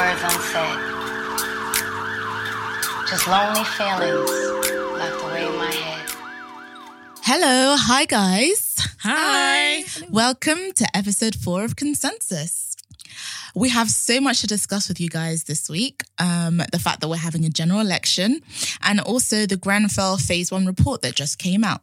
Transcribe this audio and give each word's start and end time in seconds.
words 0.00 0.22
unsaid. 0.22 0.78
Just 3.06 3.28
lonely 3.28 3.64
feelings 3.64 4.30
locked 4.98 5.22
away 5.24 5.46
in 5.46 5.56
my 5.58 5.70
head. 5.70 6.10
Hello, 7.22 7.76
hi 7.78 8.06
guys. 8.06 8.78
Hi. 9.00 9.84
Welcome 10.08 10.72
to 10.76 10.86
episode 10.96 11.34
four 11.34 11.64
of 11.64 11.76
Consensus. 11.76 12.76
We 13.54 13.68
have 13.68 13.90
so 13.90 14.22
much 14.22 14.40
to 14.40 14.46
discuss 14.46 14.88
with 14.88 15.00
you 15.00 15.10
guys 15.10 15.44
this 15.44 15.68
week. 15.68 16.04
Um, 16.18 16.62
the 16.72 16.78
fact 16.78 17.02
that 17.02 17.08
we're 17.08 17.16
having 17.16 17.44
a 17.44 17.50
general 17.50 17.80
election 17.80 18.40
and 18.82 19.00
also 19.00 19.44
the 19.44 19.58
Grenfell 19.58 20.16
Phase 20.16 20.50
One 20.50 20.64
report 20.64 21.02
that 21.02 21.14
just 21.14 21.38
came 21.38 21.62
out. 21.62 21.82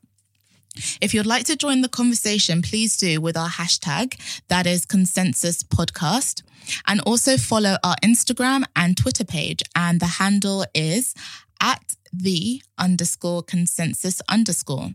If 1.02 1.14
you'd 1.14 1.26
like 1.26 1.46
to 1.46 1.56
join 1.56 1.82
the 1.82 1.90
conversation, 1.90 2.62
please 2.62 2.98
do 2.98 3.22
with 3.22 3.38
our 3.38 3.50
hashtag, 3.50 4.20
that 4.48 4.66
is 4.66 4.86
Consensus 4.86 5.64
Podcast, 5.64 6.44
and 6.86 7.02
also 7.02 7.38
follow 7.38 7.78
our 7.84 7.96
Instagram 8.04 8.64
and 8.76 8.98
Twitter 8.98 9.26
page. 9.26 9.62
And 9.76 10.00
the 10.00 10.06
handle 10.06 10.66
is 10.74 11.14
at 11.62 11.96
the 12.14 12.62
underscore 12.78 13.44
consensus 13.44 14.22
underscore. 14.30 14.92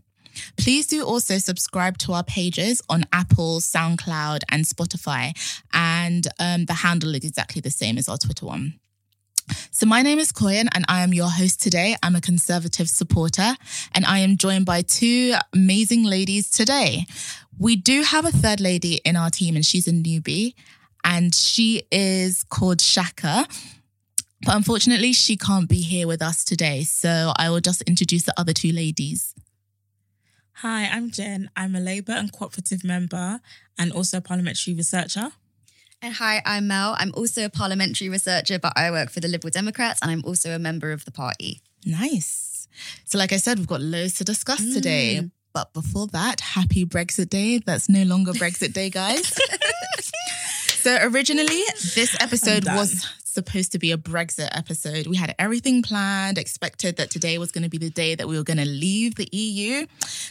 Please 0.57 0.87
do 0.87 1.03
also 1.03 1.37
subscribe 1.37 1.97
to 1.99 2.13
our 2.13 2.23
pages 2.23 2.81
on 2.89 3.05
Apple, 3.13 3.59
SoundCloud, 3.59 4.41
and 4.49 4.65
Spotify. 4.65 5.33
And 5.73 6.27
um, 6.39 6.65
the 6.65 6.73
handle 6.73 7.13
is 7.15 7.23
exactly 7.23 7.61
the 7.61 7.71
same 7.71 7.97
as 7.97 8.09
our 8.09 8.17
Twitter 8.17 8.45
one. 8.45 8.79
So, 9.71 9.85
my 9.85 10.01
name 10.01 10.19
is 10.19 10.31
Koyin, 10.31 10.67
and 10.73 10.85
I 10.87 11.03
am 11.03 11.13
your 11.13 11.29
host 11.29 11.61
today. 11.61 11.95
I'm 12.01 12.15
a 12.15 12.21
conservative 12.21 12.89
supporter, 12.89 13.55
and 13.93 14.05
I 14.05 14.19
am 14.19 14.37
joined 14.37 14.65
by 14.65 14.81
two 14.81 15.33
amazing 15.53 16.03
ladies 16.03 16.49
today. 16.49 17.05
We 17.59 17.75
do 17.75 18.03
have 18.03 18.25
a 18.25 18.31
third 18.31 18.59
lady 18.59 19.01
in 19.05 19.15
our 19.15 19.29
team, 19.29 19.55
and 19.55 19.65
she's 19.65 19.87
a 19.87 19.91
newbie, 19.91 20.53
and 21.03 21.33
she 21.33 21.83
is 21.91 22.43
called 22.43 22.81
Shaka. 22.81 23.45
But 24.45 24.55
unfortunately, 24.55 25.13
she 25.13 25.37
can't 25.37 25.69
be 25.69 25.81
here 25.81 26.07
with 26.07 26.21
us 26.21 26.43
today. 26.43 26.83
So, 26.83 27.33
I 27.37 27.49
will 27.49 27.61
just 27.61 27.81
introduce 27.83 28.23
the 28.23 28.33
other 28.39 28.53
two 28.53 28.71
ladies. 28.71 29.33
Hi, 30.57 30.85
I'm 30.85 31.11
Jen. 31.11 31.49
I'm 31.57 31.75
a 31.75 31.79
Labour 31.79 32.13
and 32.13 32.31
Cooperative 32.31 32.83
member 32.83 33.41
and 33.77 33.91
also 33.91 34.19
a 34.19 34.21
parliamentary 34.21 34.73
researcher. 34.73 35.31
And 36.03 36.13
hi, 36.13 36.41
I'm 36.45 36.67
Mel. 36.67 36.97
I'm 36.99 37.13
also 37.15 37.45
a 37.45 37.49
parliamentary 37.49 38.09
researcher, 38.09 38.59
but 38.59 38.73
I 38.75 38.91
work 38.91 39.09
for 39.09 39.21
the 39.21 39.29
Liberal 39.29 39.51
Democrats 39.51 40.01
and 40.01 40.11
I'm 40.11 40.21
also 40.25 40.53
a 40.53 40.59
member 40.59 40.91
of 40.91 41.05
the 41.05 41.11
party. 41.11 41.61
Nice. 41.85 42.67
So, 43.05 43.17
like 43.17 43.31
I 43.31 43.37
said, 43.37 43.57
we've 43.57 43.67
got 43.67 43.79
loads 43.79 44.15
to 44.15 44.25
discuss 44.25 44.59
mm. 44.59 44.73
today. 44.73 45.29
But 45.53 45.71
before 45.71 46.07
that, 46.07 46.41
happy 46.41 46.85
Brexit 46.85 47.29
Day. 47.29 47.59
That's 47.59 47.87
no 47.87 48.03
longer 48.03 48.33
Brexit 48.33 48.73
Day, 48.73 48.89
guys. 48.89 49.33
so, 50.67 50.97
originally, 51.03 51.63
this 51.95 52.17
episode 52.19 52.65
was 52.65 53.07
supposed 53.23 53.71
to 53.71 53.79
be 53.79 53.93
a 53.93 53.97
Brexit 53.97 54.49
episode. 54.51 55.07
We 55.07 55.15
had 55.15 55.33
everything 55.39 55.83
planned, 55.83 56.37
expected 56.37 56.97
that 56.97 57.11
today 57.11 57.37
was 57.37 57.53
going 57.53 57.63
to 57.63 57.69
be 57.69 57.77
the 57.77 57.89
day 57.89 58.15
that 58.15 58.27
we 58.27 58.35
were 58.35 58.43
going 58.43 58.57
to 58.57 58.65
leave 58.65 59.15
the 59.15 59.29
EU. 59.31 59.85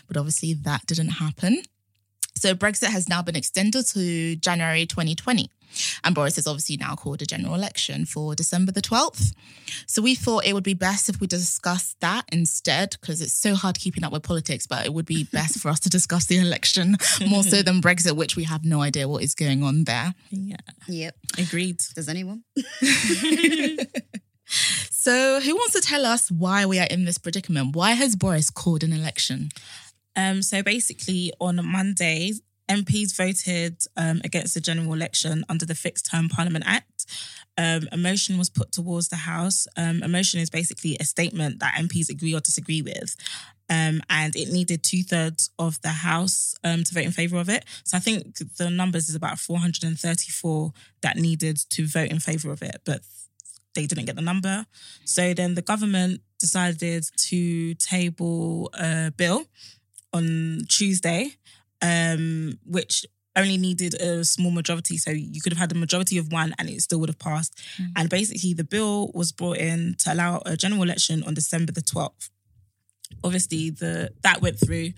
But 0.07 0.19
obviously, 0.19 0.53
that 0.53 0.85
didn't 0.85 1.13
happen. 1.13 1.63
So 2.35 2.55
Brexit 2.55 2.89
has 2.89 3.09
now 3.09 3.23
been 3.23 3.37
extended 3.37 3.87
to 3.87 4.37
January 4.37 4.85
2020. 4.85 5.49
And 6.05 6.15
Boris 6.15 6.37
has 6.37 6.47
obviously 6.47 6.77
now 6.77 6.95
called 6.95 7.23
a 7.23 7.27
general 7.27 7.55
election 7.55 8.05
for 8.05 8.35
December 8.35 8.73
the 8.73 8.83
12th. 8.83 9.35
So 9.87 10.03
we 10.03 10.15
thought 10.15 10.45
it 10.45 10.53
would 10.53 10.65
be 10.65 10.75
best 10.75 11.09
if 11.09 11.21
we 11.21 11.27
discussed 11.27 12.01
that 12.01 12.25
instead, 12.33 12.97
because 13.01 13.21
it's 13.21 13.35
so 13.35 13.55
hard 13.55 13.79
keeping 13.79 14.05
up 14.05 14.13
with 14.13 14.23
politics, 14.23 14.67
but 14.67 14.85
it 14.87 14.93
would 14.93 15.07
be 15.07 15.25
best 15.25 15.59
for 15.61 15.69
us 15.69 15.81
to 15.81 15.91
discuss 15.91 16.27
the 16.27 16.39
election 16.39 16.97
more 17.29 17.43
so 17.43 17.63
than 17.63 17.81
Brexit, 17.81 18.17
which 18.17 18.37
we 18.37 18.45
have 18.45 18.65
no 18.65 18.83
idea 18.83 19.09
what 19.09 19.23
is 19.23 19.35
going 19.35 19.63
on 19.63 19.85
there. 19.85 20.15
Yeah. 20.31 20.57
Yep. 20.89 21.17
Agreed. 21.39 21.81
Does 21.95 22.09
anyone? 22.09 22.45
so 24.91 25.41
who 25.41 25.55
wants 25.55 25.73
to 25.75 25.81
tell 25.81 26.05
us 26.05 26.31
why 26.31 26.67
we 26.67 26.79
are 26.79 26.87
in 26.91 27.05
this 27.05 27.19
predicament? 27.19 27.75
Why 27.75 27.93
has 27.93 28.17
Boris 28.17 28.51
called 28.51 28.83
an 28.85 28.93
election? 28.93 29.51
Um, 30.15 30.43
so 30.43 30.63
basically, 30.63 31.33
on 31.41 31.65
Monday, 31.65 32.33
MPs 32.69 33.17
voted 33.17 33.79
um, 33.97 34.21
against 34.25 34.55
the 34.55 34.61
general 34.61 34.95
election 34.95 35.45
under 35.49 35.67
the 35.67 35.75
Fixed 35.75 36.11
Term 36.11 36.29
Parliament 36.29 36.65
Act. 36.67 37.07
Um, 37.59 37.89
a 37.93 37.97
motion 37.97 38.39
was 38.39 38.49
put 38.49 38.73
towards 38.73 39.09
the 39.09 39.17
House. 39.17 39.67
Um, 39.77 40.03
a 40.03 40.09
motion 40.09 40.41
is 40.41 40.49
basically 40.49 40.97
a 40.99 41.05
statement 41.05 41.61
that 41.61 41.75
MPs 41.75 42.09
agree 42.09 42.35
or 42.35 42.41
disagree 42.41 42.83
with. 42.83 43.15
Um, 43.69 44.03
and 44.11 44.35
it 44.37 44.51
needed 44.51 44.83
two 44.83 45.03
thirds 45.03 45.51
of 45.59 45.81
the 45.83 45.89
House 45.89 46.55
um, 46.65 46.85
to 46.85 46.95
vote 46.95 47.05
in 47.05 47.13
favour 47.13 47.39
of 47.39 47.49
it. 47.49 47.65
So 47.85 47.97
I 47.97 48.01
think 48.01 48.37
the 48.57 48.71
numbers 48.71 49.09
is 49.09 49.15
about 49.15 49.39
434 49.39 50.73
that 51.03 51.17
needed 51.17 51.59
to 51.71 51.87
vote 51.87 52.11
in 52.11 52.21
favour 52.21 52.53
of 52.53 52.63
it, 52.63 52.81
but 52.85 53.01
they 53.75 53.87
didn't 53.87 54.05
get 54.05 54.17
the 54.17 54.23
number. 54.23 54.67
So 55.05 55.35
then 55.35 55.55
the 55.55 55.63
government 55.63 56.21
decided 56.39 57.05
to 57.17 57.75
table 57.75 58.71
a 58.75 59.11
bill 59.17 59.45
on 60.13 60.61
Tuesday, 60.69 61.37
um, 61.83 62.59
which 62.65 63.05
only 63.37 63.57
needed 63.57 63.95
a 63.95 64.25
small 64.25 64.51
majority. 64.51 64.97
So 64.99 65.11
you 65.11 65.41
could 65.41 65.53
have 65.53 65.59
had 65.59 65.73
a 65.73 65.75
majority 65.75 66.19
of 66.19 66.33
one 66.33 66.55
and 66.59 66.69
it 66.69 66.81
still 66.81 67.01
would 67.01 67.09
have 67.09 67.19
passed. 67.19 67.59
Mm. 67.81 67.93
And 67.97 68.11
basically, 68.11 68.55
the 68.55 68.65
bill 68.65 69.11
was 69.15 69.33
brought 69.33 69.59
in 69.59 69.97
to 70.01 70.13
allow 70.13 70.43
a 70.47 70.57
general 70.57 70.83
election 70.83 71.23
on 71.25 71.35
December 71.35 71.73
the 71.73 71.83
12th. 71.83 72.31
Obviously, 73.25 73.71
the 73.71 74.11
that 74.23 74.41
went 74.41 74.59
through. 74.59 74.91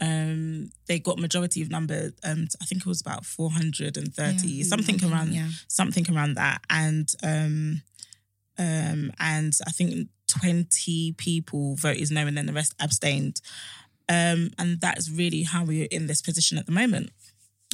Um, 0.00 0.70
they 0.86 0.98
got 0.98 1.18
majority 1.18 1.62
of 1.62 1.70
number. 1.70 2.10
Um, 2.24 2.48
I 2.60 2.64
think 2.66 2.82
it 2.82 2.86
was 2.86 3.00
about 3.00 3.24
430, 3.24 4.48
yeah, 4.48 4.64
something 4.64 5.02
around 5.04 5.32
yeah. 5.32 5.48
something 5.68 6.04
around 6.14 6.34
that. 6.34 6.62
And 6.68 7.08
um, 7.22 7.82
um, 8.58 9.12
and 9.18 9.52
I 9.66 9.70
think 9.70 10.08
20 10.28 11.12
people 11.12 11.76
voted 11.76 12.10
no, 12.10 12.26
and 12.26 12.36
then 12.36 12.46
the 12.46 12.52
rest 12.52 12.74
abstained. 12.80 13.40
Um, 14.08 14.50
and 14.58 14.80
that's 14.80 15.10
really 15.10 15.42
how 15.42 15.64
we're 15.64 15.88
in 15.90 16.06
this 16.06 16.20
position 16.20 16.58
at 16.58 16.66
the 16.66 16.72
moment. 16.72 17.10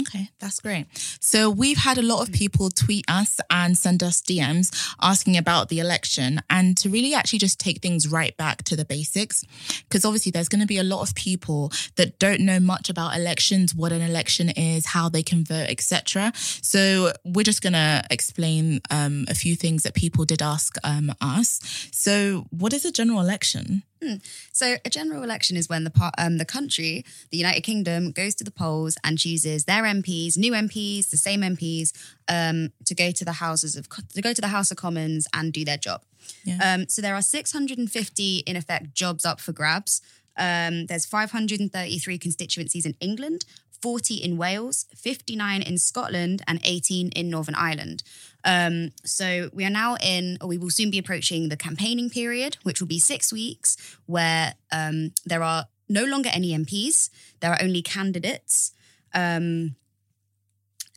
Okay, 0.00 0.31
that's 0.38 0.61
great. 0.61 0.87
So 1.21 1.50
we've 1.50 1.78
had 1.78 1.99
a 1.99 2.03
lot 2.03 2.27
of 2.27 2.33
people 2.33 2.71
tweet 2.71 3.05
us 3.09 3.41
and 3.50 3.77
send 3.77 4.03
us 4.03 4.22
DMs 4.22 4.94
asking 5.00 5.37
about 5.37 5.69
the 5.69 5.78
election 5.78 6.41
and 6.49 6.77
to 6.78 6.88
really 6.88 7.15
actually 7.15 7.38
just 7.38 7.59
take 7.59 7.83
things 7.83 8.09
right 8.09 8.37
back 8.37 8.62
to 8.65 8.77
the 8.77 8.84
basics. 8.84 9.44
Because 9.83 10.05
obviously 10.05 10.33
there's 10.33 10.49
going 10.49 10.61
to 10.61 10.66
be 10.66 10.78
a 10.78 10.84
lot 10.84 11.03
of 11.03 11.15
people 11.15 11.72
that 11.97 12.19
don't 12.19 12.41
know 12.41 12.61
much 12.61 12.88
about 12.88 13.16
elections, 13.16 13.75
what 13.75 13.93
an 13.93 14.03
election 14.03 14.50
is, 14.50 14.87
how 14.87 15.09
they 15.09 15.22
can 15.22 15.44
vote, 15.44 15.69
etc. 15.69 16.32
So 16.34 17.12
we're 17.25 17.44
just 17.44 17.62
going 17.62 17.75
to 17.75 18.03
explain 18.11 18.81
um, 18.91 19.27
a 19.28 19.34
few 19.34 19.56
things 19.56 19.82
that 19.82 19.94
people 19.94 20.25
did 20.25 20.43
ask 20.43 20.77
um, 20.84 21.12
us. 21.21 21.61
So 21.93 22.47
what 22.50 22.72
is 22.72 22.84
a 22.84 22.93
general 22.93 23.21
election? 23.21 23.82
Hmm. 24.03 24.15
So, 24.53 24.77
a 24.82 24.88
general 24.88 25.22
election 25.22 25.59
is 25.59 25.69
when 25.69 25.84
the 25.84 26.12
um, 26.17 26.38
the 26.38 26.47
country, 26.47 27.05
the 27.31 27.37
United 27.37 27.61
Kingdom, 27.61 28.12
goes 28.12 28.34
to 28.37 28.44
the 28.44 28.50
polls 28.50 28.97
and 29.05 29.19
chooses 29.19 29.65
their 29.65 29.84
MPs, 29.91 30.37
new 30.37 30.53
MPs, 30.53 31.11
the 31.11 31.17
same 31.17 31.41
MPs, 31.43 31.93
um, 32.28 32.73
to 32.84 32.95
go 32.95 33.11
to 33.11 33.25
the 33.25 33.33
houses 33.33 33.77
of 33.77 33.89
to 34.15 34.23
go 34.23 34.33
to 34.33 34.41
the 34.41 34.49
House 34.49 34.71
of 34.71 34.77
Commons 34.77 35.27
and 35.34 35.53
do 35.53 35.65
their 35.65 35.78
job. 35.78 36.03
Yeah. 36.45 36.59
Um, 36.62 36.89
so 36.89 37.03
there 37.03 37.15
are 37.15 37.23
650 37.23 38.39
in 38.39 38.56
effect 38.56 38.95
jobs 38.95 39.25
up 39.25 39.41
for 39.41 39.53
grabs. 39.53 40.00
Um, 40.37 40.87
there's 40.87 41.06
533 41.06 42.19
constituencies 42.19 42.87
in 42.87 42.95
England, 43.00 43.45
40 43.83 44.17
in 44.17 44.37
Wales, 44.37 44.87
59 44.95 45.62
in 45.62 45.79
Scotland, 45.79 46.43
and 46.47 46.61
18 46.65 47.11
in 47.11 47.31
Northern 47.31 47.55
Ireland. 47.55 48.03
Um, 48.45 48.91
so 49.05 49.50
we 49.53 49.65
are 49.65 49.71
now 49.71 49.97
in, 49.97 50.39
or 50.41 50.49
we 50.49 50.59
will 50.59 50.71
soon 50.71 50.91
be 50.91 50.99
approaching 50.99 51.49
the 51.49 51.56
campaigning 51.56 52.11
period, 52.11 52.56
which 52.62 52.81
will 52.81 52.89
be 52.89 52.99
six 52.99 53.33
weeks, 53.33 53.77
where 54.06 54.55
um, 54.73 55.12
there 55.25 55.43
are 55.43 55.67
no 55.89 56.05
longer 56.05 56.31
any 56.33 56.56
MPs, 56.56 57.11
there 57.41 57.53
are 57.53 57.59
only 57.61 57.83
candidates. 57.83 58.73
Um, 59.12 59.76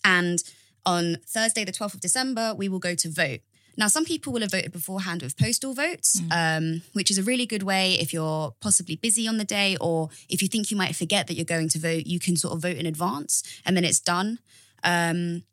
and 0.04 0.44
on 0.86 1.18
Thursday, 1.26 1.64
the 1.64 1.72
12th 1.72 1.96
of 1.96 2.00
December, 2.02 2.54
we 2.56 2.68
will 2.68 2.80
go 2.80 2.96
to 2.96 3.10
vote. 3.10 3.40
Now, 3.76 3.88
some 3.88 4.06
people 4.06 4.32
will 4.32 4.42
have 4.42 4.52
voted 4.52 4.72
beforehand 4.72 5.24
with 5.24 5.38
postal 5.38 5.74
votes, 5.74 6.22
mm. 6.22 6.30
um, 6.32 6.82
which 6.94 7.10
is 7.10 7.18
a 7.18 7.24
really 7.24 7.46
good 7.46 7.64
way 7.64 7.94
if 7.94 8.14
you're 8.14 8.54
possibly 8.60 8.96
busy 8.96 9.28
on 9.28 9.38
the 9.38 9.44
day 9.44 9.78
or 9.82 10.10
if 10.30 10.42
you 10.42 10.48
think 10.48 10.70
you 10.70 10.78
might 10.78 10.96
forget 10.96 11.28
that 11.28 11.34
you're 11.34 11.46
going 11.46 11.70
to 11.70 11.80
vote, 11.80 12.06
you 12.06 12.20
can 12.20 12.36
sort 12.36 12.54
of 12.54 12.62
vote 12.62 12.78
in 12.78 12.86
advance 12.86 13.44
and 13.66 13.76
then 13.76 13.84
it's 13.84 14.00
done. 14.00 14.40
Um, 14.84 15.44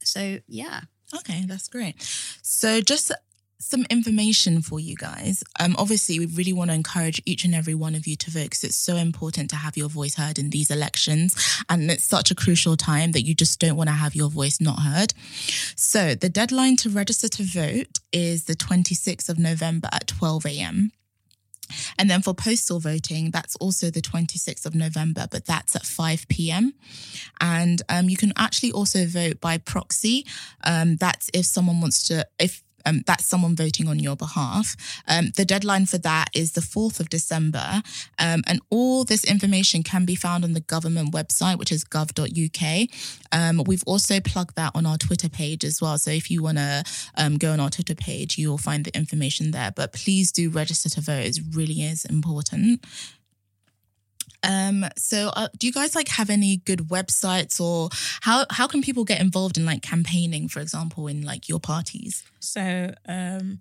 so, 0.00 0.38
yeah. 0.46 0.82
Okay, 1.16 1.44
that's 1.46 1.68
great. 1.68 2.00
So, 2.42 2.80
just 2.80 3.10
some 3.64 3.86
information 3.90 4.62
for 4.62 4.80
you 4.80 4.96
guys. 4.96 5.42
Um, 5.58 5.74
obviously, 5.78 6.18
we 6.18 6.26
really 6.26 6.52
want 6.52 6.70
to 6.70 6.74
encourage 6.74 7.20
each 7.24 7.44
and 7.44 7.54
every 7.54 7.74
one 7.74 7.94
of 7.94 8.06
you 8.06 8.16
to 8.16 8.30
vote 8.30 8.44
because 8.44 8.64
it's 8.64 8.76
so 8.76 8.96
important 8.96 9.50
to 9.50 9.56
have 9.56 9.76
your 9.76 9.88
voice 9.88 10.14
heard 10.14 10.38
in 10.38 10.50
these 10.50 10.70
elections. 10.70 11.36
And 11.68 11.90
it's 11.90 12.04
such 12.04 12.30
a 12.30 12.34
crucial 12.34 12.76
time 12.76 13.12
that 13.12 13.22
you 13.22 13.34
just 13.34 13.58
don't 13.60 13.76
want 13.76 13.88
to 13.88 13.94
have 13.94 14.14
your 14.14 14.30
voice 14.30 14.60
not 14.60 14.80
heard. 14.80 15.14
So, 15.76 16.14
the 16.14 16.28
deadline 16.28 16.76
to 16.76 16.90
register 16.90 17.28
to 17.28 17.42
vote 17.42 18.00
is 18.12 18.44
the 18.44 18.54
26th 18.54 19.28
of 19.28 19.38
November 19.38 19.88
at 19.92 20.06
12 20.06 20.46
a.m. 20.46 20.92
And 21.98 22.10
then 22.10 22.22
for 22.22 22.34
postal 22.34 22.80
voting, 22.80 23.30
that's 23.30 23.56
also 23.56 23.90
the 23.90 24.02
26th 24.02 24.66
of 24.66 24.74
November, 24.74 25.26
but 25.30 25.46
that's 25.46 25.74
at 25.76 25.86
5 25.86 26.28
p.m. 26.28 26.74
And 27.40 27.82
um, 27.88 28.08
you 28.08 28.16
can 28.16 28.32
actually 28.36 28.72
also 28.72 29.06
vote 29.06 29.40
by 29.40 29.58
proxy. 29.58 30.26
Um, 30.64 30.96
that's 30.96 31.30
if 31.32 31.46
someone 31.46 31.80
wants 31.80 32.06
to, 32.08 32.26
if 32.38 32.62
um, 32.84 33.02
that's 33.06 33.26
someone 33.26 33.56
voting 33.56 33.88
on 33.88 33.98
your 33.98 34.16
behalf. 34.16 34.76
Um, 35.08 35.30
the 35.36 35.44
deadline 35.44 35.86
for 35.86 35.98
that 35.98 36.30
is 36.34 36.52
the 36.52 36.60
4th 36.60 37.00
of 37.00 37.08
December. 37.08 37.82
Um, 38.18 38.42
and 38.46 38.60
all 38.70 39.04
this 39.04 39.24
information 39.24 39.82
can 39.82 40.04
be 40.04 40.14
found 40.14 40.44
on 40.44 40.52
the 40.52 40.60
government 40.60 41.12
website, 41.12 41.58
which 41.58 41.72
is 41.72 41.84
gov.uk. 41.84 42.88
Um, 43.32 43.62
we've 43.66 43.84
also 43.86 44.20
plugged 44.20 44.56
that 44.56 44.72
on 44.74 44.86
our 44.86 44.98
Twitter 44.98 45.28
page 45.28 45.64
as 45.64 45.80
well. 45.80 45.98
So 45.98 46.10
if 46.10 46.30
you 46.30 46.42
want 46.42 46.58
to 46.58 46.84
um, 47.16 47.38
go 47.38 47.52
on 47.52 47.60
our 47.60 47.70
Twitter 47.70 47.94
page, 47.94 48.38
you 48.38 48.50
will 48.50 48.58
find 48.58 48.84
the 48.84 48.96
information 48.96 49.50
there. 49.50 49.72
But 49.74 49.92
please 49.92 50.32
do 50.32 50.50
register 50.50 50.88
to 50.90 51.00
vote. 51.00 51.24
It 51.24 51.38
really 51.52 51.82
is 51.82 52.04
important. 52.04 52.84
Um, 54.44 54.84
so 54.96 55.30
uh, 55.34 55.48
do 55.58 55.66
you 55.66 55.72
guys 55.72 55.94
like 55.94 56.08
have 56.08 56.30
any 56.30 56.58
good 56.58 56.80
websites 56.80 57.60
or 57.60 57.88
how 58.20 58.44
how 58.50 58.66
can 58.66 58.82
people 58.82 59.04
get 59.04 59.20
involved 59.20 59.56
in 59.56 59.64
like 59.64 59.82
campaigning, 59.82 60.48
for 60.48 60.60
example, 60.60 61.06
in 61.08 61.22
like 61.22 61.48
your 61.48 61.60
parties? 61.60 62.22
So 62.40 62.94
um, 63.08 63.60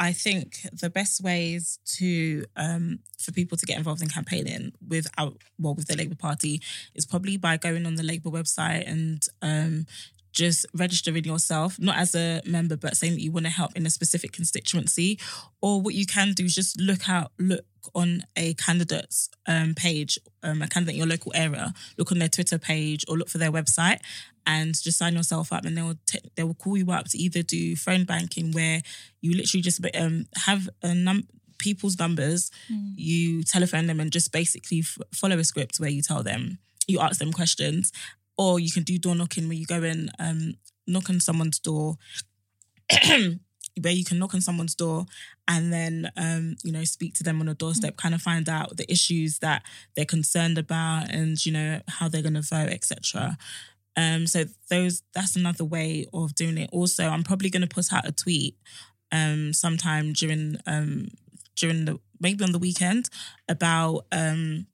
I 0.00 0.12
think 0.12 0.60
the 0.72 0.90
best 0.90 1.22
ways 1.22 1.78
to 1.96 2.44
um, 2.56 3.00
for 3.18 3.32
people 3.32 3.58
to 3.58 3.66
get 3.66 3.76
involved 3.76 4.00
in 4.00 4.08
campaigning 4.08 4.72
with 4.86 5.08
our 5.18 5.32
well 5.58 5.74
with 5.74 5.88
the 5.88 5.96
Labour 5.96 6.14
Party 6.14 6.62
is 6.94 7.04
probably 7.04 7.36
by 7.36 7.56
going 7.56 7.84
on 7.84 7.96
the 7.96 8.02
Labour 8.02 8.30
website 8.30 8.88
and 8.88 9.26
um, 9.42 9.86
just 10.32 10.66
registering 10.74 11.24
yourself, 11.24 11.78
not 11.80 11.96
as 11.96 12.14
a 12.14 12.40
member, 12.44 12.76
but 12.76 12.96
saying 12.96 13.14
that 13.14 13.20
you 13.22 13.32
want 13.32 13.46
to 13.46 13.50
help 13.52 13.72
in 13.76 13.86
a 13.86 13.90
specific 13.90 14.32
constituency. 14.32 15.18
Or 15.60 15.80
what 15.80 15.94
you 15.94 16.06
can 16.06 16.32
do 16.32 16.44
is 16.44 16.54
just 16.54 16.80
look 16.80 17.08
out, 17.08 17.32
look 17.38 17.64
on 17.94 18.22
a 18.36 18.54
candidate's 18.54 19.30
um, 19.46 19.74
page, 19.74 20.18
um, 20.42 20.62
a 20.62 20.68
candidate 20.68 20.94
in 20.94 20.98
your 20.98 21.06
local 21.08 21.32
area, 21.34 21.72
look 21.96 22.12
on 22.12 22.18
their 22.18 22.28
Twitter 22.28 22.58
page 22.58 23.04
or 23.08 23.16
look 23.16 23.28
for 23.28 23.38
their 23.38 23.50
website 23.52 23.98
and 24.46 24.80
just 24.80 24.98
sign 24.98 25.14
yourself 25.14 25.52
up 25.52 25.64
and 25.64 25.76
they 25.76 25.82
will 25.82 25.98
t- 26.06 26.18
they 26.36 26.42
will 26.42 26.54
call 26.54 26.76
you 26.76 26.90
up 26.90 27.06
to 27.08 27.18
either 27.18 27.42
do 27.42 27.76
phone 27.76 28.04
banking 28.04 28.52
where 28.52 28.82
you 29.20 29.34
literally 29.36 29.62
just 29.62 29.80
um, 29.96 30.26
have 30.36 30.68
a 30.82 30.94
num- 30.94 31.26
people's 31.58 31.98
numbers, 31.98 32.50
Hmm. 32.68 32.92
you 32.94 33.42
telephone 33.42 33.86
them 33.86 33.98
and 34.00 34.12
just 34.12 34.30
basically 34.32 34.80
f- 34.80 34.98
follow 35.12 35.38
a 35.38 35.44
script 35.44 35.80
where 35.80 35.90
you 35.90 36.02
tell 36.02 36.22
them, 36.22 36.58
you 36.86 37.00
ask 37.00 37.18
them 37.18 37.32
questions, 37.32 37.90
or 38.38 38.60
you 38.60 38.70
can 38.70 38.84
do 38.84 38.98
door 38.98 39.14
knocking 39.14 39.48
where 39.48 39.56
you 39.56 39.66
go 39.66 39.82
and 39.82 40.10
um, 40.18 40.54
knock 40.86 41.10
on 41.10 41.20
someone's 41.20 41.58
door. 41.58 41.96
where 43.82 43.92
you 43.92 44.04
can 44.04 44.18
knock 44.18 44.34
on 44.34 44.40
someone's 44.40 44.74
door 44.74 45.06
and 45.46 45.72
then 45.72 46.10
um, 46.16 46.56
you 46.64 46.72
know 46.72 46.84
speak 46.84 47.14
to 47.14 47.22
them 47.22 47.40
on 47.40 47.48
a 47.48 47.54
doorstep 47.54 47.96
kind 47.96 48.14
of 48.14 48.22
find 48.22 48.48
out 48.48 48.76
the 48.76 48.90
issues 48.90 49.38
that 49.38 49.62
they're 49.94 50.04
concerned 50.04 50.58
about 50.58 51.10
and 51.10 51.44
you 51.44 51.52
know 51.52 51.80
how 51.88 52.08
they're 52.08 52.22
going 52.22 52.34
to 52.34 52.42
vote 52.42 52.70
etc 52.70 53.36
um, 53.96 54.26
so 54.26 54.44
those 54.70 55.02
that's 55.14 55.36
another 55.36 55.64
way 55.64 56.06
of 56.12 56.34
doing 56.34 56.58
it 56.58 56.70
also 56.72 57.08
i'm 57.08 57.22
probably 57.22 57.50
going 57.50 57.62
to 57.62 57.68
put 57.68 57.92
out 57.92 58.08
a 58.08 58.12
tweet 58.12 58.56
um, 59.12 59.52
sometime 59.52 60.12
during 60.12 60.56
um, 60.66 61.08
during 61.56 61.84
the 61.84 61.98
maybe 62.20 62.44
on 62.44 62.52
the 62.52 62.58
weekend 62.58 63.08
about 63.48 64.06
um, 64.12 64.66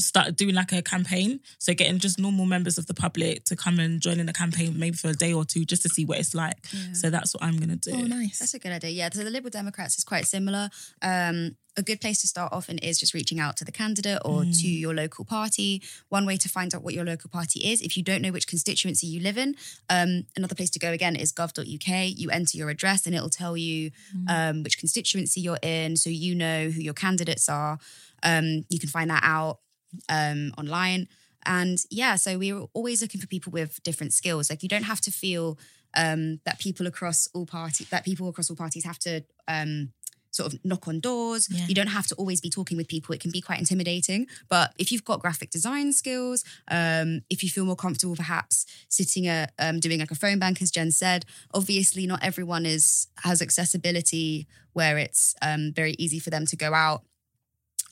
start 0.00 0.36
doing 0.36 0.54
like 0.54 0.72
a 0.72 0.82
campaign. 0.82 1.40
So 1.58 1.74
getting 1.74 1.98
just 1.98 2.18
normal 2.18 2.46
members 2.46 2.78
of 2.78 2.86
the 2.86 2.94
public 2.94 3.44
to 3.44 3.56
come 3.56 3.78
and 3.78 4.00
join 4.00 4.20
in 4.20 4.26
the 4.26 4.32
campaign 4.32 4.78
maybe 4.78 4.96
for 4.96 5.08
a 5.08 5.14
day 5.14 5.32
or 5.32 5.44
two 5.44 5.64
just 5.64 5.82
to 5.82 5.88
see 5.88 6.04
what 6.04 6.18
it's 6.18 6.34
like. 6.34 6.56
So 6.92 7.10
that's 7.10 7.34
what 7.34 7.42
I'm 7.42 7.58
gonna 7.58 7.76
do. 7.76 7.92
Oh, 7.94 8.02
nice. 8.02 8.38
That's 8.38 8.54
a 8.54 8.58
good 8.58 8.72
idea. 8.72 8.90
Yeah, 8.90 9.10
so 9.12 9.24
the 9.24 9.30
Liberal 9.30 9.50
Democrats 9.50 9.98
is 9.98 10.04
quite 10.04 10.26
similar. 10.26 10.70
Um, 11.02 11.56
a 11.76 11.82
good 11.82 12.00
place 12.00 12.20
to 12.20 12.26
start 12.26 12.52
off 12.52 12.68
in 12.68 12.78
is 12.78 12.98
just 12.98 13.14
reaching 13.14 13.40
out 13.40 13.56
to 13.56 13.64
the 13.64 13.72
candidate 13.72 14.20
or 14.24 14.44
to 14.44 14.68
your 14.68 14.94
local 14.94 15.24
party. 15.24 15.82
One 16.08 16.26
way 16.26 16.36
to 16.36 16.48
find 16.48 16.74
out 16.74 16.82
what 16.82 16.94
your 16.94 17.04
local 17.04 17.30
party 17.30 17.60
is, 17.60 17.80
if 17.80 17.96
you 17.96 18.02
don't 18.02 18.22
know 18.22 18.32
which 18.32 18.46
constituency 18.46 19.06
you 19.06 19.20
live 19.20 19.38
in, 19.38 19.54
um, 19.88 20.24
another 20.36 20.54
place 20.54 20.70
to 20.70 20.78
go 20.78 20.92
again 20.92 21.16
is 21.16 21.32
gov.uk. 21.32 22.18
You 22.18 22.30
enter 22.30 22.58
your 22.58 22.70
address 22.70 23.06
and 23.06 23.14
it'll 23.14 23.30
tell 23.30 23.56
you 23.56 23.90
um, 24.28 24.62
which 24.62 24.78
constituency 24.78 25.40
you're 25.40 25.58
in, 25.62 25.96
so 25.96 26.10
you 26.10 26.34
know 26.34 26.70
who 26.70 26.80
your 26.80 26.94
candidates 26.94 27.48
are. 27.48 27.78
Um, 28.22 28.64
you 28.68 28.78
can 28.78 28.88
find 28.88 29.10
that 29.10 29.22
out 29.24 29.60
um, 30.08 30.52
online. 30.58 31.08
And 31.46 31.78
yeah, 31.90 32.16
so 32.16 32.38
we're 32.38 32.66
always 32.74 33.00
looking 33.00 33.20
for 33.20 33.26
people 33.26 33.50
with 33.50 33.82
different 33.82 34.12
skills. 34.12 34.50
Like 34.50 34.62
you 34.62 34.68
don't 34.68 34.84
have 34.84 35.00
to 35.02 35.10
feel 35.10 35.58
um, 35.96 36.40
that 36.44 36.58
people 36.58 36.86
across 36.86 37.28
all 37.34 37.46
parties, 37.46 37.88
that 37.88 38.04
people 38.04 38.28
across 38.28 38.50
all 38.50 38.56
parties 38.56 38.84
have 38.84 38.98
to 39.00 39.24
um, 39.48 39.92
sort 40.30 40.52
of 40.52 40.64
knock 40.64 40.86
on 40.86 41.00
doors. 41.00 41.48
Yeah. 41.50 41.66
You 41.66 41.74
don't 41.74 41.88
have 41.88 42.06
to 42.08 42.14
always 42.16 42.40
be 42.40 42.50
talking 42.50 42.76
with 42.76 42.88
people. 42.88 43.14
It 43.14 43.20
can 43.20 43.30
be 43.30 43.40
quite 43.40 43.58
intimidating. 43.58 44.26
But 44.48 44.72
if 44.78 44.92
you've 44.92 45.04
got 45.04 45.20
graphic 45.20 45.50
design 45.50 45.92
skills, 45.92 46.44
um, 46.70 47.22
if 47.30 47.42
you 47.42 47.48
feel 47.48 47.64
more 47.64 47.76
comfortable, 47.76 48.16
perhaps 48.16 48.66
sitting 48.88 49.26
at 49.26 49.52
um, 49.58 49.80
doing 49.80 49.98
like 49.98 50.10
a 50.10 50.14
phone 50.14 50.38
bank, 50.38 50.62
as 50.62 50.70
Jen 50.70 50.90
said, 50.90 51.24
obviously 51.52 52.06
not 52.06 52.22
everyone 52.22 52.66
is 52.66 53.08
has 53.24 53.42
accessibility 53.42 54.46
where 54.72 54.98
it's 54.98 55.34
um, 55.42 55.72
very 55.74 55.96
easy 55.98 56.18
for 56.20 56.30
them 56.30 56.46
to 56.46 56.56
go 56.56 56.74
out 56.74 57.02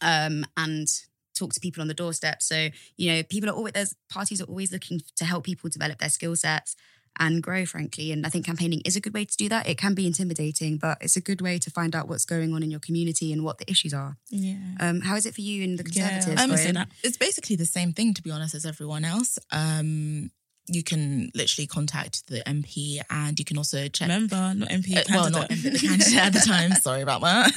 um, 0.01 0.47
and 0.57 0.89
talk 1.39 1.53
to 1.55 1.61
people 1.61 1.81
on 1.81 1.89
the 1.89 1.95
doorstep. 1.95 2.43
So, 2.43 2.69
you 2.97 3.13
know, 3.13 3.23
people 3.23 3.49
are 3.51 3.53
always, 3.55 3.73
there's 3.73 3.95
parties 4.11 4.41
are 4.41 4.45
always 4.45 4.73
looking 4.73 5.01
to 5.17 5.25
help 5.25 5.45
people 5.45 5.71
develop 5.71 5.99
their 5.99 6.11
skill 6.11 6.35
sets 6.37 6.77
and 7.21 7.43
grow, 7.43 7.65
frankly. 7.67 8.13
And 8.13 8.25
I 8.25 8.29
think 8.29 8.47
campaigning 8.47 8.81
is 8.85 8.95
a 8.95 9.01
good 9.01 9.13
way 9.15 9.25
to 9.25 9.37
do 9.37 9.49
that. 9.49 9.69
It 9.69 9.77
can 9.77 9.95
be 9.95 10.07
intimidating, 10.07 10.77
but 10.77 10.99
it's 11.01 11.17
a 11.17 11.21
good 11.21 11.41
way 11.41 11.59
to 11.59 11.71
find 11.71 11.97
out 11.97 12.09
what's 12.09 12.25
going 12.25 12.55
on 12.55 12.63
in 12.63 12.71
your 12.71 12.79
community 12.81 13.33
and 13.33 13.43
what 13.43 13.59
the 13.59 13.69
issues 13.69 13.93
are. 13.93 14.17
Yeah. 14.31 14.57
Um, 14.79 15.01
how 15.01 15.17
is 15.17 15.27
it 15.27 15.35
for 15.35 15.41
you 15.41 15.65
in 15.65 15.77
the 15.77 15.85
Yeah, 15.91 16.09
Conservatives? 16.11 16.43
I'm 16.43 16.51
Um, 16.53 16.57
saying 16.57 16.75
that. 16.75 16.89
It's 17.03 17.17
basically 17.17 17.57
the 17.57 17.67
same 17.67 17.93
thing, 17.93 18.15
to 18.15 18.23
be 18.23 18.31
honest, 18.31 18.55
as 18.55 18.65
everyone 18.65 19.05
else. 19.05 19.39
Um, 19.51 20.31
you 20.71 20.83
can 20.85 21.31
literally 21.35 21.67
contact 21.67 22.27
the 22.29 22.43
MP 22.47 23.01
and 23.11 23.39
you 23.39 23.45
can 23.45 23.57
also 23.57 23.89
check. 23.89 24.07
Member, 24.07 24.53
not 24.55 24.69
MP. 24.69 24.97
Uh, 24.99 25.03
well, 25.11 25.31
not. 25.31 25.49
MP, 25.49 25.73
the 25.73 25.79
candidate 25.79 26.15
at 26.17 26.33
the 26.35 26.41
time. 26.41 26.73
Sorry 26.83 27.01
about 27.01 27.23
that. 27.23 27.51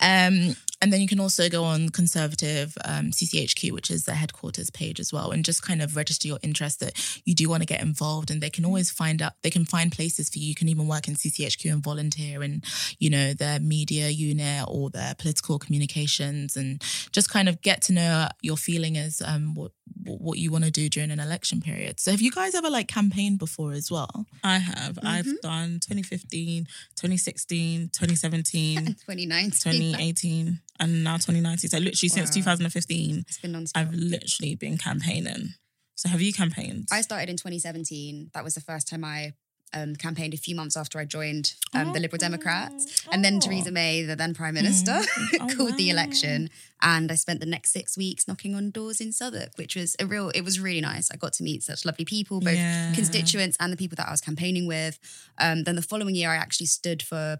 Um, 0.00 0.56
and 0.80 0.92
then 0.92 1.00
you 1.00 1.08
can 1.08 1.20
also 1.20 1.48
go 1.48 1.64
on 1.64 1.88
Conservative 1.88 2.76
um, 2.84 3.10
CCHQ, 3.10 3.72
which 3.72 3.90
is 3.90 4.04
their 4.04 4.14
headquarters 4.14 4.70
page 4.70 5.00
as 5.00 5.12
well, 5.12 5.30
and 5.30 5.44
just 5.44 5.62
kind 5.62 5.80
of 5.80 5.96
register 5.96 6.28
your 6.28 6.38
interest 6.42 6.80
that 6.80 6.92
you 7.24 7.34
do 7.34 7.48
want 7.48 7.62
to 7.62 7.66
get 7.66 7.80
involved. 7.80 8.30
And 8.30 8.40
they 8.40 8.50
can 8.50 8.64
always 8.64 8.90
find 8.90 9.22
out, 9.22 9.34
they 9.42 9.50
can 9.50 9.64
find 9.64 9.90
places 9.90 10.28
for 10.28 10.38
you. 10.38 10.48
You 10.48 10.54
can 10.54 10.68
even 10.68 10.86
work 10.86 11.08
in 11.08 11.14
CCHQ 11.14 11.72
and 11.72 11.82
volunteer 11.82 12.42
in, 12.42 12.62
you 12.98 13.08
know, 13.08 13.32
their 13.32 13.60
media 13.60 14.08
unit 14.08 14.64
or 14.68 14.90
their 14.90 15.14
political 15.14 15.58
communications 15.58 16.56
and 16.56 16.82
just 17.12 17.30
kind 17.30 17.48
of 17.48 17.62
get 17.62 17.80
to 17.82 17.92
know 17.92 18.28
your 18.42 18.56
feeling 18.56 18.98
as 18.98 19.22
um, 19.24 19.54
what, 19.54 19.72
what 20.04 20.38
you 20.38 20.50
want 20.50 20.64
to 20.64 20.70
do 20.70 20.88
during 20.88 21.10
an 21.10 21.20
election 21.20 21.60
period. 21.60 22.00
So 22.00 22.10
have 22.10 22.20
you 22.20 22.30
guys 22.30 22.54
ever 22.54 22.68
like 22.70 22.88
campaigned 22.88 23.38
before 23.38 23.72
as 23.72 23.90
well? 23.90 24.26
I 24.42 24.58
have. 24.58 24.98
I've 25.02 25.40
done 25.40 25.80
2015, 25.80 26.64
2016, 26.96 27.90
2017, 27.92 28.76
2019. 28.86 29.50
2018, 29.50 30.60
and 30.80 31.04
now 31.04 31.14
2019. 31.16 31.70
So 31.70 31.78
literally 31.78 32.08
since 32.08 32.30
Wow. 32.30 32.34
2015, 32.34 33.24
It's 33.28 33.38
been 33.38 33.52
non-stop. 33.52 33.80
I've 33.80 33.94
literally 33.94 34.54
been 34.56 34.76
campaigning. 34.78 35.54
So 35.96 36.08
have 36.08 36.20
you 36.22 36.32
campaigned? 36.32 36.88
I 36.90 37.00
started 37.02 37.28
in 37.30 37.36
2017. 37.36 38.30
That 38.34 38.42
was 38.44 38.54
the 38.54 38.60
first 38.60 38.88
time 38.88 39.04
I 39.04 39.32
um, 39.72 39.96
campaigned 39.96 40.34
a 40.34 40.36
few 40.36 40.54
months 40.54 40.76
after 40.76 41.00
I 41.00 41.04
joined 41.04 41.54
um, 41.72 41.92
the 41.92 41.98
Liberal 42.00 42.18
Democrats. 42.18 43.04
And 43.10 43.24
then 43.24 43.36
Oh. 43.36 43.40
Theresa 43.40 43.72
May, 43.72 44.02
the 44.02 44.14
then 44.14 44.32
Prime 44.34 44.54
Minister, 44.54 45.00
Oh, 45.40 45.48
called 45.56 45.76
the 45.76 45.90
election. 45.90 46.50
And 46.80 47.10
I 47.10 47.16
spent 47.16 47.40
the 47.40 47.46
next 47.46 47.72
six 47.72 47.96
weeks 47.96 48.28
knocking 48.28 48.54
on 48.54 48.70
doors 48.70 49.00
in 49.00 49.10
Southwark, 49.10 49.50
which 49.56 49.74
was 49.74 49.96
a 49.98 50.06
real, 50.06 50.30
it 50.30 50.42
was 50.42 50.60
really 50.60 50.80
nice. 50.80 51.10
I 51.10 51.16
got 51.16 51.32
to 51.34 51.42
meet 51.42 51.62
such 51.64 51.84
lovely 51.84 52.04
people, 52.04 52.38
both 52.40 52.54
Yeah. 52.54 52.92
constituents 52.94 53.56
and 53.58 53.72
the 53.72 53.76
people 53.76 53.96
that 53.96 54.06
I 54.06 54.10
was 54.12 54.20
campaigning 54.20 54.66
with. 54.68 54.98
Um, 55.38 55.64
then 55.64 55.74
the 55.76 55.82
following 55.82 56.14
year, 56.14 56.30
I 56.30 56.36
actually 56.36 56.66
stood 56.66 57.02
for 57.02 57.38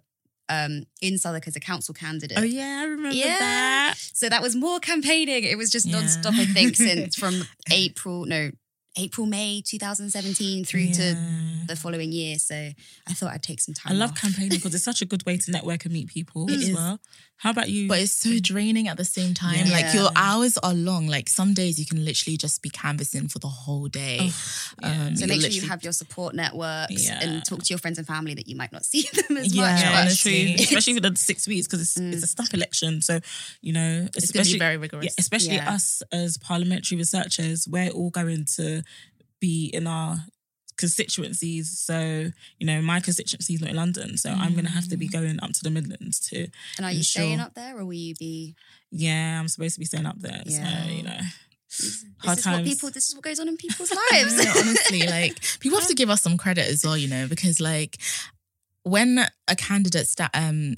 um, 0.48 0.84
in 1.00 1.18
Southwark 1.18 1.46
as 1.48 1.56
a 1.56 1.60
council 1.60 1.94
candidate. 1.94 2.38
Oh 2.38 2.42
yeah, 2.42 2.80
I 2.82 2.84
remember 2.84 3.16
Yeah. 3.16 3.38
that. 3.38 3.94
So 4.12 4.28
that 4.28 4.42
was 4.42 4.54
more 4.56 4.78
campaigning. 4.80 5.44
It 5.44 5.56
was 5.56 5.70
just 5.70 5.86
Yeah. 5.86 5.92
non-stop, 6.00 6.34
I 6.34 6.44
think, 6.44 6.76
since 6.76 7.14
from 7.22 7.42
April, 7.70 8.24
no, 8.26 8.50
April, 8.96 9.26
May 9.26 9.60
2017 9.64 10.64
through 10.64 10.88
to 10.92 11.16
the 11.66 11.76
following 11.76 12.12
year. 12.12 12.38
So 12.38 12.54
I 12.54 13.12
thought 13.12 13.32
I'd 13.32 13.42
take 13.42 13.60
some 13.60 13.74
time. 13.74 13.92
I 13.92 13.96
love 13.96 14.10
off. 14.12 14.20
campaigning 14.20 14.50
because 14.58 14.74
it's 14.74 14.84
such 14.92 15.02
a 15.02 15.06
good 15.06 15.24
way 15.26 15.36
to 15.36 15.50
network 15.50 15.84
and 15.84 15.92
meet 15.94 16.08
people 16.08 16.48
It 16.48 16.54
as 16.56 16.68
is. 16.68 16.74
well. 16.76 17.00
How 17.36 17.50
about 17.50 17.68
you? 17.68 17.88
But 17.88 17.98
it's 17.98 18.12
so 18.12 18.38
draining 18.40 18.86
at 18.86 18.96
the 18.96 19.04
same 19.04 19.34
time. 19.34 19.68
Like 19.68 19.92
your 19.92 20.08
hours 20.14 20.56
are 20.58 20.72
long. 20.72 21.08
Like 21.08 21.28
some 21.28 21.52
days 21.52 21.80
you 21.80 21.84
can 21.84 22.02
literally 22.04 22.36
just 22.36 22.62
be 22.62 22.70
canvassing 22.70 23.26
for 23.28 23.40
the 23.40 23.48
whole 23.48 23.88
day. 23.88 24.30
yeah. 24.80 25.06
Um, 25.08 25.16
So 25.16 25.26
make 25.26 25.40
sure 25.40 25.50
you 25.50 25.62
have 25.68 25.82
your 25.82 25.92
support 25.92 26.34
networks 26.36 27.04
Yeah. 27.06 27.18
and 27.20 27.44
talk 27.44 27.64
to 27.64 27.70
your 27.70 27.78
friends 27.80 27.98
and 27.98 28.06
family 28.06 28.34
that 28.34 28.46
you 28.48 28.54
might 28.54 28.72
not 28.72 28.84
see 28.92 29.06
them 29.12 29.36
as 29.36 29.52
Yeah, 29.54 29.62
much. 29.62 29.80
yeah, 29.80 29.90
but- 29.92 30.00
honestly. 30.02 30.44
true. 30.54 30.64
Especially 30.64 30.94
for 30.94 31.00
the 31.00 31.16
six 31.16 31.48
weeks 31.48 31.66
because 31.66 31.80
it's 31.82 31.96
it's 31.98 32.22
a 32.22 32.26
stuck 32.28 32.54
election. 32.54 33.02
So 33.02 33.18
you 33.60 33.72
know, 33.72 34.06
It's 34.14 34.30
going 34.30 34.44
to 34.44 34.50
especially 34.50 34.52
be 34.54 34.58
very 34.60 34.76
rigorous. 34.76 35.06
yeah, 35.06 35.10
especially 35.18 35.54
Yeah. 35.56 35.72
us 35.74 36.02
as 36.12 36.38
parliamentary 36.38 36.96
researchers, 36.98 37.66
we're 37.66 37.90
all 37.90 38.10
going 38.10 38.44
to 38.56 38.83
be 39.40 39.66
in 39.66 39.86
our 39.86 40.18
constituencies. 40.76 41.78
So 41.78 42.30
you 42.58 42.66
know, 42.66 42.80
my 42.82 43.00
constituency 43.00 43.54
is 43.54 43.60
not 43.60 43.70
in 43.70 43.76
London, 43.76 44.16
so 44.16 44.30
I'm 44.30 44.52
going 44.52 44.64
to 44.64 44.70
have 44.70 44.88
to 44.88 44.96
be 44.96 45.08
going 45.08 45.38
up 45.42 45.52
to 45.52 45.62
the 45.62 45.70
Midlands 45.70 46.20
to. 46.30 46.46
and 46.76 46.86
are 46.86 46.90
you 46.90 46.98
ensure- 46.98 47.22
staying 47.22 47.40
up 47.40 47.54
there 47.54 47.78
or 47.78 47.84
will 47.84 47.92
you 47.94 48.14
be? 48.14 48.54
Yeah, 48.90 49.40
I'm 49.40 49.48
supposed 49.48 49.74
to 49.74 49.80
be 49.80 49.86
staying 49.86 50.06
up 50.06 50.18
there. 50.20 50.42
Yeah. 50.46 50.84
So 50.84 50.88
you 50.90 51.02
know, 51.02 51.18
This 51.68 52.04
Hard 52.18 52.38
is 52.38 52.46
what 52.46 52.52
times. 52.54 52.68
people. 52.68 52.90
This 52.90 53.08
is 53.08 53.14
what 53.14 53.24
goes 53.24 53.40
on 53.40 53.48
in 53.48 53.56
people's 53.56 53.92
lives. 54.12 54.34
honestly, 54.56 55.06
like 55.06 55.40
people 55.60 55.78
have 55.78 55.88
to 55.88 55.94
give 55.94 56.10
us 56.10 56.22
some 56.22 56.36
credit 56.36 56.68
as 56.68 56.84
well, 56.84 56.96
you 56.96 57.08
know, 57.08 57.26
because 57.26 57.60
like 57.60 57.98
when 58.82 59.18
a 59.48 59.56
candidate 59.56 60.06
sta- 60.06 60.30
um 60.34 60.74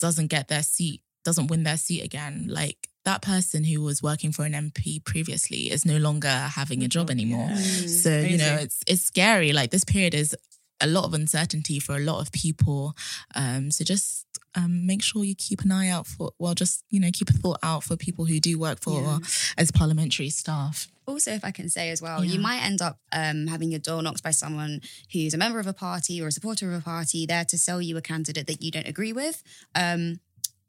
doesn't 0.00 0.26
get 0.28 0.48
their 0.48 0.62
seat, 0.62 1.00
doesn't 1.24 1.46
win 1.48 1.62
their 1.64 1.76
seat 1.78 2.02
again, 2.02 2.46
like 2.48 2.88
that 3.06 3.22
person 3.22 3.64
who 3.64 3.80
was 3.80 4.02
working 4.02 4.32
for 4.32 4.44
an 4.44 4.52
MP 4.52 5.02
previously 5.02 5.70
is 5.70 5.86
no 5.86 5.96
longer 5.96 6.28
having 6.28 6.82
a 6.82 6.88
job 6.88 7.08
anymore. 7.10 7.48
Yeah. 7.50 7.56
Mm. 7.56 7.88
So 8.02 8.18
you 8.18 8.36
know, 8.36 8.56
it's 8.60 8.82
it's 8.86 9.02
scary. 9.02 9.52
Like 9.52 9.70
this 9.70 9.84
period 9.84 10.12
is 10.14 10.36
a 10.80 10.86
lot 10.86 11.04
of 11.04 11.14
uncertainty 11.14 11.78
for 11.78 11.96
a 11.96 12.00
lot 12.00 12.20
of 12.20 12.30
people. 12.32 12.94
Um, 13.34 13.70
so 13.70 13.82
just 13.84 14.26
um, 14.54 14.86
make 14.86 15.02
sure 15.02 15.24
you 15.24 15.34
keep 15.34 15.62
an 15.62 15.72
eye 15.72 15.88
out 15.88 16.06
for. 16.06 16.32
Well, 16.38 16.54
just 16.54 16.82
you 16.90 17.00
know, 17.00 17.08
keep 17.12 17.30
a 17.30 17.32
thought 17.32 17.58
out 17.62 17.84
for 17.84 17.96
people 17.96 18.24
who 18.26 18.40
do 18.40 18.58
work 18.58 18.80
for 18.82 19.00
Yeah. 19.00 19.18
as 19.56 19.70
parliamentary 19.70 20.28
staff. 20.30 20.88
Also, 21.06 21.30
if 21.30 21.44
I 21.44 21.52
can 21.52 21.68
say 21.68 21.90
as 21.90 22.02
well, 22.02 22.24
Yeah. 22.24 22.32
you 22.32 22.40
might 22.40 22.62
end 22.62 22.82
up 22.82 22.98
um, 23.12 23.46
having 23.46 23.70
your 23.70 23.78
door 23.78 24.02
knocked 24.02 24.24
by 24.24 24.32
someone 24.32 24.80
who's 25.12 25.32
a 25.34 25.38
member 25.38 25.60
of 25.60 25.68
a 25.68 25.72
party 25.72 26.20
or 26.20 26.26
a 26.26 26.32
supporter 26.32 26.68
of 26.72 26.80
a 26.80 26.82
party 26.82 27.24
there 27.26 27.44
to 27.44 27.56
sell 27.56 27.80
you 27.80 27.96
a 27.96 28.02
candidate 28.02 28.48
that 28.48 28.60
you 28.60 28.72
don't 28.72 28.88
agree 28.88 29.12
with. 29.12 29.42
Um, 29.76 30.18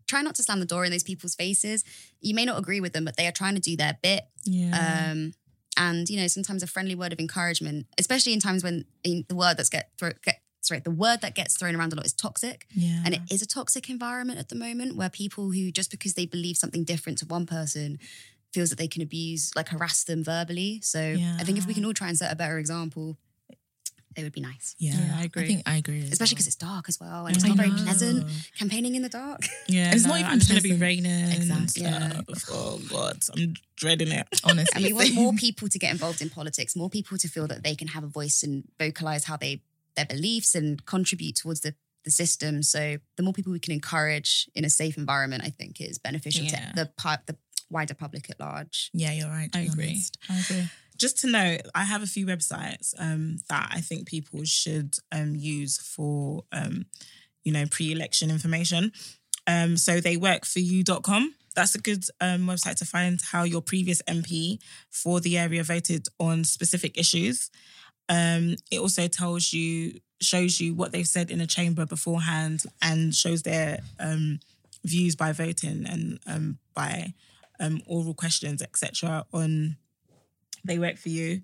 try 0.08 0.22
not 0.22 0.36
to 0.36 0.44
slam 0.44 0.60
the 0.60 0.66
door 0.66 0.86
in 0.86 0.92
those 0.92 1.04
people's 1.04 1.36
faces. 1.36 1.84
You 2.22 2.34
may 2.34 2.46
not 2.46 2.58
agree 2.58 2.82
with 2.82 2.94
them, 2.94 3.06
but 3.06 3.18
they 3.18 3.28
are 3.28 3.32
trying 3.32 3.56
to 3.56 3.62
do 3.62 3.76
their 3.76 3.98
bit. 4.02 4.24
Yeah. 4.46 5.12
Um, 5.12 5.34
and 5.78 6.10
you 6.10 6.20
know, 6.20 6.28
sometimes 6.28 6.64
a 6.64 6.68
friendly 6.68 6.96
word 6.96 7.14
of 7.14 7.20
encouragement, 7.20 7.86
especially 8.00 8.34
in 8.34 8.40
times 8.40 8.64
when 8.64 8.86
in 9.04 9.26
the 9.28 9.36
word 9.36 9.58
that's 9.58 9.70
get, 9.70 9.92
thro- 10.00 10.14
get 10.24 10.42
sorry, 10.62 10.80
the 10.80 10.92
word 10.92 11.22
that 11.22 11.36
gets 11.36 11.56
thrown 11.58 11.76
around 11.76 11.94
a 11.94 11.96
lot 11.96 12.06
is 12.06 12.14
toxic. 12.14 12.66
Yeah, 12.74 13.02
And 13.06 13.14
it 13.14 13.22
is 13.30 13.42
a 13.42 13.48
toxic 13.48 13.90
environment 13.90 14.40
at 14.40 14.50
the 14.50 14.56
moment 14.56 14.96
where 14.96 15.10
people 15.10 15.52
who 15.52 15.72
just 15.72 15.92
because 15.92 16.14
they 16.16 16.26
believe 16.26 16.58
something 16.58 16.84
different 16.84 17.20
to 17.20 17.26
one 17.26 17.46
person 17.46 18.00
feels 18.54 18.70
that 18.70 18.78
they 18.78 18.88
can 18.88 19.02
abuse, 19.02 19.56
like 19.56 19.70
harass 19.70 20.04
them 20.04 20.24
verbally. 20.24 20.80
So 20.82 21.00
I 21.40 21.44
think 21.44 21.58
if 21.58 21.68
we 21.68 21.74
can 21.74 21.86
all 21.86 21.94
try 21.94 22.08
and 22.10 22.18
set 22.18 22.32
a 22.32 22.36
better 22.36 22.58
example, 22.58 23.18
it 24.18 24.24
would 24.24 24.34
be 24.34 24.42
nice. 24.42 24.76
yeah, 24.80 24.94
Yeah, 24.98 25.16
I 25.20 25.24
agree. 25.26 25.44
I 25.44 25.48
think 25.48 25.64
I 25.68 25.76
agree, 25.78 26.02
as 26.02 26.12
Especially 26.12 26.34
well. 26.34 26.36
because 26.38 26.48
it's 26.48 26.56
dark 26.56 26.90
as 26.90 27.00
well 27.00 27.26
and 27.28 27.36
it's 27.36 27.46
I 27.46 27.50
not 27.50 27.58
very 27.58 27.70
pleasant 27.72 28.28
campaigning 28.58 28.96
in 28.96 29.02
the 29.04 29.10
dark. 29.10 29.42
yeah, 29.68 29.92
it's 29.94 30.04
no, 30.04 30.10
not 30.12 30.20
even 30.20 30.32
and 30.32 30.42
it's 30.42 30.50
gonna 30.50 30.62
be 30.62 30.74
raining. 30.74 31.32
Exactly. 31.32 31.86
and 31.86 32.14
Yeah. 32.28 32.36
Oh 32.52 32.80
god, 32.90 33.20
I'm 33.38 33.54
dreading 33.76 34.10
it. 34.12 34.28
honestly, 34.44 34.72
And 34.76 34.86
we 34.86 34.94
want 34.94 35.14
more 35.14 35.34
people 35.34 35.68
to 35.70 35.80
get 35.80 35.92
involved 35.92 36.22
in 36.22 36.30
politics, 36.30 36.76
more 36.76 36.90
people 36.90 37.18
to 37.20 37.28
feel 37.28 37.48
that 37.48 37.64
they 37.64 37.76
can 37.76 37.90
have 37.90 38.04
a 38.04 38.08
voice 38.08 38.44
and 38.44 38.64
vocalize 38.80 39.26
how 39.26 39.38
they 39.38 39.62
their 39.96 40.06
beliefs 40.06 40.56
and 40.56 40.86
contribute 40.86 41.36
towards 41.36 41.62
the 41.62 41.76
the 42.04 42.12
system. 42.12 42.64
So 42.64 42.98
the 43.18 43.24
more 43.24 43.34
people 43.34 43.52
we 43.52 43.60
can 43.60 43.74
encourage 43.74 44.50
in 44.56 44.64
a 44.64 44.70
safe 44.70 44.98
environment, 44.98 45.44
I 45.46 45.50
think 45.50 45.82
is 45.82 45.98
beneficial 46.00 46.46
Yeah. 46.46 46.70
to 46.70 46.76
the 46.76 46.86
part 46.98 47.26
the 47.28 47.36
wider 47.70 47.94
public 47.94 48.30
at 48.30 48.40
large. 48.40 48.90
Yeah, 48.94 49.12
you're 49.12 49.28
right. 49.28 49.50
I 49.54 49.64
be 49.64 49.68
agree. 49.68 49.86
honest. 49.90 50.18
I 50.30 50.40
agree. 50.40 50.70
Just 50.98 51.20
to 51.20 51.28
note, 51.28 51.62
I 51.76 51.84
have 51.84 52.04
a 52.04 52.08
few 52.08 52.26
websites 52.26 52.94
um, 52.98 53.38
that 53.50 53.70
I 53.72 53.82
think 53.82 54.08
people 54.08 54.44
should 54.44 54.96
um, 55.12 55.36
use 55.36 55.78
for, 55.78 56.44
um, 56.52 56.86
you 57.44 57.52
know, 57.52 57.66
pre-election 57.70 58.30
information. 58.30 58.92
Um, 59.46 59.78
so 59.78 60.02
they 60.02 60.18
work 60.18 60.46
for 60.46 60.60
you.com. 60.60 61.34
That's 61.56 61.76
a 61.76 61.80
good 61.80 62.06
um, 62.22 62.48
website 62.48 62.76
to 62.78 62.86
find 62.86 63.20
how 63.32 63.44
your 63.44 63.62
previous 63.62 64.02
MP 64.04 64.60
for 64.90 65.20
the 65.20 65.38
area 65.38 65.64
voted 65.64 66.08
on 66.20 66.44
specific 66.44 66.98
issues. 66.98 67.50
Um, 68.10 68.56
it 68.72 68.80
also 68.80 69.08
tells 69.08 69.54
you, 69.54 70.00
shows 70.22 70.60
you 70.60 70.74
what 70.74 70.92
they've 70.92 71.08
said 71.08 71.32
in 71.32 71.42
a 71.42 71.48
chamber 71.48 71.86
beforehand 71.86 72.64
and 72.82 73.14
shows 73.14 73.44
their 73.44 73.80
um, 74.00 74.40
views 74.84 75.16
by 75.16 75.32
voting 75.32 75.86
and 75.88 76.20
um, 76.28 76.58
by 76.74 77.14
um, 77.60 77.82
oral 77.86 78.14
questions, 78.14 78.62
etc. 78.62 79.26
on 79.34 79.78
They 80.68 80.80
Work 80.80 80.98
For 80.98 81.10
You. 81.10 81.42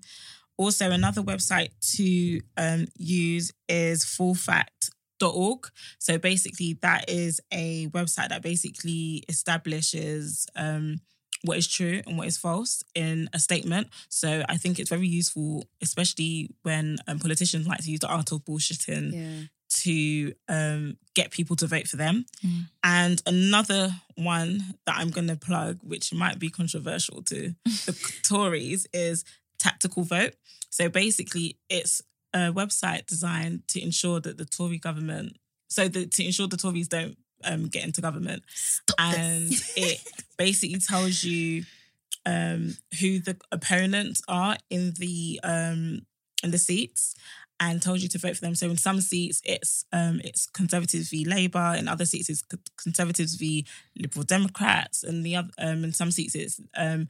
Also, 0.56 0.90
another 0.90 1.22
website 1.22 1.70
to 1.96 2.40
um, 2.56 2.86
use 2.96 3.52
is 3.68 4.04
fullfact.org. 4.04 5.68
So 5.98 6.18
basically, 6.18 6.78
that 6.82 7.10
is 7.10 7.40
a 7.52 7.88
website 7.88 8.28
that 8.28 8.42
basically 8.42 9.24
establishes 9.28 10.46
um, 10.54 11.00
what 11.42 11.58
is 11.58 11.66
true 11.66 12.02
and 12.06 12.16
what 12.16 12.26
is 12.26 12.38
false 12.38 12.82
in 12.94 13.28
a 13.32 13.38
statement. 13.38 13.88
So 14.08 14.44
I 14.48 14.56
think 14.56 14.78
it's 14.78 14.90
very 14.90 15.08
useful, 15.08 15.64
especially 15.82 16.50
when 16.62 16.98
um, 17.06 17.18
politicians 17.18 17.66
like 17.66 17.80
to 17.80 17.90
use 17.90 18.00
the 18.00 18.08
art 18.08 18.32
of 18.32 18.44
bullshitting 18.44 19.12
Yeah. 19.12 19.46
To 19.68 20.32
um, 20.48 20.96
get 21.14 21.30
people 21.30 21.56
to 21.56 21.66
vote 21.66 21.88
for 21.88 21.96
them. 21.96 22.26
Mm. 22.44 22.68
And 22.82 23.22
another 23.26 23.90
one 24.16 24.62
that 24.86 24.96
I'm 24.96 25.10
going 25.10 25.28
to 25.28 25.36
plug, 25.36 25.78
which 25.82 26.12
might 26.12 26.38
be 26.38 26.50
controversial 26.50 27.22
to 27.22 27.54
the 27.64 28.12
Tories, 28.22 28.86
is 28.92 29.24
Tactical 29.58 30.04
Vote. 30.04 30.34
So 30.70 30.88
basically, 30.88 31.56
it's 31.68 32.02
a 32.32 32.52
website 32.52 33.06
designed 33.06 33.66
to 33.68 33.82
ensure 33.82 34.20
that 34.20 34.38
the 34.38 34.44
Tory 34.44 34.78
government, 34.78 35.36
so 35.68 35.88
that 35.88 36.12
to 36.12 36.24
ensure 36.24 36.48
the 36.48 36.56
Tories 36.56 36.88
don't 36.88 37.16
um, 37.44 37.68
get 37.68 37.84
into 37.84 38.00
government, 38.00 38.42
Stop 38.48 38.96
and 38.98 39.50
it 39.76 40.00
basically 40.36 40.80
tells 40.80 41.22
you 41.22 41.64
um, 42.26 42.76
who 43.00 43.20
the 43.20 43.36
opponents 43.52 44.22
are 44.28 44.56
in 44.70 44.92
the 44.98 45.40
um, 45.42 46.02
in 46.42 46.50
the 46.50 46.58
seats 46.58 47.14
and 47.60 47.80
told 47.80 48.00
you 48.00 48.08
to 48.08 48.18
vote 48.18 48.34
for 48.36 48.40
them. 48.42 48.54
So 48.54 48.68
in 48.70 48.76
some 48.76 49.00
seats 49.00 49.40
it's 49.44 49.84
um, 49.92 50.20
it's 50.24 50.46
Conservatives 50.46 51.08
v 51.10 51.24
Labour, 51.24 51.74
in 51.78 51.88
other 51.88 52.04
seats 52.04 52.28
it's 52.28 52.42
Conservatives 52.76 53.34
v 53.36 53.64
Liberal 53.96 54.24
Democrats, 54.24 55.02
and 55.04 55.24
the 55.24 55.36
other 55.36 55.50
um, 55.58 55.84
in 55.84 55.92
some 55.92 56.10
seats 56.10 56.34
it's 56.34 56.60
um, 56.76 57.08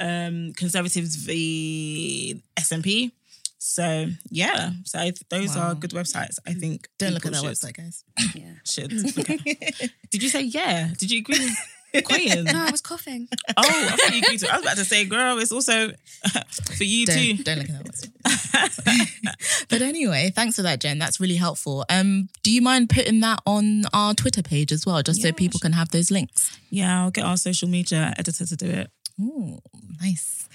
um, 0.00 0.52
Conservatives 0.54 1.16
v 1.16 2.42
SNP. 2.56 3.12
So 3.58 4.06
yeah, 4.30 4.70
so 4.84 4.98
I 4.98 5.02
th- 5.10 5.22
those 5.28 5.54
Wow. 5.56 5.68
are 5.70 5.74
good 5.76 5.92
websites. 5.92 6.38
I 6.46 6.52
think 6.54 6.88
Don't 6.98 7.14
look 7.14 7.26
at 7.26 7.32
that 7.32 7.42
should- 7.42 7.50
website, 7.52 7.76
guys. 7.76 8.04
Yeah. 8.34 8.54
Should 8.64 8.92
look 9.16 9.30
at. 9.30 9.40
Did 10.10 10.22
you 10.22 10.28
say 10.28 10.42
yeah? 10.42 10.88
Did 10.98 11.10
you 11.12 11.18
agree 11.20 11.38
with 11.38 11.56
Queen? 12.04 12.44
No, 12.44 12.64
I 12.66 12.70
was 12.70 12.80
coughing. 12.80 13.28
Oh, 13.56 13.62
I 13.64 13.96
thought 13.96 14.12
you 14.14 14.22
agreed. 14.22 14.44
I 14.44 14.56
was 14.56 14.64
about 14.64 14.76
to 14.78 14.84
say, 14.84 15.04
girl, 15.04 15.38
it's 15.38 15.52
also 15.52 15.90
for 16.76 16.84
you 16.84 17.06
too. 17.06 17.34
don't, 17.34 17.44
don't 17.44 17.58
look 17.58 17.68
at 17.70 17.84
that 17.84 17.92
website. 17.92 19.66
but 19.68 19.82
anyway, 19.82 20.32
thanks 20.34 20.56
for 20.56 20.62
that, 20.62 20.80
Jen. 20.80 20.98
That's 20.98 21.20
really 21.20 21.36
helpful. 21.36 21.84
Um, 21.90 22.28
do 22.42 22.50
you 22.50 22.62
mind 22.62 22.88
putting 22.90 23.20
that 23.20 23.40
on 23.46 23.82
our 23.92 24.14
Twitter 24.14 24.42
page 24.42 24.72
as 24.72 24.86
well, 24.86 25.02
just 25.02 25.20
so 25.20 25.28
Yeah, 25.28 25.34
people 25.34 25.60
can 25.60 25.72
have 25.72 25.90
those 25.90 26.10
links? 26.10 26.58
yeah, 26.70 27.02
I'll 27.02 27.10
get 27.10 27.24
our 27.24 27.36
social 27.36 27.68
media 27.68 28.14
editor 28.18 28.46
to 28.46 28.56
do 28.56 28.66
it. 28.66 28.90
Oh, 29.20 29.58
nice. 30.00 30.48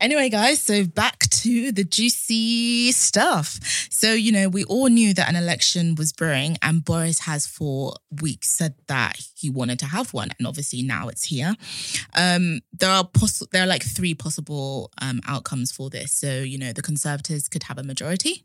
Anyway, 0.00 0.28
guys, 0.28 0.60
so 0.60 0.84
back 0.84 1.20
to 1.30 1.72
the 1.72 1.84
juicy 1.84 2.92
stuff. 2.92 3.58
So, 3.90 4.12
you 4.12 4.32
know, 4.32 4.48
we 4.48 4.64
all 4.64 4.88
knew 4.88 5.14
that 5.14 5.28
an 5.28 5.36
election 5.36 5.94
was 5.94 6.12
brewing, 6.12 6.58
and 6.62 6.84
Boris 6.84 7.20
has 7.20 7.46
for 7.46 7.94
weeks 8.20 8.50
said 8.50 8.74
that 8.86 9.18
he 9.34 9.50
wanted 9.50 9.78
to 9.80 9.86
have 9.86 10.12
one, 10.12 10.30
and 10.38 10.46
obviously 10.46 10.82
now 10.82 11.08
it's 11.08 11.24
here. 11.24 11.54
Um, 12.14 12.60
there 12.72 12.90
are 12.90 13.04
poss- 13.04 13.46
there 13.50 13.62
are 13.62 13.66
like 13.66 13.82
three 13.82 14.14
possible 14.14 14.90
um, 15.00 15.20
outcomes 15.26 15.72
for 15.72 15.90
this. 15.90 16.12
So, 16.12 16.40
you 16.40 16.58
know, 16.58 16.72
the 16.72 16.82
Conservatives 16.82 17.48
could 17.48 17.64
have 17.64 17.78
a 17.78 17.82
majority. 17.82 18.44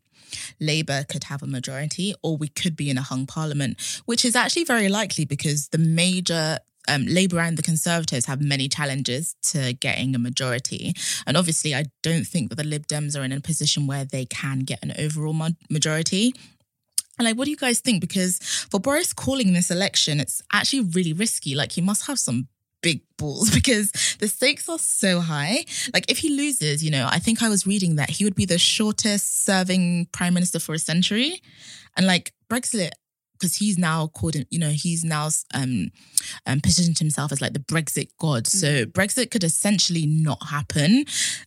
Labour 0.59 1.05
could 1.07 1.25
have 1.25 1.41
a 1.41 1.47
majority, 1.47 2.13
or 2.21 2.37
we 2.37 2.47
could 2.47 2.75
be 2.75 2.89
in 2.89 2.97
a 2.97 3.01
hung 3.01 3.25
parliament, 3.25 4.01
which 4.05 4.25
is 4.25 4.35
actually 4.35 4.65
very 4.65 4.89
likely 4.89 5.25
because 5.25 5.69
the 5.69 5.77
major 5.77 6.59
um, 6.87 7.05
Labour 7.05 7.39
and 7.39 7.57
the 7.57 7.63
Conservatives 7.63 8.25
have 8.25 8.41
many 8.41 8.67
challenges 8.67 9.35
to 9.43 9.73
getting 9.73 10.15
a 10.15 10.19
majority. 10.19 10.93
And 11.25 11.37
obviously, 11.37 11.75
I 11.75 11.85
don't 12.03 12.25
think 12.25 12.49
that 12.49 12.55
the 12.55 12.63
Lib 12.63 12.87
Dems 12.87 13.19
are 13.19 13.23
in 13.23 13.31
a 13.31 13.41
position 13.41 13.87
where 13.87 14.05
they 14.05 14.25
can 14.25 14.59
get 14.59 14.83
an 14.83 14.93
overall 14.97 15.33
ma- 15.33 15.49
majority. 15.69 16.33
And 17.17 17.25
like, 17.25 17.37
what 17.37 17.45
do 17.45 17.51
you 17.51 17.57
guys 17.57 17.79
think? 17.79 18.01
Because 18.01 18.37
for 18.69 18.79
Boris 18.79 19.13
calling 19.13 19.53
this 19.53 19.71
election, 19.71 20.19
it's 20.19 20.41
actually 20.53 20.81
really 20.81 21.13
risky. 21.13 21.55
Like, 21.55 21.71
he 21.71 21.81
must 21.81 22.07
have 22.07 22.19
some 22.19 22.47
big 22.83 23.01
balls 23.17 23.49
because 23.53 23.91
the 24.19 24.27
stakes 24.27 24.69
are 24.69 24.79
so 24.79 25.19
high. 25.19 25.65
Like, 25.93 26.09
if 26.09 26.19
he 26.19 26.29
loses, 26.29 26.83
you 26.83 26.91
know, 26.91 27.07
I 27.09 27.19
think 27.19 27.41
I 27.41 27.49
was 27.49 27.65
reading 27.65 27.95
that 27.95 28.09
he 28.09 28.23
would 28.23 28.35
be 28.35 28.45
the 28.45 28.59
shortest 28.59 29.45
serving 29.45 30.07
prime 30.11 30.33
minister 30.33 30.59
for 30.59 30.75
a 30.75 30.79
century. 30.79 31.41
And 31.95 32.05
like, 32.05 32.33
Brexit, 32.49 32.91
because 33.39 33.55
he's 33.55 33.77
now 33.77 34.07
called, 34.07 34.35
you 34.49 34.59
know, 34.59 34.69
he's 34.69 35.03
now 35.03 35.29
um, 35.53 35.91
um, 36.45 36.61
positioned 36.61 36.99
himself 36.99 37.31
as 37.31 37.41
like 37.41 37.53
the 37.53 37.59
Brexit 37.59 38.09
god. 38.19 38.47
So 38.47 38.85
Brexit 38.85 39.31
could 39.31 39.43
essentially 39.43 40.05
not 40.05 40.47
happen. 40.47 41.05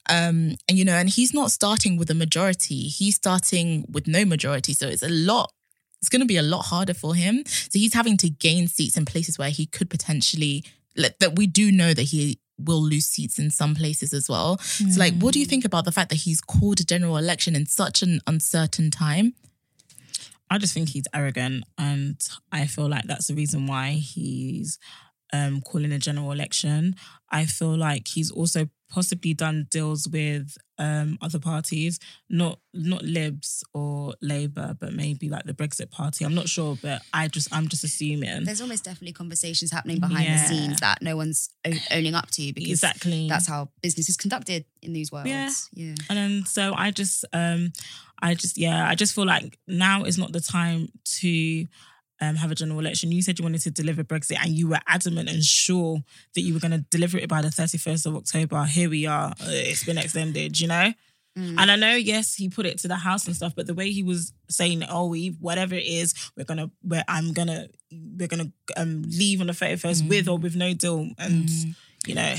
Um, 0.09 0.56
and, 0.68 0.78
you 0.78 0.85
know, 0.85 0.94
and 0.94 1.09
he's 1.09 1.35
not 1.35 1.50
starting 1.50 1.97
with 1.97 2.11
a 2.11 2.14
majority, 2.14 2.88
he's 2.88 3.16
starting 3.16 3.85
with 3.90 4.06
no 4.06 4.25
majority. 4.25 4.75
So 4.75 4.88
it's 4.88 5.02
a 5.02 5.09
lot 5.09 5.52
it's 6.00 6.09
going 6.09 6.20
to 6.20 6.26
be 6.26 6.38
a 6.38 6.42
lot 6.42 6.62
harder 6.62 6.94
for 6.94 7.14
him. 7.14 7.42
So 7.47 7.78
he's 7.78 7.94
having 7.94 8.16
to 8.18 8.30
gain 8.30 8.68
seats 8.68 8.97
in 8.97 9.04
places 9.04 9.38
where 9.38 9.50
he 9.50 9.66
could 9.66 9.90
potentially, 9.90 10.64
like, 10.97 11.18
that 11.18 11.37
we 11.37 11.47
do 11.47 11.70
know 11.70 11.92
that 11.92 12.04
he 12.04 12.40
will 12.59 12.82
lose 12.82 13.06
seats 13.06 13.38
in 13.38 13.50
some 13.50 13.75
places 13.75 14.12
as 14.12 14.28
well. 14.28 14.59
So, 14.59 15.00
like, 15.00 15.14
what 15.18 15.32
do 15.35 15.40
you 15.40 15.47
think 15.47 15.64
about 15.64 15.85
the 15.85 15.92
fact 15.92 16.11
that 16.11 16.16
he's 16.16 16.40
called 16.40 16.80
a 16.80 16.85
general 16.85 17.16
election 17.16 17.54
in 17.54 17.66
such 17.66 18.02
an 18.02 18.20
uncertain 18.26 18.90
time? 18.90 19.35
I 20.50 20.59
just 20.59 20.75
think 20.75 20.90
he's 20.90 21.07
arrogant, 21.14 21.64
and 21.78 22.21
I 22.50 22.66
feel 22.66 22.88
like 22.88 23.04
that's 23.04 23.28
the 23.28 23.35
reason 23.35 23.66
why 23.66 23.92
he's 23.92 24.78
um, 25.33 25.61
calling 25.61 25.92
a 25.92 25.99
general 25.99 26.33
election. 26.33 26.97
I 27.30 27.47
feel 27.47 27.76
like 27.76 28.09
he's 28.09 28.30
also 28.30 28.69
possibly 28.90 29.32
done 29.35 29.66
deals 29.70 30.09
with 30.09 30.56
um, 30.78 31.16
other 31.23 31.38
parties, 31.38 31.99
not 32.28 32.59
not 32.75 33.02
Libs 33.02 33.62
or 33.73 34.14
Labour, 34.20 34.76
but 34.78 34.92
maybe 34.92 35.28
like 35.28 35.44
the 35.44 35.52
Brexit 35.54 35.90
Party. 35.90 36.25
I'm 36.25 36.35
not 36.35 36.49
sure, 36.49 36.76
but 36.82 37.02
I 37.14 37.28
just 37.28 37.49
I'm 37.54 37.68
just 37.68 37.85
assuming 37.85 38.44
There's 38.44 38.61
almost 38.61 38.85
definitely 38.85 39.12
conversations 39.12 39.70
happening 39.73 40.00
behind 40.00 40.25
Yeah. 40.26 40.42
the 40.42 40.49
scenes 40.49 40.80
that 40.80 41.00
no 41.02 41.16
one's 41.16 41.50
o- 41.66 41.73
owning 41.92 42.14
up 42.14 42.30
to 42.32 42.52
because 42.52 42.70
exactly 42.70 43.28
that's 43.28 43.47
how 43.47 43.70
business 43.82 44.09
is 44.09 44.16
conducted 44.16 44.64
in 44.82 44.92
these 44.92 45.11
worlds. 45.12 45.28
Yeah. 45.28 45.50
yeah. 45.73 45.94
And 46.09 46.18
then 46.18 46.44
so 46.47 46.75
I 46.75 46.90
just 46.90 47.25
um 47.32 47.73
I 48.23 48.35
just 48.35 48.59
yeah, 48.59 48.88
I 48.88 48.94
just 48.94 49.14
feel 49.14 49.26
like 49.26 49.59
now 49.66 50.04
is 50.04 50.18
not 50.18 50.32
the 50.32 50.40
time 50.40 50.88
to 51.20 51.66
um, 52.20 52.36
have 52.36 52.50
a 52.50 52.54
general 52.54 52.78
election. 52.80 53.10
You 53.12 53.22
said 53.22 53.38
you 53.38 53.42
wanted 53.42 53.62
to 53.62 53.70
deliver 53.70 54.04
Brexit 54.04 54.36
and 54.42 54.50
you 54.52 54.68
were 54.68 54.80
adamant 54.86 55.28
and 55.30 55.42
sure 55.42 56.02
that 56.34 56.42
you 56.42 56.52
were 56.54 56.60
going 56.60 56.72
to 56.72 56.84
deliver 56.90 57.16
it 57.18 57.28
by 57.28 57.40
the 57.42 57.48
31st 57.48 58.06
of 58.06 58.16
October. 58.16 58.64
Here 58.64 58.90
we 58.90 59.06
are. 59.06 59.30
Uh, 59.30 59.46
It's 59.48 59.84
been 59.84 59.98
extended, 59.98 60.60
you 60.60 60.68
know? 60.68 60.92
Mm. 61.38 61.56
And 61.58 61.70
I 61.70 61.76
know, 61.76 61.94
yes, 61.94 62.34
he 62.34 62.48
put 62.48 62.66
it 62.66 62.78
to 62.78 62.88
the 62.88 62.96
house 62.96 63.26
and 63.26 63.36
stuff, 63.36 63.54
but 63.54 63.66
the 63.66 63.72
way 63.74 63.92
he 63.92 64.02
was 64.02 64.32
saying, 64.48 64.82
"Oh, 64.90 65.06
we 65.06 65.28
whatever 65.40 65.76
it 65.76 65.84
is, 65.86 66.12
we're 66.36 66.42
gonna, 66.44 66.72
we're, 66.82 67.04
I'm 67.06 67.32
gonna, 67.32 67.68
we're 67.92 68.26
gonna 68.26 68.50
um, 68.76 69.04
leave 69.06 69.40
on 69.40 69.46
the 69.46 69.54
thirty 69.54 69.76
first 69.76 70.04
Mm. 70.04 70.08
with 70.08 70.28
or 70.28 70.38
with 70.38 70.56
no 70.56 70.74
deal," 70.74 71.08
and 71.18 71.48
you 72.04 72.16
know, 72.16 72.34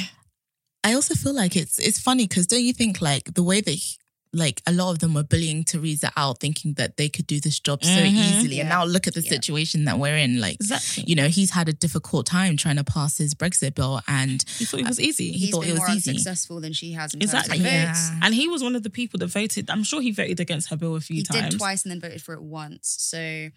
I 0.84 0.94
also 0.94 1.16
feel 1.16 1.34
like 1.34 1.56
it's 1.56 1.80
it's 1.80 2.02
funny 2.02 2.28
because 2.28 2.48
don't 2.48 2.64
you 2.64 2.74
think 2.74 3.02
like 3.02 3.34
the 3.34 3.44
way 3.44 3.62
that 3.62 3.72
he- 3.72 3.96
like 4.34 4.62
a 4.66 4.72
lot 4.72 4.92
of 4.92 5.00
them 5.00 5.14
were 5.14 5.24
bullying 5.24 5.64
Theresa 5.66 6.10
out, 6.16 6.40
thinking 6.40 6.74
that 6.76 6.96
they 6.96 7.10
could 7.10 7.28
do 7.28 7.42
this 7.42 7.60
job 7.60 7.84
so 7.84 7.90
Mhm. 7.90 8.14
easily, 8.38 8.60
and 8.62 8.70
now 8.70 8.86
look 8.86 9.06
at 9.06 9.14
the 9.14 9.22
Yeah. 9.22 9.30
situation 9.30 9.84
that 9.86 10.00
we're 10.00 10.16
in. 10.16 10.40
Like, 10.40 10.56
exactly. 10.56 11.04
you 11.06 11.16
know, 11.16 11.28
he's 11.28 11.50
had 11.50 11.68
a 11.68 11.74
difficult 11.74 12.28
time 12.28 12.56
trying 12.56 12.78
to 12.78 12.84
pass 12.86 13.18
his 13.18 13.34
Brexit 13.34 13.76
bill, 13.76 14.02
and 14.08 14.44
he 14.58 14.64
thought 14.64 14.80
it 14.80 14.88
was 14.88 15.00
easy. 15.02 15.32
He 15.34 15.38
He's 15.40 15.50
thought 15.52 15.62
been 15.62 15.72
it 15.72 15.74
was 15.74 15.80
more 15.82 15.92
easy. 15.98 16.12
unsuccessful 16.12 16.62
than 16.62 16.72
she 16.72 16.94
has 16.94 17.14
in 17.14 17.22
Exactly. 17.22 17.58
terms 17.58 17.68
of 17.68 17.74
Yeah. 17.74 17.88
votes. 17.94 18.10
And 18.22 18.34
he 18.34 18.48
was 18.48 18.64
one 18.64 18.76
of 18.76 18.84
the 18.84 18.90
people 18.90 19.18
that 19.20 19.28
voted. 19.28 19.70
I'm 19.70 19.84
sure 19.84 20.02
he 20.02 20.12
voted 20.12 20.40
against 20.40 20.70
her 20.70 20.78
bill 20.78 20.96
a 20.96 21.02
few 21.02 21.18
He 21.18 21.24
times. 21.24 21.50
did 21.52 21.58
twice 21.60 21.84
and 21.84 21.92
then 21.92 22.00
voted 22.00 22.22
for 22.22 22.34
it 22.34 22.42
once. 22.42 22.96
So 23.00 23.50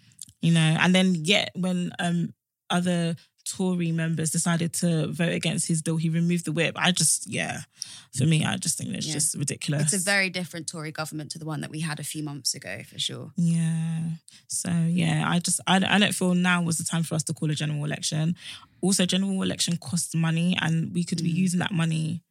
You 0.43 0.53
know, 0.53 0.77
and 0.81 0.95
then 0.95 1.25
yet 1.25 1.51
when 1.55 1.93
um 1.99 2.35
other 2.69 3.17
Tory 3.45 3.93
members 3.93 4.31
decided 4.31 4.73
to 4.75 5.09
vote 5.09 5.33
against 5.33 5.69
his 5.69 5.83
bill, 5.83 5.97
he 5.97 6.09
removed 6.09 6.45
the 6.47 6.53
whip. 6.53 6.75
I 6.77 6.93
just, 6.93 7.27
yeah, 7.29 7.61
for 8.17 8.25
me, 8.25 8.45
I 8.45 8.57
just 8.57 8.79
think 8.79 8.91
it's 8.95 9.07
Yeah. 9.07 9.13
just 9.15 9.35
ridiculous. 9.35 9.93
it's 9.93 10.03
a 10.03 10.05
very 10.05 10.31
different 10.31 10.67
Tory 10.67 10.93
government 10.93 11.31
to 11.33 11.39
the 11.39 11.45
one 11.45 11.61
that 11.61 11.71
we 11.71 11.81
had 11.81 12.01
a 12.01 12.05
few 12.05 12.23
months 12.23 12.55
ago, 12.55 12.83
for 12.91 12.99
sure. 12.99 13.33
Yeah. 13.37 14.01
So 14.49 14.71
yeah, 14.89 15.25
I 15.29 15.39
just 15.41 15.61
I, 15.67 15.77
I 15.77 15.99
don't 15.99 16.15
feel 16.15 16.35
now 16.35 16.63
was 16.63 16.79
the 16.79 16.85
time 16.85 17.03
for 17.03 17.15
us 17.17 17.23
to 17.25 17.35
call 17.35 17.51
a 17.51 17.55
general 17.55 17.85
election. 17.85 18.35
Also, 18.81 19.05
general 19.07 19.43
election 19.43 19.77
costs 19.77 20.15
money, 20.15 20.57
and 20.61 20.93
we 20.95 21.05
could 21.05 21.23
be 21.23 21.33
Mm. 21.33 21.37
using 21.37 21.61
that 21.61 21.73
money 21.73 22.23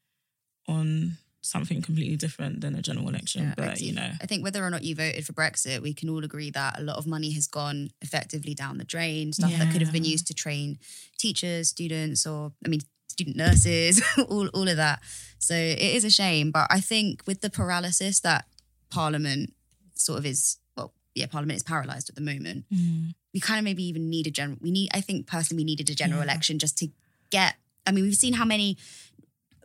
on 0.67 1.17
something 1.45 1.81
completely 1.81 2.15
different 2.15 2.61
than 2.61 2.73
a 2.73 2.81
general 2.81 3.09
election. 3.09 3.43
Yeah, 3.43 3.53
but 3.57 3.81
you 3.81 3.93
know, 3.93 4.11
I 4.21 4.25
think 4.25 4.43
whether 4.43 4.63
or 4.65 4.69
not 4.69 4.83
you 4.83 4.95
voted 4.95 5.25
for 5.25 5.33
Brexit, 5.33 5.81
we 5.81 5.93
can 5.93 6.09
all 6.09 6.23
agree 6.23 6.49
that 6.51 6.79
a 6.79 6.83
lot 6.83 6.95
of 6.95 7.05
money 7.05 7.31
has 7.33 7.47
gone 7.47 7.89
effectively 8.01 8.53
down 8.53 8.77
the 8.77 8.85
drain, 8.85 9.33
stuff 9.33 9.51
that 9.51 9.71
could 9.71 9.81
have 9.81 9.91
been 9.91 10.05
used 10.05 10.25
to 10.27 10.33
train 10.33 10.79
teachers, 11.17 11.67
students, 11.69 12.25
or 12.25 12.53
I 12.65 12.69
mean, 12.69 12.79
student 13.09 13.35
nurses, 13.35 14.01
all, 14.29 14.47
all 14.47 14.67
of 14.69 14.77
that. 14.77 15.01
So 15.37 15.53
it 15.53 15.79
is 15.79 16.05
a 16.05 16.09
shame. 16.09 16.49
But 16.51 16.67
I 16.69 16.79
think 16.79 17.21
with 17.27 17.41
the 17.41 17.49
paralysis 17.49 18.21
that 18.21 18.45
Parliament 18.89 19.53
sort 19.95 20.19
of 20.19 20.25
is, 20.25 20.57
well, 20.77 20.93
yeah, 21.13 21.25
Parliament 21.27 21.57
is 21.57 21.63
paralyzed 21.63 22.07
at 22.09 22.15
the 22.15 22.21
moment. 22.21 22.65
Mm. 22.73 23.15
We 23.33 23.39
kind 23.41 23.59
of 23.59 23.65
maybe 23.65 23.83
even 23.83 24.09
need 24.09 24.27
a 24.27 24.31
general, 24.31 24.57
we 24.61 24.71
need, 24.71 24.89
I 24.93 25.01
think 25.01 25.27
personally, 25.27 25.61
we 25.61 25.65
needed 25.65 25.89
a 25.89 25.95
general 25.95 26.19
Yeah. 26.19 26.25
election 26.25 26.57
just 26.57 26.77
to 26.77 26.87
get, 27.31 27.55
I 27.85 27.91
mean, 27.91 28.05
we've 28.05 28.15
seen 28.15 28.33
how 28.33 28.45
many, 28.45 28.77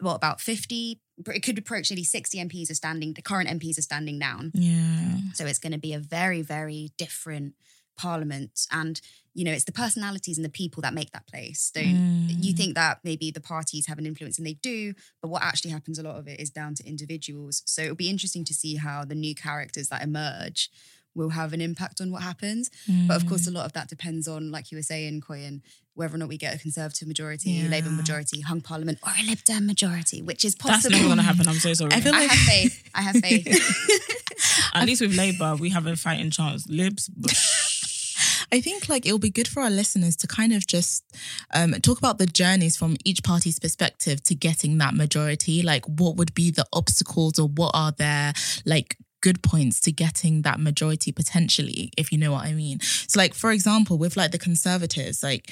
what, 0.01 0.15
about 0.15 0.41
50, 0.41 1.01
it 1.27 1.43
could 1.43 1.59
approach 1.59 1.91
nearly 1.91 2.05
60 2.05 2.39
MPs 2.39 2.71
are 2.71 2.75
standing, 2.75 3.15
the 3.15 3.23
current 3.23 3.49
MPs 3.49 3.79
are 3.79 3.83
standing 3.83 4.19
down. 4.19 4.53
yeah, 4.55 5.19
So 5.35 5.47
it's 5.47 5.59
going 5.59 5.73
to 5.73 5.79
be 5.79 5.93
a 5.93 5.99
very, 5.99 6.43
very 6.43 6.93
different 6.97 7.55
parliament. 7.97 8.67
And, 8.71 9.01
you 9.35 9.45
know, 9.45 9.53
it's 9.53 9.65
the 9.65 9.73
personalities 9.73 10.39
and 10.39 10.45
the 10.45 10.51
people 10.51 10.81
that 10.83 10.95
make 10.95 11.11
that 11.11 11.27
place. 11.27 11.71
Don't 11.75 11.85
you 12.29 12.53
Mm. 12.53 12.57
think 12.57 12.75
that 12.77 13.01
maybe 13.03 13.31
the 13.31 13.41
parties 13.41 13.87
have 13.87 13.99
an 13.99 14.07
influence 14.07 14.39
and 14.39 14.47
they 14.47 14.55
do, 14.55 14.95
but 15.21 15.29
what 15.29 15.43
actually 15.43 15.71
happens, 15.73 15.99
a 15.99 16.03
lot 16.03 16.17
of 16.17 16.29
it 16.29 16.39
is 16.39 16.51
down 16.51 16.75
to 16.77 16.87
individuals. 16.87 17.63
So 17.67 17.83
it'll 17.83 17.97
be 17.97 18.11
interesting 18.11 18.45
to 18.45 18.55
see 18.55 18.77
how 18.77 19.05
the 19.05 19.15
new 19.17 19.35
characters 19.35 19.89
that 19.89 20.03
emerge 20.03 20.71
will 21.15 21.31
have 21.31 21.53
an 21.53 21.61
impact 21.61 22.01
on 22.01 22.11
what 22.13 22.23
happens. 22.23 22.71
But 23.07 23.17
of 23.17 23.27
course, 23.27 23.43
Mm. 23.45 23.49
a 23.49 23.51
lot 23.53 23.67
of 23.67 23.73
that 23.73 23.89
depends 23.89 24.29
on, 24.29 24.51
like 24.51 24.71
you 24.71 24.79
were 24.79 24.83
saying, 24.83 25.21
Koyin, 25.23 25.63
whether 25.95 26.15
or 26.15 26.19
not 26.19 26.29
we 26.29 26.37
get 26.39 26.55
a 26.55 26.59
Conservative 26.59 27.09
majority, 27.09 27.51
Yeah. 27.51 27.69
Labour 27.69 27.91
majority, 27.91 28.41
hung 28.41 28.61
parliament, 28.61 28.99
or 29.05 29.13
a 29.19 29.23
Lib 29.25 29.43
Dem 29.45 29.67
majority, 29.67 30.23
which 30.23 30.45
is 30.45 30.55
possible. 30.55 30.91
that's 30.91 30.91
never 30.93 31.05
going 31.07 31.17
to 31.17 31.23
happen. 31.25 31.49
I'm 31.49 31.57
so 31.59 31.75
sorry. 31.75 31.93
I 31.93 32.01
feel 32.01 32.13
like- 32.13 32.31
I 32.31 32.35
have 32.35 32.47
faith. 32.47 32.83
I 32.95 33.03
have 33.03 33.17
faith. 33.17 34.71
At 34.75 34.87
least 34.87 35.01
with 35.01 35.17
Labour, 35.17 35.57
we 35.57 35.71
have 35.71 35.87
a 35.87 35.97
fighting 35.97 36.31
chance. 36.31 36.69
Libs, 36.69 37.11
I 38.53 38.61
think 38.61 38.89
like 38.89 39.05
it'll 39.07 39.19
be 39.19 39.31
good 39.31 39.49
for 39.49 39.63
our 39.63 39.71
listeners 39.71 40.17
to 40.17 40.27
kind 40.27 40.53
of 40.53 40.67
just 40.67 41.05
um, 41.53 41.73
talk 41.83 41.99
about 41.99 42.19
the 42.19 42.27
journeys 42.27 42.77
from 42.77 42.97
each 43.05 43.23
party's 43.23 43.59
perspective 43.59 44.23
to 44.25 44.35
getting 44.35 44.79
that 44.79 44.95
majority. 44.95 45.63
Like, 45.63 45.85
what 45.87 46.17
would 46.17 46.33
be 46.35 46.51
the 46.51 46.65
obstacles, 46.73 47.39
or 47.39 47.49
what 47.49 47.73
are 47.75 47.93
their 47.93 48.33
like 48.65 48.97
good 49.21 49.43
points 49.43 49.81
to 49.81 49.93
getting 49.93 50.43
that 50.43 50.61
majority 50.61 51.13
potentially, 51.13 51.91
if 51.97 52.13
you 52.13 52.19
know 52.19 52.33
what 52.33 52.45
I 52.45 52.53
mean. 52.53 52.81
So, 52.81 53.19
like 53.19 53.35
for 53.35 53.51
example, 53.53 53.99
with 53.99 54.17
like 54.17 54.33
the 54.33 54.39
Conservatives, 54.39 55.23
like 55.23 55.51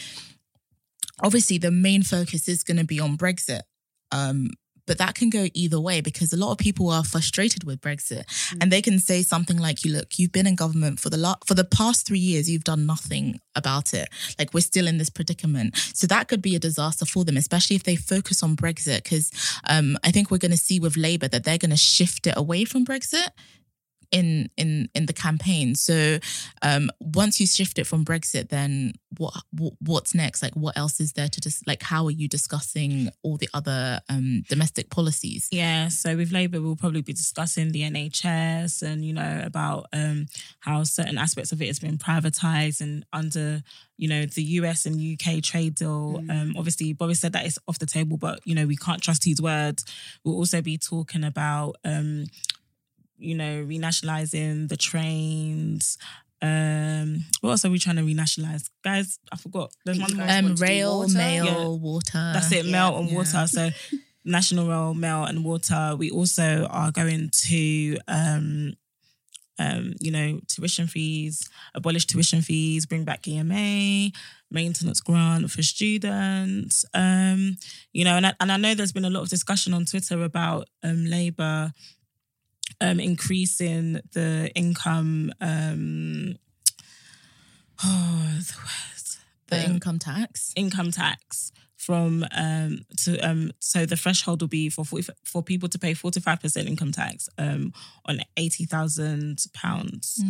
obviously 1.22 1.58
the 1.58 1.70
main 1.70 2.02
focus 2.02 2.48
is 2.48 2.62
going 2.62 2.78
to 2.78 2.84
be 2.84 3.00
on 3.00 3.16
Brexit. 3.16 3.62
Um, 4.12 4.50
but 4.86 4.98
that 4.98 5.14
can 5.14 5.30
go 5.30 5.46
either 5.54 5.80
way 5.80 6.00
because 6.00 6.32
a 6.32 6.36
lot 6.36 6.52
of 6.52 6.58
people 6.58 6.90
are 6.90 7.04
frustrated 7.04 7.64
with 7.64 7.80
Brexit 7.80 8.24
and 8.60 8.70
they 8.70 8.82
can 8.82 8.98
say 8.98 9.22
something 9.22 9.58
like 9.58 9.84
you 9.84 9.92
look 9.92 10.18
you've 10.18 10.32
been 10.32 10.46
in 10.46 10.54
government 10.54 11.00
for 11.00 11.10
the 11.10 11.16
la- 11.16 11.36
for 11.44 11.54
the 11.54 11.64
past 11.64 12.06
3 12.06 12.18
years 12.18 12.48
you've 12.48 12.64
done 12.64 12.86
nothing 12.86 13.40
about 13.54 13.94
it. 13.94 14.08
Like 14.38 14.54
we're 14.54 14.60
still 14.60 14.86
in 14.86 14.98
this 14.98 15.10
predicament. 15.10 15.76
So 15.94 16.06
that 16.06 16.28
could 16.28 16.42
be 16.42 16.56
a 16.56 16.58
disaster 16.58 17.04
for 17.04 17.24
them 17.24 17.36
especially 17.36 17.76
if 17.76 17.84
they 17.84 17.96
focus 17.96 18.42
on 18.42 18.56
Brexit 18.56 19.02
because 19.04 19.30
um, 19.68 19.98
I 20.04 20.10
think 20.10 20.30
we're 20.30 20.38
going 20.38 20.50
to 20.50 20.56
see 20.56 20.80
with 20.80 20.96
Labour 20.96 21.28
that 21.28 21.44
they're 21.44 21.58
going 21.58 21.70
to 21.70 21.76
shift 21.76 22.26
it 22.26 22.34
away 22.36 22.64
from 22.64 22.84
Brexit 22.84 23.28
in 24.10 24.48
in 24.56 24.88
in 24.94 25.06
the 25.06 25.12
campaign 25.12 25.74
so 25.74 26.18
um 26.62 26.90
once 27.00 27.40
you 27.40 27.46
shift 27.46 27.78
it 27.78 27.86
from 27.86 28.04
brexit 28.04 28.48
then 28.48 28.92
what, 29.18 29.34
what 29.52 29.72
what's 29.80 30.14
next 30.14 30.42
like 30.42 30.54
what 30.54 30.76
else 30.76 31.00
is 31.00 31.12
there 31.14 31.28
to 31.28 31.40
just 31.40 31.66
like 31.66 31.82
how 31.82 32.04
are 32.06 32.10
you 32.10 32.28
discussing 32.28 33.08
all 33.22 33.36
the 33.36 33.48
other 33.54 34.00
um 34.08 34.42
domestic 34.48 34.90
policies 34.90 35.48
Yeah, 35.50 35.88
so 35.88 36.16
with 36.16 36.32
Labour, 36.32 36.60
we'll 36.60 36.76
probably 36.76 37.02
be 37.02 37.12
discussing 37.12 37.72
the 37.72 37.82
NHS 37.82 38.82
and 38.82 39.04
you 39.04 39.12
know 39.12 39.42
about 39.44 39.86
um, 39.92 40.26
how 40.60 40.84
certain 40.84 41.18
aspects 41.18 41.52
of 41.52 41.62
it 41.62 41.66
has 41.66 41.78
been 41.78 41.98
privatized 41.98 42.80
and 42.80 43.04
under 43.12 43.62
you 43.96 44.08
know 44.08 44.26
the 44.26 44.42
US 44.42 44.86
and 44.86 45.00
UK 45.00 45.42
trade 45.42 45.74
deal. 45.74 46.22
Um, 46.28 46.54
obviously, 46.56 46.92
Boris 46.92 47.20
said 47.20 47.32
that 47.32 47.46
it's 47.46 47.58
off 47.68 47.78
the 47.78 47.86
table, 47.86 48.16
but 48.16 48.40
you 48.44 48.54
know 48.54 48.66
we 48.66 48.76
can't 48.76 49.02
trust 49.02 49.24
his 49.24 49.40
words. 49.40 49.84
We'll 50.24 50.36
also 50.36 50.60
be 50.62 50.78
talking 50.78 51.24
about 51.24 51.76
um, 51.84 52.26
you 53.18 53.34
know 53.34 53.64
renationalizing 53.64 54.68
the 54.68 54.76
trains. 54.76 55.98
Um, 56.42 57.24
what 57.40 57.50
else 57.52 57.64
are 57.64 57.70
we 57.70 57.78
trying 57.78 57.96
to 57.96 58.02
renationalize, 58.02 58.68
guys? 58.84 59.18
I 59.32 59.36
forgot. 59.36 59.72
There's 59.84 59.98
one 59.98 60.14
more. 60.16 60.26
um 60.28 60.44
want 60.44 60.58
to 60.58 60.64
do 60.64 60.70
rail 60.70 60.98
water? 61.00 61.18
mail 61.18 61.44
Yeah. 61.44 61.66
water 61.68 62.30
That's 62.34 62.52
it, 62.52 62.64
Yeah. 62.66 62.72
mail 62.72 62.98
and 62.98 63.08
Yeah. 63.08 63.16
water. 63.16 63.46
So 63.46 63.70
national 64.24 64.68
rail, 64.68 64.92
mail 64.94 65.24
and 65.24 65.44
water. 65.44 65.96
We 65.98 66.10
also 66.10 66.66
are 66.70 66.92
going 66.92 67.30
to 67.48 67.98
um 68.08 68.74
um, 69.58 69.94
you 70.00 70.10
know, 70.10 70.38
tuition 70.48 70.86
fees, 70.86 71.48
abolish 71.74 72.04
tuition 72.04 72.42
fees, 72.42 72.84
bring 72.84 73.04
back 73.04 73.26
EMA, 73.26 74.10
maintenance 74.50 75.00
grant 75.00 75.50
for 75.50 75.62
students. 75.62 76.84
Um, 76.92 77.56
you 77.94 78.04
know, 78.04 78.16
and 78.18 78.26
I, 78.26 78.34
and 78.38 78.52
I 78.52 78.58
know 78.58 78.74
there's 78.74 78.92
been 78.92 79.06
a 79.06 79.10
lot 79.10 79.22
of 79.22 79.30
discussion 79.30 79.72
on 79.72 79.86
Twitter 79.86 80.22
about 80.22 80.68
um 80.82 81.06
Labour 81.06 81.72
um 82.80 83.00
increasing 83.00 84.00
the 84.12 84.50
income 84.54 85.32
um 85.40 86.36
oh 87.84 88.28
the 88.38 88.54
words 88.58 89.18
the 89.48 89.64
Um, 89.64 89.72
income 89.72 89.98
tax? 89.98 90.52
income 90.56 90.90
tax 90.90 91.52
from 91.76 92.24
um 92.32 92.80
to 93.04 93.18
um 93.20 93.52
so 93.60 93.86
the 93.86 93.96
threshold 93.96 94.40
will 94.42 94.48
be 94.48 94.68
for 94.70 94.84
40, 94.84 95.12
for 95.24 95.42
people 95.42 95.68
to 95.68 95.78
pay 95.78 95.94
45% 95.94 96.66
income 96.66 96.90
tax 96.92 97.28
um 97.38 97.72
on 98.06 98.20
80,000 98.36 99.44
pounds. 99.54 100.20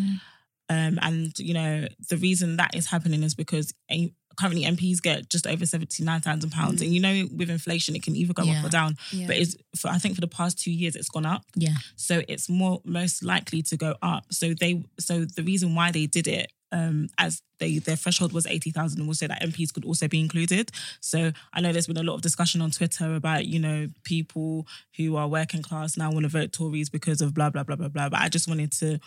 Um 0.68 0.98
and 1.00 1.38
you 1.38 1.54
know 1.54 1.86
the 2.10 2.16
reason 2.18 2.56
that 2.56 2.74
is 2.74 2.86
happening 2.86 3.22
is 3.22 3.34
because 3.34 3.72
a- 3.90 4.12
currently 4.38 4.64
MPs 4.64 5.00
get 5.02 5.28
just 5.30 5.46
over 5.46 5.64
79,000 5.66 6.50
pounds 6.50 6.82
and 6.82 6.92
you 6.92 7.00
know 7.00 7.26
with 7.34 7.50
inflation 7.50 7.96
it 7.96 8.02
can 8.02 8.14
either 8.16 8.32
go 8.32 8.42
Yeah. 8.42 8.58
up 8.60 8.66
or 8.66 8.68
down 8.68 8.96
Yeah. 9.12 9.26
but 9.26 9.36
it's 9.36 9.56
for 9.76 9.88
I 9.88 9.98
think 9.98 10.14
for 10.14 10.20
the 10.20 10.28
past 10.28 10.58
2 10.58 10.70
years 10.70 10.94
it's 10.96 11.08
gone 11.08 11.26
up 11.26 11.42
yeah 11.54 11.74
so 11.96 12.22
it's 12.28 12.48
more 12.48 12.80
most 12.84 13.22
likely 13.24 13.62
to 13.62 13.76
go 13.76 13.94
up 14.02 14.24
so 14.32 14.54
they 14.54 14.84
so 14.98 15.24
the 15.24 15.42
reason 15.42 15.74
why 15.74 15.90
they 15.92 16.06
did 16.06 16.26
it 16.26 16.50
um, 16.72 17.08
as 17.16 17.42
they 17.60 17.78
their 17.78 17.94
threshold 17.96 18.32
was 18.32 18.44
eighty 18.44 18.72
thousand, 18.72 18.98
and 19.00 19.08
also 19.08 19.28
that 19.28 19.40
MPs 19.40 19.72
could 19.72 19.84
also 19.84 20.08
be 20.08 20.18
included. 20.18 20.72
So 21.00 21.30
I 21.52 21.60
know 21.60 21.72
there's 21.72 21.86
been 21.86 21.96
a 21.96 22.02
lot 22.02 22.14
of 22.16 22.22
discussion 22.22 22.60
on 22.60 22.72
Twitter 22.72 23.14
about 23.14 23.46
you 23.46 23.60
know 23.60 23.86
people 24.02 24.66
who 24.96 25.14
are 25.14 25.28
working 25.28 25.62
class 25.62 25.96
now 25.96 26.10
want 26.10 26.24
to 26.24 26.28
vote 26.28 26.52
Tories 26.52 26.90
because 26.90 27.20
of 27.22 27.34
blah 27.34 27.50
blah 27.50 27.62
blah 27.62 27.76
blah 27.76 27.88
blah. 27.88 28.08
But 28.08 28.20
I 28.20 28.28
just 28.28 28.48
wanted 28.48 28.72
to 28.72 28.98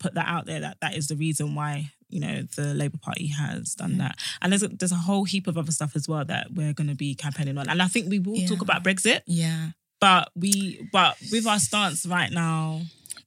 put 0.00 0.14
that 0.14 0.26
out 0.26 0.46
there 0.46 0.58
that 0.60 0.78
that 0.80 0.96
is 0.96 1.06
the 1.06 1.16
reason 1.16 1.54
why 1.54 1.92
you 2.12 2.20
know 2.20 2.42
the 2.56 2.74
Labour 2.74 2.98
Party 2.98 3.28
has 3.28 3.74
done 3.74 3.98
that. 3.98 4.18
And 4.40 4.52
there's 4.52 4.62
a, 4.62 4.68
there's 4.68 4.92
a 4.92 4.96
whole 4.96 5.24
heap 5.24 5.46
of 5.46 5.56
other 5.58 5.72
stuff 5.72 5.96
as 5.96 6.06
well 6.08 6.24
that 6.26 6.52
we're 6.52 6.72
going 6.72 6.88
to 6.90 6.94
be 6.94 7.14
campaigning 7.14 7.58
on. 7.58 7.68
And 7.68 7.80
I 7.82 7.88
think 7.88 8.08
we 8.10 8.18
will 8.18 8.36
Yeah. 8.36 8.46
talk 8.48 8.62
about 8.62 8.84
Brexit, 8.84 9.22
Yeah. 9.26 9.70
but 10.00 10.30
we 10.36 10.88
but 10.92 11.16
with 11.30 11.46
our 11.46 11.58
stance 11.58 12.04
right 12.06 12.30
now, 12.30 12.82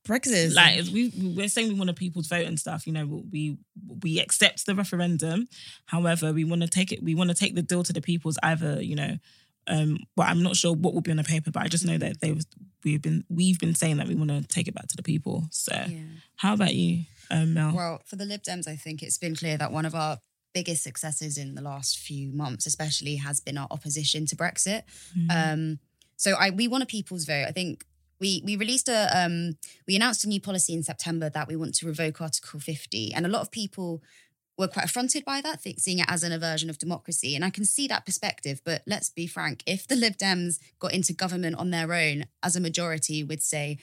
Brexit 0.08 0.54
like 0.54 0.86
we 0.93 1.12
we're 1.36 1.48
saying 1.50 1.69
we 1.69 1.74
want 1.74 1.89
a 1.89 1.93
people's 1.93 2.28
vote 2.28 2.45
and 2.45 2.60
stuff. 2.60 2.86
You 2.86 2.93
know, 2.93 3.24
we 3.32 3.58
we 4.04 4.19
accept 4.19 4.65
the 4.67 4.76
referendum. 4.76 5.48
However, 5.88 6.32
we 6.32 6.43
want 6.43 6.62
to 6.62 6.67
take 6.67 6.91
it. 6.91 7.02
We 7.04 7.15
want 7.15 7.30
to 7.32 7.36
take 7.36 7.56
the 7.56 7.63
deal 7.63 7.82
to 7.84 7.93
the 7.93 8.02
people's 8.02 8.38
either. 8.43 8.82
You 8.84 8.95
know. 8.95 9.17
Um, 9.67 9.98
well, 10.15 10.28
I'm 10.30 10.43
not 10.43 10.56
sure 10.56 10.76
what 10.76 10.93
will 10.93 11.02
be 11.02 11.10
on 11.10 11.17
the 11.17 11.24
paper, 11.24 11.50
but 11.50 11.63
I 11.63 11.67
just 11.69 11.86
know 11.86 11.98
that 11.98 12.21
they've 12.21 12.39
we've 12.84 13.02
been 13.02 13.24
we've 13.30 13.58
been 13.60 13.74
saying 13.74 13.98
that 13.98 14.08
we 14.08 14.13
want 14.13 14.30
to 14.30 14.43
take 14.43 14.67
it 14.67 14.76
back 14.76 14.86
to 14.89 14.95
the 14.95 15.02
people. 15.02 15.48
So, 15.50 15.74
Yeah. 15.74 15.98
how 16.36 16.54
about 16.54 16.76
you, 16.76 17.06
um, 17.31 17.53
Mel? 17.53 17.73
Well, 17.75 18.01
for 18.05 18.15
the 18.15 18.25
Lib 18.25 18.43
Dems, 18.43 18.67
I 18.67 18.75
think 18.75 19.01
it's 19.03 19.17
been 19.17 19.35
clear 19.35 19.57
that 19.57 19.71
one 19.71 19.85
of 19.85 19.95
our 19.95 20.19
biggest 20.53 20.83
successes 20.83 21.38
in 21.38 21.53
the 21.55 21.61
last 21.61 21.99
few 21.99 22.31
months, 22.31 22.65
especially, 22.65 23.17
has 23.17 23.39
been 23.39 23.57
our 23.57 23.67
opposition 23.69 24.25
to 24.25 24.35
Brexit. 24.35 24.83
Um, 25.29 25.79
so 26.15 26.33
I 26.33 26.49
we 26.49 26.67
want 26.67 26.83
a 26.83 26.88
people's 26.88 27.25
vote. 27.25 27.45
I 27.47 27.51
think 27.51 27.85
we 28.19 28.41
we 28.45 28.55
released 28.55 28.88
a 28.88 29.09
um, 29.15 29.57
we 29.88 29.95
announced 29.95 30.23
a 30.23 30.29
new 30.29 30.41
policy 30.41 30.73
in 30.73 30.83
September 30.83 31.29
that 31.29 31.47
we 31.47 31.55
want 31.55 31.75
to 31.75 31.85
revoke 31.85 32.21
Article 32.21 32.59
50, 32.59 33.13
and 33.13 33.25
a 33.25 33.29
lot 33.29 33.41
of 33.41 33.51
people 33.51 34.01
were 34.57 34.69
quite 34.69 34.85
affronted 34.85 35.25
by 35.25 35.41
that, 35.41 35.61
seeing 35.77 35.99
it 35.99 36.05
as 36.07 36.23
an 36.23 36.31
aversion 36.31 36.69
of 36.69 36.77
democracy. 36.77 37.35
And 37.35 37.43
I 37.43 37.49
can 37.49 37.65
see 37.65 37.88
that 37.89 38.05
perspective. 38.05 38.61
But 38.63 38.83
let's 38.88 39.09
be 39.09 39.27
frank: 39.27 39.61
if 39.65 39.88
the 39.88 39.95
Lib 39.95 40.17
Dems 40.17 40.59
got 40.79 40.93
into 40.93 41.13
government 41.13 41.57
on 41.57 41.71
their 41.71 41.93
own 41.93 42.25
as 42.41 42.55
a 42.55 42.61
majority 42.61 43.23
with 43.23 43.41
say 43.41 43.77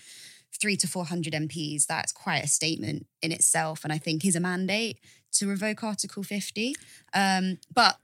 three 0.62 0.76
to 0.76 0.86
four 0.86 1.04
hundred 1.04 1.34
MPs, 1.34 1.86
that's 1.86 2.12
quite 2.12 2.44
a 2.44 2.48
statement 2.48 3.06
in 3.20 3.32
itself. 3.32 3.82
And 3.82 3.92
I 3.92 3.98
think 3.98 4.24
is 4.24 4.36
a 4.36 4.40
mandate 4.40 4.98
to 5.32 5.48
revoke 5.48 5.82
Article 5.82 6.22
50. 6.22 6.74
Um, 7.12 7.58
but 7.74 7.96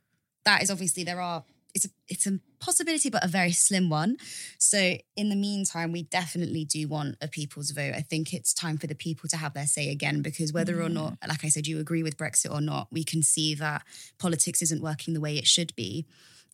that 0.44 0.62
is 0.62 0.70
obviously 0.70 1.04
there 1.04 1.20
are 1.20 1.44
it's 1.74 1.84
a 1.84 1.88
it's 2.08 2.26
a 2.26 2.40
possibility, 2.60 3.10
but 3.10 3.24
a 3.24 3.28
very 3.28 3.52
slim 3.52 3.88
one. 3.88 4.16
So 4.58 4.96
in 5.16 5.28
the 5.28 5.36
meantime, 5.36 5.92
we 5.92 6.02
definitely 6.02 6.64
do 6.64 6.88
want 6.88 7.16
a 7.20 7.28
people's 7.28 7.70
vote. 7.70 7.94
I 7.94 8.00
think 8.00 8.32
it's 8.32 8.52
time 8.52 8.78
for 8.78 8.88
the 8.88 8.94
people 8.94 9.28
to 9.28 9.36
have 9.36 9.54
their 9.54 9.66
say 9.66 9.90
again, 9.90 10.22
because 10.22 10.52
whether 10.52 10.82
or 10.82 10.88
not, 10.88 11.18
like 11.28 11.44
I 11.44 11.48
said, 11.48 11.66
you 11.68 11.78
agree 11.78 12.02
with 12.02 12.16
Brexit 12.16 12.52
or 12.52 12.60
not, 12.60 12.88
we 12.90 13.04
can 13.04 13.22
see 13.22 13.54
that 13.54 13.84
politics 14.18 14.62
isn't 14.62 14.82
working 14.82 15.14
the 15.14 15.20
way 15.20 15.36
it 15.36 15.46
should 15.46 15.74
be. 15.76 16.06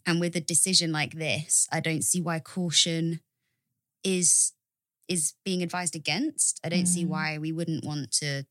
And 0.05 0.21
with 0.21 0.37
a 0.37 0.41
decision 0.41 0.93
like 0.93 1.15
this, 1.15 1.67
I 1.73 1.81
don't 1.81 2.03
see 2.05 2.21
why 2.21 2.41
caution 2.41 3.21
is 4.03 4.53
is 5.09 5.35
being 5.45 5.63
advised 5.63 5.95
against. 5.95 6.61
I 6.65 6.69
don't 6.69 6.87
see 6.87 7.05
Mm. 7.05 7.09
why 7.09 7.39
we 7.39 7.53
wouldn't 7.53 7.85
want 7.85 8.11
to 8.13 8.47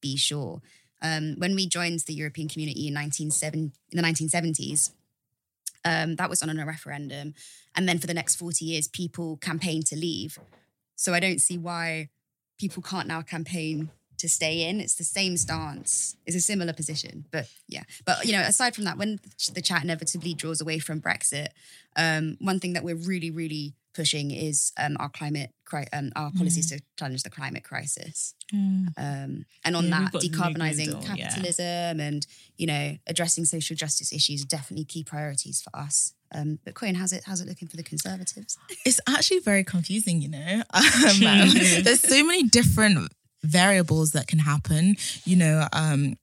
be 0.00 0.16
sure. 0.16 0.60
Um, 1.02 1.34
when 1.38 1.54
we 1.54 1.66
joined 1.66 2.00
the 2.00 2.14
European 2.14 2.48
Community 2.48 2.86
in 2.88 2.94
1970, 2.94 3.72
in 3.90 3.96
the 3.96 4.02
1970s, 4.02 4.92
um, 5.84 6.16
that 6.16 6.30
was 6.30 6.42
on 6.42 6.48
a 6.58 6.66
referendum, 6.66 7.34
and 7.74 7.88
then 7.88 7.98
for 7.98 8.06
the 8.06 8.14
next 8.14 8.36
40 8.36 8.64
years, 8.64 8.88
people 8.88 9.36
campaigned 9.38 9.86
to 9.86 9.96
leave. 9.96 10.38
So 10.96 11.12
I 11.12 11.20
don't 11.20 11.40
see 11.40 11.58
why 11.58 12.08
people 12.58 12.82
can't 12.82 13.08
now 13.08 13.20
campaign 13.22 13.90
to 14.24 14.28
stay 14.30 14.66
in. 14.66 14.80
It's 14.80 14.94
the 14.94 15.04
same 15.04 15.36
stance. 15.36 16.16
It's 16.24 16.34
a 16.34 16.40
similar 16.40 16.72
position, 16.72 17.26
but 17.30 17.46
yeah. 17.68 17.82
But 18.06 18.24
you 18.24 18.32
know, 18.32 18.40
aside 18.40 18.74
from 18.74 18.84
that, 18.84 18.96
when 18.96 19.20
the 19.52 19.60
chat 19.60 19.84
inevitably 19.84 20.32
draws 20.32 20.62
away 20.62 20.78
from 20.78 21.02
Brexit, 21.02 21.48
um, 21.96 22.38
one 22.40 22.58
thing 22.58 22.72
that 22.72 22.82
we're 22.82 22.96
really, 22.96 23.30
really 23.30 23.74
pushing 23.94 24.30
is 24.30 24.72
um, 24.78 24.96
our 24.98 25.10
climate, 25.10 25.50
cri- 25.66 25.86
um, 25.92 26.10
our 26.16 26.32
policies 26.32 26.70
to 26.70 26.80
challenge 26.98 27.22
the 27.22 27.28
climate 27.30 27.64
crisis. 27.64 28.34
Mm. 28.52 28.86
Um, 28.96 29.44
and 29.62 29.76
on 29.76 29.84
Yeah, 29.84 29.90
that, 29.90 30.12
got 30.12 30.22
the 30.22 30.28
New 30.30 30.36
decarbonising 30.38 30.86
Deal, 30.86 31.00
yeah. 31.02 31.28
capitalism 31.28 32.00
and 32.00 32.26
you 32.56 32.66
know 32.66 32.96
addressing 33.06 33.44
social 33.44 33.76
justice 33.76 34.10
issues 34.10 34.42
are 34.42 34.48
definitely 34.48 34.86
key 34.86 35.04
priorities 35.04 35.60
for 35.60 35.78
us. 35.78 36.14
Um, 36.34 36.58
but 36.64 36.72
Koyin, 36.74 36.96
how's 36.96 37.12
it 37.12 37.24
how's 37.26 37.42
it 37.42 37.48
looking 37.48 37.68
for 37.68 37.76
the 37.76 37.82
Conservatives? 37.82 38.56
It's 38.86 39.00
actually 39.06 39.40
very 39.40 39.64
confusing, 39.64 40.22
you 40.22 40.30
know. 40.30 40.62
Um, 40.74 41.50
there's 41.84 42.00
so 42.00 42.24
many 42.24 42.44
different 42.44 43.12
variables 43.44 44.10
that 44.12 44.26
can 44.26 44.40
happen. 44.40 44.96
You 45.24 45.36
know, 45.36 45.68
um, 45.72 46.16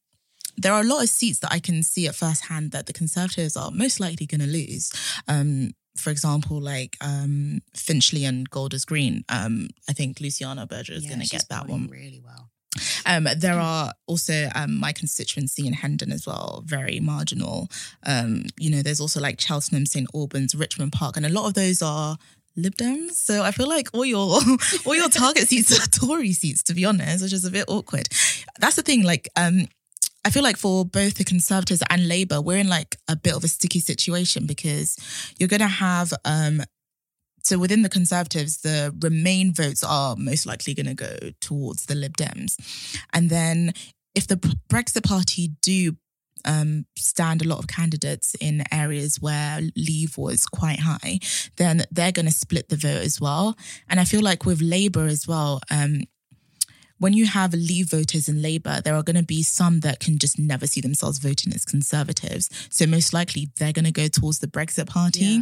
there 0.58 0.74
are 0.74 0.82
a 0.82 0.86
lot 0.86 1.04
of 1.04 1.10
seats 1.10 1.40
that 1.40 1.52
I 1.52 1.60
can 1.60 1.84
see 1.84 2.08
at 2.08 2.16
first 2.16 2.46
hand 2.46 2.72
that 2.72 2.86
the 2.86 2.94
Conservatives 2.94 3.56
are 3.56 3.72
most 3.72 4.00
likely 4.00 4.26
going 4.26 4.42
to 4.42 4.48
lose. 4.48 4.92
Um, 5.28 5.72
for 5.98 6.10
example, 6.10 6.60
like 6.62 6.98
um, 7.02 7.62
Finchley 7.76 8.26
and 8.26 8.50
Golders 8.50 8.86
Green. 8.86 9.24
Um, 9.30 9.70
I 9.90 9.94
think 9.94 10.20
Luciana 10.20 10.66
Berger 10.66 10.94
is 10.94 11.04
Yeah, 11.04 11.10
going 11.10 11.22
to 11.22 11.28
get 11.28 11.46
that 11.50 11.68
one. 11.68 11.88
really 11.88 12.22
well. 12.24 12.50
Um, 13.06 13.28
there 13.38 13.60
are 13.60 13.92
also 14.08 14.48
um, 14.56 14.80
my 14.80 14.94
constituency 14.94 15.68
in 15.68 15.74
Hendon 15.74 16.12
as 16.14 16.26
well, 16.26 16.64
very 16.66 17.02
marginal. 17.02 17.68
Um, 18.06 18.46
you 18.58 18.70
know, 18.72 18.82
there's 18.82 19.02
also 19.02 19.20
like 19.20 19.42
Cheltenham, 19.42 19.86
St 19.86 20.08
Albans, 20.16 20.56
Richmond 20.56 20.94
Park, 20.94 21.18
and 21.18 21.26
a 21.26 21.30
lot 21.30 21.48
of 21.48 21.54
those 21.54 21.82
are 21.82 22.18
Lib 22.56 22.76
Dems. 22.76 23.12
So 23.12 23.44
I 23.44 23.52
feel 23.52 23.68
like 23.68 23.90
all 23.94 24.06
your 24.06 24.40
all 24.86 24.96
your 24.96 25.10
target 25.10 25.48
seats 25.48 25.72
are 25.78 25.88
Tory 26.00 26.34
seats, 26.34 26.64
to 26.64 26.74
be 26.74 26.86
honest, 26.86 27.24
which 27.24 27.34
is 27.34 27.46
a 27.46 27.52
bit 27.52 27.66
awkward. 27.68 28.08
That's 28.60 28.76
the 28.76 28.82
thing. 28.82 29.04
Like, 29.04 29.30
um, 29.36 29.68
I 30.24 30.30
feel 30.30 30.44
like 30.44 30.58
for 30.58 30.86
both 30.86 31.16
the 31.16 31.24
Conservatives 31.24 31.84
and 31.90 32.08
Labour, 32.08 32.42
we're 32.42 32.58
in 32.58 32.70
like 32.70 32.98
a 33.08 33.16
bit 33.16 33.34
of 33.34 33.44
a 33.44 33.48
sticky 33.48 33.80
situation 33.80 34.46
because 34.46 34.96
you're 35.40 35.50
going 35.50 35.62
to 35.62 35.68
have 35.68 36.14
um, 36.26 36.62
so 37.44 37.58
within 37.58 37.82
the 37.82 37.90
Conservatives, 37.90 38.62
the 38.62 38.96
Remain 39.02 39.54
votes 39.54 39.84
are 39.84 40.16
most 40.16 40.46
likely 40.46 40.74
going 40.74 40.86
to 40.86 40.94
go 40.94 41.32
towards 41.40 41.86
the 41.86 41.96
Lib 41.96 42.16
Dems, 42.18 42.56
and 43.14 43.30
then 43.30 43.74
if 44.14 44.28
the 44.28 44.36
Brexit 44.70 45.04
Party 45.04 45.52
do 45.62 45.96
um, 46.46 46.86
stand 46.98 47.42
a 47.42 47.48
lot 47.48 47.60
of 47.60 47.68
candidates 47.68 48.36
in 48.40 48.64
areas 48.72 49.18
where 49.22 49.62
Leave 49.76 50.18
was 50.18 50.46
quite 50.46 50.80
high, 50.80 51.20
then 51.58 51.84
they're 51.92 52.12
going 52.12 52.26
to 52.26 52.32
split 52.32 52.70
the 52.70 52.76
vote 52.76 53.04
as 53.04 53.20
well. 53.20 53.58
And 53.90 54.00
I 54.00 54.06
feel 54.06 54.22
like 54.22 54.46
with 54.46 54.62
Labour 54.62 55.06
as 55.06 55.28
well. 55.28 55.62
Um, 55.70 56.04
when 56.98 57.14
you 57.14 57.26
have 57.26 57.56
Leave 57.56 57.90
voters 57.90 58.30
in 58.30 58.44
Labour, 58.44 58.80
there 58.80 58.94
are 58.94 59.02
going 59.02 59.16
to 59.16 59.24
be 59.24 59.42
some 59.42 59.80
that 59.80 60.00
can 60.00 60.20
just 60.20 60.38
never 60.38 60.68
see 60.68 60.82
themselves 60.82 61.18
voting 61.18 61.52
as 61.52 61.66
Conservatives. 61.66 62.48
So 62.70 62.86
most 62.86 63.12
likely 63.12 63.50
they're 63.58 63.74
going 63.74 63.86
to 63.86 63.92
go 63.92 64.08
towards 64.08 64.38
the 64.38 64.46
Brexit 64.46 64.88
Party. 64.88 65.26
Yeah. 65.26 65.42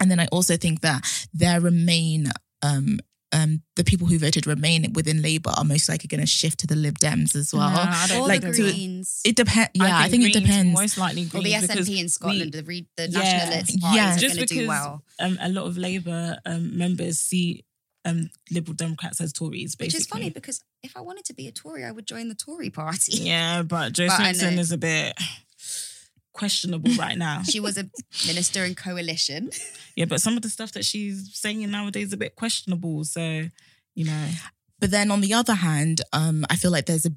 And 0.00 0.10
then 0.10 0.18
I 0.18 0.28
also 0.28 0.56
think 0.56 0.80
that 0.80 1.04
their 1.34 1.60
Remain, 1.60 2.28
um, 2.62 3.00
um, 3.32 3.62
the 3.76 3.84
people 3.84 4.06
who 4.06 4.18
voted 4.18 4.46
Remain 4.46 4.92
within 4.94 5.20
Labour 5.20 5.50
are 5.56 5.64
most 5.64 5.88
likely 5.88 6.08
going 6.08 6.20
to 6.22 6.26
shift 6.26 6.60
to 6.60 6.66
the 6.66 6.74
Lib 6.76 6.98
Dems 6.98 7.36
as 7.36 7.52
well. 7.52 7.70
Nah, 7.70 7.84
I 7.86 8.06
don't 8.08 8.22
Or 8.22 8.28
like 8.28 8.40
the 8.40 8.52
to- 8.52 8.62
Greens. 8.62 9.20
It 9.24 9.36
depends. 9.36 9.70
Yeah, 9.74 9.98
I 9.98 10.08
think, 10.08 10.24
it 10.24 10.32
Greens 10.32 10.46
depends. 10.46 10.74
Most 10.80 10.96
likely 10.98 11.22
or 11.22 11.24
the 11.26 11.40
Greens 11.40 11.62
because 11.66 11.88
SNP 11.88 12.00
in 12.00 12.08
Scotland, 12.08 12.40
we- 12.54 12.60
the, 12.60 12.62
re- 12.64 12.88
the 12.96 13.08
Yeah. 13.10 13.18
nationalist 13.18 13.80
parties 13.80 13.96
Yeah. 13.96 14.14
are 14.14 14.18
just 14.18 14.36
going 14.36 14.48
to 14.48 14.54
do 14.54 14.66
well. 14.68 15.04
um, 15.20 15.38
a 15.40 15.48
lot 15.50 15.66
of 15.66 15.76
Labour 15.76 16.38
um, 16.46 16.76
members 16.78 17.18
see 17.18 17.64
um, 18.04 18.30
Liberal 18.50 18.74
Democrats 18.74 19.20
as 19.20 19.32
Tories, 19.34 19.74
basically. 19.76 19.86
Which 19.98 20.00
is 20.00 20.06
funny 20.06 20.30
because 20.30 20.62
if 20.82 20.96
I 20.96 21.00
wanted 21.00 21.26
to 21.26 21.34
be 21.34 21.46
a 21.48 21.52
Tory, 21.52 21.84
I 21.84 21.90
would 21.90 22.06
join 22.06 22.28
the 22.28 22.34
Tory 22.34 22.70
party. 22.70 23.18
Yeah, 23.18 23.60
but 23.62 23.92
Jo 23.92 24.06
But 24.06 24.20
Swinson 24.20 24.56
is 24.56 24.72
a 24.72 24.78
bit 24.78 25.14
questionable 26.38 26.92
right 26.98 27.18
now. 27.18 27.42
She 27.42 27.60
was 27.60 27.76
a 27.76 27.84
minister 28.26 28.64
in 28.64 28.74
coalition. 28.74 29.50
yeah, 29.96 30.06
but 30.06 30.20
some 30.20 30.36
of 30.36 30.42
the 30.42 30.48
stuff 30.48 30.72
that 30.72 30.84
she's 30.84 31.30
saying 31.34 31.68
nowadays 31.70 32.08
is 32.08 32.12
a 32.12 32.16
bit 32.16 32.36
questionable. 32.36 33.04
So, 33.04 33.44
you 33.94 34.04
know, 34.04 34.28
But 34.78 34.90
then 34.90 35.10
on 35.10 35.20
the 35.20 35.34
other 35.34 35.54
hand, 35.54 36.00
um, 36.12 36.44
I 36.48 36.56
feel 36.56 36.70
like 36.70 36.86
there's 36.86 37.06
a 37.06 37.12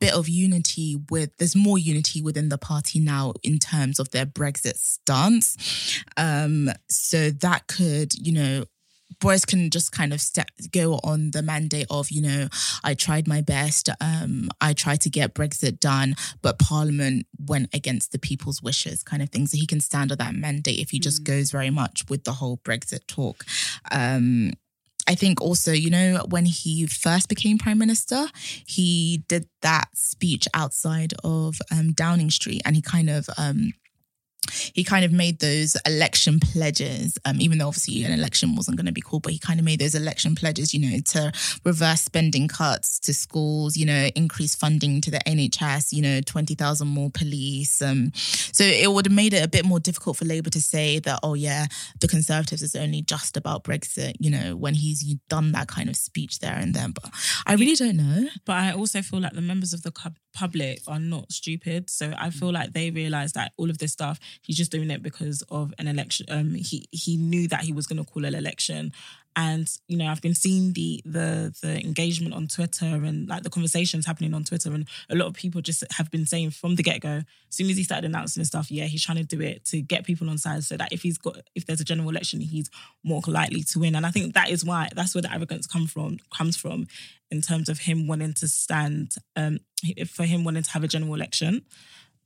bit 0.00 0.14
of 0.14 0.28
unity 0.28 0.96
with 1.10 1.30
there's 1.38 1.56
more 1.56 1.78
unity 1.78 2.22
within 2.22 2.48
the 2.48 2.58
party 2.58 3.00
now 3.00 3.32
in 3.42 3.58
terms 3.58 3.98
of 3.98 4.10
their 4.10 4.26
Brexit 4.26 4.76
stance. 4.76 6.02
Um, 6.16 6.70
so 6.88 7.30
that 7.30 7.66
could, 7.66 8.14
you 8.14 8.32
know, 8.32 8.64
Boris 9.20 9.44
can 9.44 9.70
just 9.70 9.92
kind 9.92 10.12
of 10.12 10.20
step, 10.20 10.48
go 10.72 11.00
on 11.02 11.32
the 11.32 11.42
mandate 11.42 11.86
of, 11.90 12.10
you 12.10 12.22
know, 12.22 12.48
I 12.84 12.94
tried 12.94 13.26
my 13.26 13.40
best. 13.40 13.88
Um, 14.00 14.50
I 14.60 14.72
tried 14.72 15.00
to 15.02 15.10
get 15.10 15.34
Brexit 15.34 15.80
done, 15.80 16.14
but 16.42 16.58
Parliament 16.58 17.26
went 17.46 17.74
against 17.74 18.12
the 18.12 18.18
people's 18.18 18.62
wishes, 18.62 19.02
kind 19.02 19.22
of 19.22 19.30
thing. 19.30 19.46
So 19.46 19.56
he 19.56 19.66
can 19.66 19.80
stand 19.80 20.12
on 20.12 20.18
that 20.18 20.34
mandate 20.34 20.78
if 20.78 20.90
he 20.90 20.98
just 20.98 21.24
goes 21.24 21.50
very 21.50 21.70
much 21.70 22.04
with 22.08 22.24
the 22.24 22.34
whole 22.34 22.58
Brexit 22.58 23.06
talk. 23.06 23.44
Um, 23.90 24.52
I 25.08 25.14
think 25.14 25.40
also, 25.40 25.72
you 25.72 25.88
know, 25.88 26.22
when 26.28 26.44
he 26.44 26.86
first 26.86 27.30
became 27.30 27.56
prime 27.56 27.78
minister, 27.78 28.26
he 28.66 29.24
did 29.26 29.48
that 29.62 29.88
speech 29.94 30.46
outside 30.52 31.14
of 31.24 31.56
um, 31.72 31.92
Downing 31.92 32.30
Street, 32.30 32.60
and 32.66 32.76
he 32.76 32.82
kind 32.82 33.08
of 33.08 33.26
um, 33.38 33.72
he 34.72 34.84
kind 34.84 35.04
of 35.04 35.12
made 35.12 35.40
those 35.40 35.76
election 35.86 36.40
pledges, 36.40 37.18
um, 37.24 37.40
even 37.40 37.58
though 37.58 37.68
obviously 37.68 38.04
an 38.04 38.12
election 38.12 38.56
wasn't 38.56 38.76
going 38.76 38.86
to 38.86 38.92
be 38.92 39.00
called, 39.00 39.22
but 39.22 39.32
he 39.32 39.38
kind 39.38 39.58
of 39.58 39.64
made 39.64 39.80
those 39.80 39.94
election 39.94 40.34
pledges, 40.34 40.72
you 40.72 40.80
know, 40.80 40.98
to 41.04 41.32
reverse 41.64 42.02
spending 42.02 42.48
cuts 42.48 42.98
to 43.00 43.12
schools, 43.12 43.76
you 43.76 43.84
know, 43.84 44.08
increase 44.14 44.54
funding 44.54 45.00
to 45.00 45.10
the 45.10 45.18
NHS, 45.26 45.92
you 45.92 46.02
know, 46.02 46.20
20,000 46.20 46.88
more 46.88 47.10
police. 47.10 47.82
Um, 47.82 48.12
so 48.14 48.64
it 48.64 48.90
would 48.90 49.06
have 49.06 49.14
made 49.14 49.34
it 49.34 49.44
a 49.44 49.48
bit 49.48 49.64
more 49.64 49.80
difficult 49.80 50.16
for 50.16 50.24
Labour 50.24 50.50
to 50.50 50.60
say 50.60 50.98
that, 51.00 51.20
oh, 51.22 51.34
yeah, 51.34 51.66
the 52.00 52.08
Conservatives 52.08 52.62
is 52.62 52.74
only 52.74 53.02
just 53.02 53.36
about 53.36 53.64
Brexit, 53.64 54.14
you 54.18 54.30
know, 54.30 54.56
when 54.56 54.74
he's 54.74 55.02
done 55.28 55.52
that 55.52 55.68
kind 55.68 55.88
of 55.88 55.96
speech 55.96 56.38
there 56.38 56.56
and 56.56 56.74
then. 56.74 56.92
But 56.92 57.10
I 57.46 57.54
really 57.54 57.74
don't 57.74 57.96
know. 57.96 58.28
But 58.44 58.56
I 58.56 58.72
also 58.72 59.02
feel 59.02 59.20
like 59.20 59.32
the 59.32 59.40
members 59.40 59.72
of 59.72 59.82
the 59.82 59.92
public 60.38 60.80
are 60.86 61.00
not 61.00 61.32
stupid. 61.32 61.90
So 61.90 62.12
I 62.16 62.30
feel 62.30 62.52
like 62.52 62.72
they 62.72 62.90
realize 62.90 63.32
that 63.32 63.52
all 63.56 63.70
of 63.70 63.78
this 63.78 63.92
stuff, 63.92 64.18
he's 64.42 64.56
just 64.56 64.70
doing 64.70 64.90
it 64.90 65.02
because 65.02 65.42
of 65.50 65.72
an 65.78 65.88
election. 65.88 66.26
Um, 66.28 66.54
he 66.54 66.86
he 66.90 67.16
knew 67.16 67.48
that 67.48 67.62
he 67.62 67.72
was 67.72 67.86
going 67.86 68.02
to 68.04 68.10
call 68.10 68.24
an 68.24 68.34
election, 68.34 68.92
and 69.38 69.70
you 69.86 69.96
know 69.96 70.08
I've 70.08 70.20
been 70.20 70.34
seeing 70.34 70.72
the 70.72 71.00
the 71.04 71.54
the 71.62 71.80
engagement 71.84 72.34
on 72.34 72.48
Twitter 72.48 72.86
and 72.86 73.28
like 73.28 73.44
the 73.44 73.50
conversations 73.50 74.04
happening 74.04 74.34
on 74.34 74.42
Twitter, 74.42 74.72
and 74.74 74.88
a 75.08 75.14
lot 75.14 75.28
of 75.28 75.34
people 75.34 75.60
just 75.60 75.84
have 75.92 76.10
been 76.10 76.26
saying 76.26 76.50
from 76.50 76.74
the 76.74 76.82
get 76.82 77.00
go, 77.00 77.08
as 77.08 77.24
soon 77.50 77.70
as 77.70 77.76
he 77.76 77.84
started 77.84 78.06
announcing 78.06 78.44
stuff, 78.44 78.68
yeah, 78.70 78.86
he's 78.86 79.04
trying 79.04 79.18
to 79.18 79.24
do 79.24 79.40
it 79.40 79.64
to 79.66 79.80
get 79.80 80.04
people 80.04 80.28
on 80.28 80.38
side 80.38 80.64
so 80.64 80.76
that 80.76 80.92
if 80.92 81.02
he's 81.02 81.18
got 81.18 81.36
if 81.54 81.66
there's 81.66 81.80
a 81.80 81.84
general 81.84 82.08
election, 82.08 82.40
he's 82.40 82.68
more 83.04 83.22
likely 83.28 83.62
to 83.62 83.78
win. 83.78 83.94
And 83.94 84.04
I 84.04 84.10
think 84.10 84.34
that 84.34 84.50
is 84.50 84.64
why 84.64 84.88
that's 84.94 85.14
where 85.14 85.22
the 85.22 85.32
arrogance 85.32 85.68
come 85.68 85.86
from 85.86 86.18
comes 86.36 86.56
from 86.56 86.88
in 87.30 87.40
terms 87.40 87.68
of 87.68 87.78
him 87.78 88.08
wanting 88.08 88.34
to 88.34 88.48
stand 88.48 89.14
um 89.36 89.60
for 90.08 90.24
him 90.24 90.42
wanting 90.42 90.64
to 90.64 90.70
have 90.72 90.82
a 90.82 90.88
general 90.88 91.14
election. 91.14 91.62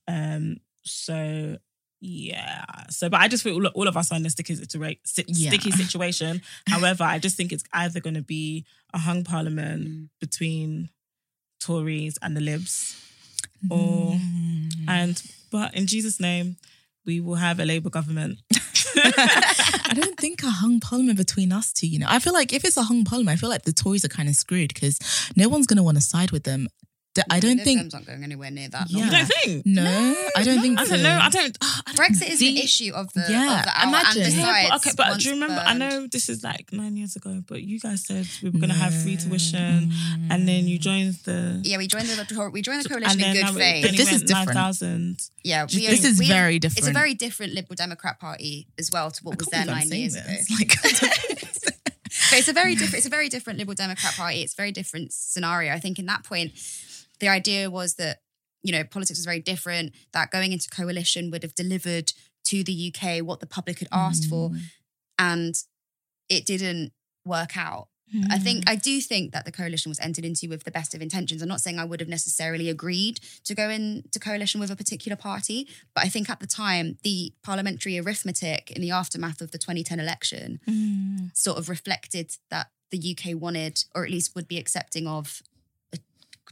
Um 0.08 0.60
so 0.84 1.58
yeah. 2.04 2.64
So, 2.90 3.08
but 3.08 3.20
I 3.20 3.28
just 3.28 3.44
feel 3.44 3.54
all, 3.54 3.66
all 3.68 3.86
of 3.88 3.96
us 3.96 4.10
are 4.10 4.16
in 4.16 4.26
a 4.26 4.30
sticky, 4.30 4.56
situa- 4.56 4.98
si- 5.04 5.24
Yeah. 5.28 5.50
sticky 5.50 5.70
situation. 5.70 6.42
However, 6.66 7.04
I 7.04 7.18
just 7.20 7.36
think 7.36 7.52
it's 7.52 7.62
either 7.72 8.00
going 8.00 8.14
to 8.16 8.22
be 8.22 8.64
a 8.92 8.98
hung 8.98 9.22
parliament 9.24 9.82
Mm. 9.88 10.08
between 10.20 10.90
Tories 11.60 12.18
and 12.20 12.36
the 12.36 12.40
Libs, 12.40 12.96
or 13.70 14.14
Mm. 14.18 14.88
and 14.88 15.22
but 15.52 15.74
in 15.74 15.86
Jesus' 15.86 16.18
name, 16.18 16.56
we 17.06 17.20
will 17.20 17.36
have 17.36 17.60
a 17.60 17.64
Labour 17.64 17.90
government. 17.90 18.40
I 18.96 19.92
don't 19.94 20.18
think 20.18 20.42
a 20.42 20.50
hung 20.50 20.80
parliament 20.80 21.18
between 21.18 21.52
us 21.52 21.72
two, 21.72 21.86
you 21.86 21.98
know. 22.00 22.06
I 22.08 22.18
feel 22.18 22.32
like 22.32 22.52
if 22.52 22.64
it's 22.64 22.76
a 22.76 22.82
hung 22.82 23.04
parliament, 23.04 23.36
I 23.36 23.40
feel 23.40 23.48
like 23.50 23.62
the 23.62 23.72
Tories 23.72 24.04
are 24.04 24.08
kind 24.08 24.28
of 24.28 24.34
screwed 24.34 24.74
because 24.74 24.98
no 25.36 25.48
one's 25.48 25.66
going 25.66 25.76
to 25.78 25.82
want 25.82 25.96
to 25.98 26.02
side 26.02 26.30
with 26.32 26.44
them. 26.44 26.68
D- 27.14 27.20
I 27.28 27.40
don't 27.40 27.58
Those 27.58 27.64
think. 27.64 27.80
terms 27.82 27.94
aren't 27.94 28.06
going 28.06 28.24
anywhere 28.24 28.50
near 28.50 28.68
that. 28.70 28.86
Yeah. 28.90 29.04
You 29.04 29.10
don't 29.10 29.26
think? 29.26 29.66
No, 29.66 29.84
I 30.34 30.42
don't 30.44 30.62
think 30.62 30.78
I 30.80 30.84
don't 30.86 31.02
know. 31.02 31.18
I 31.20 31.28
don't. 31.28 31.58
I 31.62 31.82
don't 31.84 31.96
Brexit 31.96 32.30
is 32.30 32.38
the 32.38 32.56
see- 32.56 32.62
issue 32.62 32.92
of 32.94 33.12
the, 33.12 33.26
Yeah, 33.28 33.58
of 33.58 33.64
the 33.66 33.80
hour. 33.80 33.88
imagine. 33.88 34.22
And 34.22 34.32
Yeah, 34.34 34.40
Yeah, 34.62 34.68
but, 34.70 34.76
okay, 34.78 34.90
but 34.96 35.18
do 35.20 35.24
you 35.28 35.34
remember? 35.34 35.62
I 35.66 35.74
know 35.74 36.06
this 36.06 36.30
is 36.30 36.42
like 36.42 36.72
nine 36.72 36.96
years 36.96 37.14
ago, 37.14 37.42
but 37.46 37.62
you 37.62 37.78
guys 37.78 38.06
said 38.06 38.26
we 38.42 38.48
were 38.48 38.58
going 38.58 38.70
to 38.70 38.76
have 38.76 38.94
free 39.02 39.16
tuition, 39.18 39.92
and 40.30 40.48
then 40.48 40.66
you 40.66 40.78
joined 40.78 41.14
the. 41.24 41.60
Yeah, 41.62 41.76
we 41.76 41.86
joined 41.86 42.06
the 42.06 42.50
we 42.50 42.62
joined 42.62 42.82
the 42.82 42.88
coalition 42.88 43.20
in 43.20 43.32
good 43.34 43.42
it- 43.44 43.54
faith. 43.54 43.84
then 43.84 43.94
it 43.94 43.96
This 43.98 44.10
is 44.12 44.22
different. 44.22 44.54
9,000. 44.54 45.20
yeah, 45.44 45.66
we, 45.70 45.86
This 45.86 46.04
is 46.04 46.18
we- 46.18 46.28
very 46.28 46.58
different. 46.58 46.78
It's 46.78 46.88
a 46.88 46.92
very 46.92 47.12
different 47.12 47.52
Liberal 47.52 47.74
Democrat 47.76 48.20
Party 48.20 48.68
as 48.78 48.90
well 48.90 49.10
to 49.10 49.22
what 49.24 49.36
was 49.38 49.48
there 49.48 49.66
can't 49.66 49.70
I'm 49.82 49.88
nine 49.90 49.98
years 49.98 50.14
ago. 50.16 50.32
Like, 50.58 50.74
But 52.30 52.38
it's 52.38 52.48
a 52.48 52.52
very 52.52 52.74
different. 52.74 52.94
It's 52.94 53.06
a 53.06 53.10
very 53.10 53.28
different 53.28 53.58
Liberal 53.58 53.74
Democrat 53.74 54.14
Party. 54.14 54.42
It's 54.42 54.52
a 54.54 54.56
very 54.56 54.72
different 54.72 55.12
scenario. 55.12 55.72
I 55.74 55.78
think 55.78 55.98
in 55.98 56.06
that 56.06 56.24
point, 56.24 56.52
the 57.22 57.28
idea 57.28 57.70
was 57.70 57.94
that 57.94 58.18
you 58.62 58.72
know 58.72 58.84
politics 58.84 59.18
was 59.18 59.24
very 59.24 59.40
different. 59.40 59.94
That 60.12 60.30
going 60.30 60.52
into 60.52 60.68
coalition 60.68 61.30
would 61.30 61.42
have 61.42 61.54
delivered 61.54 62.12
to 62.50 62.62
the 62.62 62.74
UK 62.92 63.22
what 63.24 63.40
the 63.40 63.46
public 63.46 63.78
had 63.78 63.88
asked 63.92 64.26
for, 64.28 64.50
Mm. 64.50 64.60
and 65.18 65.54
it 66.28 66.44
didn't 66.44 66.92
work 67.24 67.56
out. 67.56 67.88
I 68.30 68.36
Mm. 68.38 68.42
think 68.42 68.58
I 68.68 68.74
do 68.76 69.00
think 69.00 69.32
that 69.32 69.44
the 69.46 69.52
coalition 69.52 69.88
was 69.88 69.98
entered 70.00 70.24
into 70.26 70.46
with 70.48 70.64
the 70.64 70.70
best 70.70 70.92
of 70.94 71.00
intentions. 71.00 71.40
I'm 71.40 71.48
not 71.48 71.62
saying 71.62 71.78
I 71.78 71.84
would 71.84 72.00
have 72.00 72.08
necessarily 72.10 72.68
agreed 72.68 73.20
to 73.44 73.54
go 73.54 73.70
into 73.70 74.18
coalition 74.18 74.60
with 74.60 74.70
a 74.70 74.76
particular 74.76 75.16
party, 75.16 75.66
but 75.94 76.04
I 76.04 76.08
think 76.10 76.28
at 76.28 76.40
the 76.40 76.46
time 76.46 76.98
the 77.04 77.32
parliamentary 77.42 77.98
arithmetic 77.98 78.70
in 78.72 78.82
the 78.82 78.90
aftermath 78.90 79.40
of 79.40 79.50
the 79.52 79.58
2010 79.58 79.98
election 79.98 80.60
Mm. 80.68 81.30
sort 81.34 81.56
of 81.58 81.68
reflected 81.70 82.36
that 82.50 82.70
the 82.90 82.98
UK 82.98 83.32
wanted, 83.34 83.84
or 83.94 84.04
at 84.04 84.10
least 84.10 84.34
would 84.34 84.46
be 84.48 84.58
accepting 84.58 85.06
of 85.06 85.42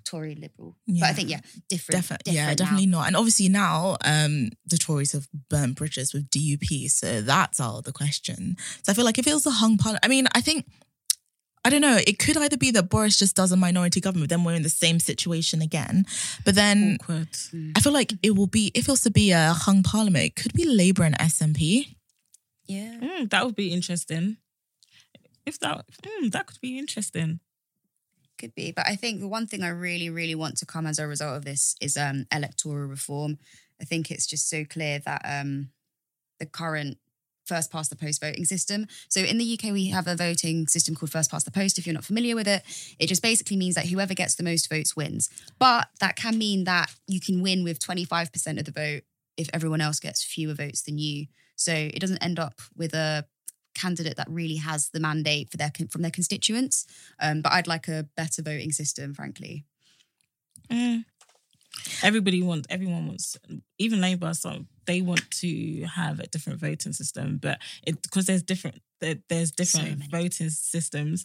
Tory 0.05 0.35
Liberal. 0.35 0.77
But 0.87 1.05
I 1.05 1.13
think 1.13 1.31
yeah, 1.31 1.41
different. 1.69 2.01
Definitely, 2.01 2.35
yeah, 2.35 2.51
different 2.51 2.61
now. 2.61 2.65
definitely 2.65 2.87
not. 2.87 3.07
And 3.07 3.17
obviously 3.17 3.49
now, 3.49 3.97
um, 4.05 4.51
the 4.67 4.79
Tories 4.79 5.13
have 5.13 5.29
burnt 5.49 5.77
bridges 5.77 6.13
with 6.13 6.31
DUP, 6.31 6.91
so 6.91 7.21
that's 7.21 7.61
out 7.61 7.79
of 7.79 7.85
the 7.85 7.93
question. 7.93 8.57
So 8.83 8.93
I 8.93 8.95
feel 8.95 9.05
like 9.05 9.19
if 9.19 9.27
it 9.27 9.35
was 9.35 9.47
a 9.47 9.51
hung 9.51 9.79
parliament, 9.79 10.05
I 10.05 10.09
mean, 10.09 10.27
I 10.35 10.41
think. 10.41 10.67
I 11.63 11.69
don't 11.69 11.83
know. 11.83 11.99
It 12.07 12.19
could 12.19 12.39
either 12.39 12.57
be 12.57 12.71
that 12.71 12.89
Boris 12.89 13.19
just 13.19 13.37
does 13.37 13.53
a 13.53 13.57
minority 13.57 14.01
government, 14.01 14.31
then 14.31 14.45
we're 14.45 14.55
in 14.55 14.63
the 14.63 14.71
same 14.71 14.99
situation 14.99 15.61
again. 15.61 16.07
But 16.43 16.55
then 16.55 16.97
Awkward. 17.03 17.29
I 17.77 17.81
feel 17.81 17.93
like 17.93 18.15
it 18.23 18.35
will 18.35 18.47
be, 18.47 18.71
if 18.75 18.89
it 18.89 18.91
was 18.91 19.03
to 19.03 19.11
be 19.11 19.31
a 19.31 19.53
hung 19.53 19.83
parliament, 19.83 20.25
it 20.25 20.37
could 20.37 20.55
be 20.55 20.65
Labour 20.65 21.03
and 21.03 21.19
SNP. 21.19 21.97
Yeah. 22.67 22.95
Mm, 23.03 23.29
that 23.29 23.45
would 23.45 23.57
be 23.57 23.75
interesting. 23.75 24.39
If 25.45 25.59
that, 25.61 25.85
mm, 26.03 26.33
that 26.33 26.47
could 26.47 26.63
be 26.63 26.79
interesting. 26.79 27.41
Could 28.41 28.55
be. 28.55 28.73
But 28.73 28.87
I 28.87 28.97
think 28.97 29.21
the 29.21 29.29
one 29.29 29.47
thing 29.47 29.63
I 29.63 29.69
really, 29.69 30.09
really 30.09 30.35
want 30.35 30.57
to 30.59 30.67
come 30.67 30.87
as 30.87 30.99
a 30.99 31.07
result 31.07 31.37
of 31.37 31.45
this 31.45 31.77
is 31.81 31.99
um, 31.99 32.27
electoral 32.33 32.87
reform. 32.87 33.39
I 33.81 33.85
think 33.85 34.11
it's 34.11 34.27
just 34.27 34.49
so 34.49 34.65
clear 34.65 34.99
that 35.01 35.23
um, 35.25 35.69
the 36.39 36.47
current 36.47 36.97
first 37.45 37.71
past 37.71 37.91
the 37.91 37.97
post 37.97 38.21
voting 38.21 38.45
system. 38.45 38.87
So 39.09 39.21
in 39.21 39.37
the 39.37 39.59
UK, 39.59 39.73
we 39.73 39.89
have 39.89 40.07
a 40.07 40.17
voting 40.17 40.69
system 40.69 40.95
called 40.95 41.11
first 41.11 41.31
past 41.31 41.45
the 41.45 41.51
post. 41.51 41.79
If 41.79 41.87
you're 41.87 41.95
not 41.95 42.05
familiar 42.05 42.35
with 42.35 42.49
it, 42.49 42.63
it 42.99 43.09
just 43.09 43.23
basically 43.23 43.57
means 43.57 43.75
that 43.75 43.87
whoever 43.87 44.15
gets 44.15 44.37
the 44.37 44.45
most 44.45 44.71
votes 44.71 44.97
wins. 44.97 45.29
But 45.59 45.89
that 45.99 46.17
can 46.17 46.39
mean 46.39 46.65
that 46.65 46.95
you 47.09 47.21
can 47.21 47.43
win 47.43 47.65
with 47.65 47.79
25% 47.79 48.59
of 48.59 48.65
the 48.65 48.71
vote 48.71 49.03
if 49.37 49.51
everyone 49.53 49.81
else 49.81 50.01
gets 50.01 50.23
fewer 50.23 50.55
votes 50.55 50.83
than 50.83 50.99
you. 50.99 51.27
So 51.57 51.73
it 51.73 51.99
doesn't 51.99 52.23
end 52.23 52.39
up 52.39 52.61
with 52.77 52.95
a 52.95 53.27
candidate 53.75 54.17
that 54.17 54.29
really 54.31 54.57
has 54.57 54.91
the 54.91 55.01
mandate 55.01 55.51
for 55.51 55.57
their 55.57 55.73
from 55.91 56.03
their 56.03 56.11
constituents. 56.11 56.87
Um, 57.21 57.43
but 57.43 57.53
I'd 57.53 57.67
like 57.67 57.89
a 57.89 58.07
better 58.17 58.43
voting 58.43 58.73
system, 58.73 59.15
frankly. 59.15 59.65
Mm. 60.71 61.05
Everybody 62.03 62.43
wants, 62.43 62.67
everyone 62.69 63.07
wants, 63.07 63.37
even 63.79 64.01
Labour, 64.01 64.35
so 64.35 64.67
they 64.87 65.01
want 65.01 65.31
to 65.31 65.85
have 65.85 66.19
a 66.19 66.27
different 66.27 66.61
voting 66.61 66.93
system, 66.93 67.39
but 67.41 67.59
it 67.87 68.03
because 68.03 68.27
there's 68.27 68.43
different, 68.43 68.83
there, 69.01 69.17
there's 69.29 69.53
different 69.53 70.01
many. 70.01 70.11
voting 70.11 70.51
systems. 70.51 71.25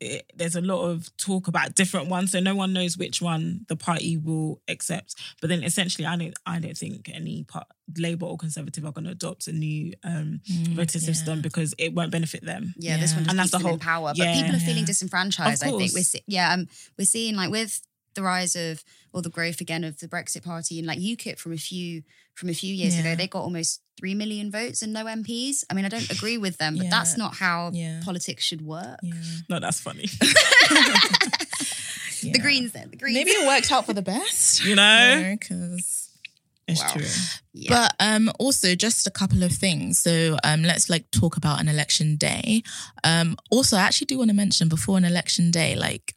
It, 0.00 0.30
there's 0.34 0.56
a 0.56 0.60
lot 0.60 0.84
of 0.90 1.14
talk 1.16 1.48
about 1.48 1.74
different 1.74 2.08
ones, 2.08 2.32
so 2.32 2.40
no 2.40 2.54
one 2.54 2.72
knows 2.72 2.98
which 2.98 3.22
one 3.22 3.64
the 3.68 3.76
party 3.76 4.16
will 4.16 4.60
accept. 4.68 5.14
But 5.40 5.48
then, 5.48 5.62
essentially, 5.62 6.06
I 6.06 6.16
don't, 6.16 6.34
I 6.44 6.58
don't 6.58 6.76
think 6.76 7.10
any 7.12 7.44
part, 7.44 7.66
Labour 7.96 8.26
or 8.26 8.36
Conservative 8.36 8.84
are 8.84 8.92
going 8.92 9.04
to 9.04 9.12
adopt 9.12 9.46
a 9.46 9.52
new 9.52 9.92
um, 10.02 10.40
voting 10.70 11.00
system 11.00 11.40
because 11.40 11.74
it 11.78 11.94
won't 11.94 12.10
benefit 12.10 12.44
them. 12.44 12.74
Yeah, 12.78 12.96
this 12.98 13.14
one 13.14 13.24
just 13.24 13.30
And 13.30 13.38
that's 13.38 13.50
the 13.50 13.58
whole- 13.58 13.78
power. 13.78 14.12
But 14.16 14.18
yeah, 14.26 14.42
people 14.42 14.56
are 14.56 14.60
feeling 14.60 14.84
disenfranchised. 14.84 15.62
I 15.62 15.70
think 15.70 15.92
we're 15.94 16.20
yeah, 16.26 16.52
um, 16.52 16.66
we're 16.98 17.04
seeing 17.04 17.36
like 17.36 17.50
with 17.50 17.80
the 18.14 18.22
rise 18.22 18.54
of 18.56 18.82
or 19.12 19.22
the 19.22 19.30
growth 19.30 19.60
again 19.60 19.84
of 19.84 19.98
the 19.98 20.08
Brexit 20.08 20.44
Party 20.44 20.78
and 20.78 20.86
like 20.86 20.98
UKIP 20.98 21.38
from 21.38 21.52
a 21.52 21.56
few 21.56 22.02
from 22.34 22.48
a 22.48 22.54
few 22.54 22.74
years 22.74 22.94
Yeah. 22.94 23.00
ago, 23.02 23.14
they 23.16 23.28
got 23.28 23.42
almost 23.42 23.80
three 23.98 24.14
million 24.14 24.50
votes 24.50 24.82
and 24.82 24.92
no 24.92 25.04
MPs. 25.04 25.62
I 25.70 25.74
mean, 25.74 25.84
I 25.84 25.88
don't 25.88 26.10
agree 26.10 26.36
with 26.36 26.56
them, 26.58 26.76
but 26.76 26.90
that's 26.90 27.16
not 27.16 27.34
how 27.36 27.70
Yeah. 27.72 28.00
politics 28.04 28.42
should 28.44 28.62
work. 28.62 28.98
Yeah. 29.02 29.14
No, 29.48 29.60
that's 29.60 29.80
funny. 29.80 30.06
The 32.22 32.38
Greens, 32.38 32.72
then 32.72 32.88
the 32.90 32.96
Greens. 32.96 33.14
Maybe 33.14 33.32
it 33.32 33.46
worked 33.46 33.70
out 33.70 33.84
for 33.84 33.92
the 33.92 34.00
best. 34.00 34.64
You 34.64 34.74
know? 34.76 35.36
because 35.38 36.08
it's 36.66 36.80
Wow. 36.80 36.88
true. 36.92 37.06
Yeah. 37.52 37.68
But 37.68 37.94
um, 38.00 38.32
also 38.38 38.74
just 38.74 39.06
a 39.06 39.10
couple 39.10 39.42
of 39.42 39.52
things. 39.52 39.98
So 39.98 40.38
um, 40.42 40.62
let's 40.62 40.88
like 40.88 41.10
talk 41.10 41.36
about 41.36 41.60
an 41.60 41.68
election 41.68 42.16
day. 42.16 42.62
Um, 43.04 43.36
also, 43.50 43.76
I 43.76 43.80
actually 43.82 44.06
do 44.06 44.16
want 44.18 44.30
to 44.30 44.34
mention 44.34 44.70
before 44.70 44.96
an 44.96 45.04
election 45.04 45.50
day, 45.50 45.76
like 45.76 46.14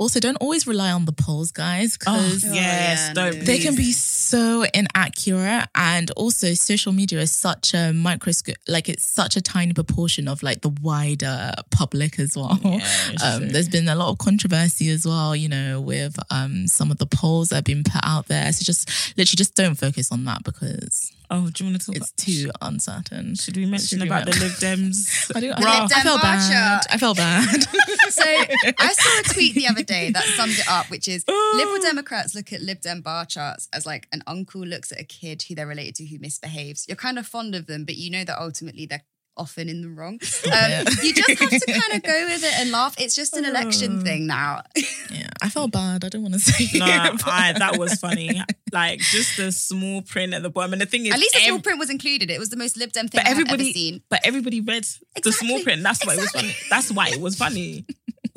also 0.00 0.18
don't 0.18 0.36
always 0.36 0.66
rely 0.66 0.90
on 0.90 1.04
the 1.04 1.12
polls, 1.12 1.52
guys, 1.52 1.98
because 1.98 2.42
Oh, 2.44 2.50
Oh, 2.50 2.54
yes, 2.54 2.98
yeah, 3.08 3.12
don't 3.12 3.36
no. 3.38 3.42
they 3.44 3.58
can 3.58 3.74
be 3.76 3.92
so 3.92 4.64
inaccurate 4.74 5.68
and 5.74 6.10
also 6.12 6.54
social 6.54 6.92
media 6.92 7.20
is 7.20 7.30
such 7.32 7.74
a 7.74 7.92
microscope 7.92 8.56
like 8.66 8.88
it's 8.88 9.04
such 9.04 9.36
a 9.36 9.42
tiny 9.42 9.72
proportion 9.74 10.26
of 10.26 10.42
like 10.42 10.62
the 10.62 10.70
wider 10.82 11.52
public 11.70 12.18
as 12.18 12.36
well. 12.36 12.58
Yeah, 12.64 12.80
um, 13.24 13.48
there's 13.50 13.68
been 13.68 13.88
a 13.88 13.94
lot 13.94 14.08
of 14.10 14.18
controversy 14.18 14.88
as 14.90 15.06
well 15.06 15.36
you 15.36 15.48
know 15.48 15.80
with 15.80 16.16
um, 16.30 16.66
some 16.66 16.90
of 16.90 16.96
the 16.98 17.06
polls 17.06 17.50
that 17.50 17.56
have 17.56 17.64
been 17.64 17.84
put 17.84 18.00
out 18.04 18.26
there. 18.28 18.50
So 18.52 18.64
just 18.64 18.88
literally 19.18 19.36
just 19.36 19.54
don't 19.54 19.74
focus 19.76 20.10
on 20.10 20.24
that 20.24 20.42
because 20.44 21.12
Oh, 21.32 21.48
do 21.48 21.64
you 21.64 21.70
want 21.70 21.80
to 21.80 21.86
talk? 21.86 21.96
It's 21.96 22.10
about, 22.10 22.26
too 22.26 22.50
uncertain. 22.60 23.36
Should 23.36 23.56
we 23.56 23.64
mention 23.64 24.00
Should 24.00 24.02
we 24.02 24.08
about 24.08 24.26
the 24.26 24.32
Lib 24.32 24.52
Dems? 24.52 25.30
I, 25.36 25.40
don't, 25.40 25.60
The 25.60 25.66
I, 25.66 25.82
Lib 25.82 25.90
I 25.94 26.00
felt 26.02 26.20
bar 26.20 26.36
bad. 26.36 26.86
I 26.90 26.98
felt 26.98 27.16
bad. 27.16 27.66
So 28.10 28.24
I 28.24 28.92
saw 28.98 29.20
a 29.20 29.34
tweet 29.34 29.54
the 29.54 29.68
other 29.68 29.84
day 29.84 30.10
that 30.10 30.24
summed 30.24 30.58
it 30.58 30.68
up, 30.68 30.90
which 30.90 31.06
is 31.06 31.24
oh. 31.28 31.54
liberal 31.56 31.80
Democrats 31.80 32.34
look 32.34 32.52
at 32.52 32.60
Lib 32.60 32.80
Dem 32.80 33.02
bar 33.02 33.24
charts 33.24 33.68
as 33.72 33.86
like 33.86 34.08
an 34.12 34.22
uncle 34.26 34.62
looks 34.62 34.90
at 34.90 35.00
a 35.00 35.04
kid 35.04 35.42
who 35.42 35.54
they're 35.54 35.66
related 35.66 35.94
to 35.96 36.06
who 36.06 36.18
misbehaves. 36.18 36.86
You're 36.88 36.96
kind 36.96 37.20
of 37.20 37.26
fond 37.26 37.54
of 37.54 37.66
them, 37.66 37.84
but 37.84 37.94
you 37.96 38.10
know 38.10 38.24
that 38.24 38.40
ultimately 38.40 38.84
they're 38.84 39.04
often 39.36 39.68
in 39.68 39.82
the 39.82 39.88
wrong. 39.88 40.18
Um, 40.50 40.52
it. 40.86 41.02
you 41.04 41.14
just 41.14 41.28
have 41.40 41.48
to 41.60 41.66
kind 41.72 41.92
of 41.94 42.02
go 42.02 42.24
with 42.26 42.42
it 42.42 42.52
and 42.58 42.70
laugh. 42.72 42.94
It's 42.98 43.14
just 43.14 43.36
an 43.36 43.44
election 43.44 44.02
thing 44.02 44.26
now. 44.26 44.62
yeah, 45.10 45.28
I 45.40 45.48
felt 45.48 45.70
bad. 45.70 46.04
I 46.04 46.08
don't 46.08 46.22
want 46.22 46.34
to 46.34 46.40
say 46.40 46.78
No, 46.78 46.86
it. 46.86 47.26
I, 47.26 47.52
that 47.52 47.78
was 47.78 47.94
funny. 47.94 48.40
Like 48.72 48.98
just 49.00 49.36
the 49.36 49.52
small 49.52 50.02
print 50.02 50.34
at 50.34 50.42
the 50.42 50.50
bottom, 50.50 50.72
and 50.72 50.82
the 50.82 50.86
thing 50.86 51.06
is, 51.06 51.12
At 51.12 51.20
least 51.20 51.34
the 51.34 51.40
ev- 51.42 51.46
small 51.48 51.60
print 51.60 51.78
was 51.78 51.90
included. 51.90 52.30
It 52.30 52.38
was 52.40 52.48
the 52.48 52.56
most 52.56 52.76
Lib 52.76 52.90
Dem 52.92 53.06
thing 53.08 53.18
but 53.20 53.26
I've 53.26 53.32
ever 53.32 53.42
everybody, 53.42 53.72
seen. 53.72 54.02
but 54.08 54.20
everybody 54.24 54.60
read 54.60 54.84
the 55.22 55.32
small 55.32 55.62
print. 55.62 55.82
That's 55.82 56.04
why 56.04 56.14
it 56.14 56.20
was 56.20 56.30
funny. 56.30 56.54
That's 56.68 56.90
why 56.90 57.08
it 57.10 57.20
was 57.20 57.36
funny. 57.36 57.86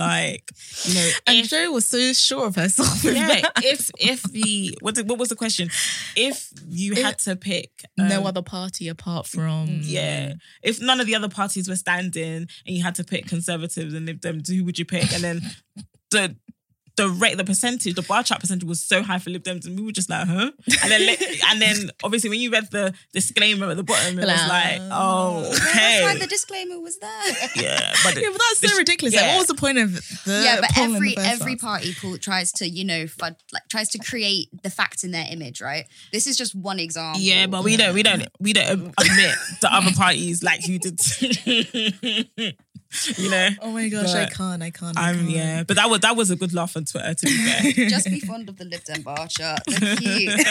Like 0.08 0.52
you 0.86 0.96
know, 0.96 1.10
and 1.28 1.38
if, 1.40 1.50
Jo 1.50 1.72
was 1.72 1.86
so 1.86 2.14
sure 2.14 2.48
of 2.48 2.56
herself. 2.56 3.04
yeah, 3.04 3.48
if 3.58 3.90
if 4.00 4.24
the 4.24 4.78
what 4.82 4.98
what 5.06 5.18
was 5.18 5.30
the 5.30 5.36
question? 5.36 5.70
If 6.16 6.50
you 6.68 6.96
had 6.96 7.20
to 7.20 7.36
pick 7.36 7.72
no 7.98 8.22
um, 8.22 8.28
other 8.28 8.42
party 8.42 8.88
apart 8.88 9.28
from 9.28 9.80
Yeah. 9.84 10.34
If 10.62 10.82
none 10.82 11.00
of 11.00 11.08
the 11.08 11.16
other 11.16 11.30
parties 11.30 11.70
were 11.70 11.76
standing 11.76 12.48
and 12.66 12.76
you 12.76 12.84
had 12.84 12.96
to 12.96 13.04
pick 13.04 13.28
conservatives 13.28 13.94
and 13.94 14.06
Lib 14.06 14.20
Dems, 14.20 14.50
who 14.50 14.64
would 14.66 14.78
you 14.78 14.86
pick? 14.86 15.12
And 15.14 15.24
then 15.24 15.42
the 16.12 16.36
the 16.96 17.10
rate, 17.10 17.38
the 17.38 17.44
percentage, 17.44 17.96
the 17.96 18.02
bar 18.04 18.22
chart 18.24 18.40
percentage 18.40 18.68
was 18.68 18.84
so 18.84 19.02
high 19.02 19.18
for 19.18 19.30
Lib 19.32 19.44
Dems, 19.44 19.66
and 19.66 19.78
we 19.80 19.86
were 19.86 19.92
just 19.92 20.10
like, 20.10 20.28
huh? 20.28 20.52
And 20.84 20.92
then, 20.92 21.18
and 21.50 21.62
then 21.62 21.90
obviously 22.04 22.30
when 22.30 22.40
you 22.40 22.52
read 22.52 22.70
the 22.72 22.94
disclaimer 23.14 23.70
at 23.70 23.78
the 23.78 23.84
bottom, 23.84 24.20
it 24.20 24.26
was 24.26 24.48
like, 24.50 24.80
oh, 24.92 25.42
That's 25.50 25.60
why 26.04 26.12
okay, 26.12 26.20
the 26.20 26.28
disclaimer 26.28 26.80
was 26.80 27.00
there. 27.00 27.10
yeah, 27.56 27.94
but, 28.04 28.16
Yeah, 28.16 28.30
but 28.32 28.40
that's 28.40 28.60
so 28.60 28.68
This- 28.68 28.78
ridiculous. 28.78 29.16
Like, 29.16 29.28
what 29.28 29.38
was 29.40 29.48
the 29.48 29.56
point 29.56 29.78
of 29.80 29.94
the 30.26 30.42
yeah, 30.44 30.58
but 30.62 30.70
poll 30.72 30.84
in 30.86 30.92
the 30.92 30.96
every 30.98 31.14
first 31.16 31.28
every 31.42 31.56
party 31.56 31.94
pool 32.00 32.18
tries 32.18 32.52
to 32.54 32.70
you 32.70 32.86
know 32.86 33.06
fud, 33.06 33.36
like 33.52 33.64
tries 33.70 33.90
to 33.90 33.98
create 34.00 34.50
the 34.62 34.70
facts 34.70 35.04
in 35.04 35.12
their 35.12 35.26
image, 35.30 35.62
right? 35.62 35.86
This 36.12 36.28
is 36.28 36.38
just 36.38 36.54
one 36.54 36.80
example. 36.80 37.22
yeah, 37.22 37.48
but 37.48 37.64
we 37.64 37.76
don't, 37.78 37.94
we 37.96 38.04
don't, 38.04 38.28
we 38.40 38.54
don't 38.54 38.72
admit 39.00 39.36
the 39.62 39.74
other 39.74 39.92
parties 39.96 40.44
like 40.44 40.68
you 40.68 40.80
did, 40.80 41.00
you 43.18 43.30
know. 43.30 43.50
Oh 43.62 43.72
my 43.72 43.90
gosh, 43.90 44.14
I 44.14 44.26
can't, 44.26 44.62
I 44.62 44.70
can't. 44.70 44.98
I 44.98 45.14
can't. 45.14 45.30
yeah, 45.30 45.64
but 45.64 45.78
that 45.78 45.90
was 45.90 46.00
that 46.02 46.16
was 46.16 46.30
a 46.32 46.36
good 46.36 46.54
laugh 46.54 46.76
on 46.78 46.86
Twitter. 46.86 47.14
To 47.14 47.26
be 47.26 47.38
fair, 47.38 47.90
just 47.90 48.06
be 48.10 48.20
fond 48.20 48.50
of 48.50 48.58
the 48.58 48.66
Lib 48.66 48.84
Dem 48.84 49.02
bar 49.02 49.28
chart. 49.28 49.62
They're 49.68 49.96
cute. 49.96 50.42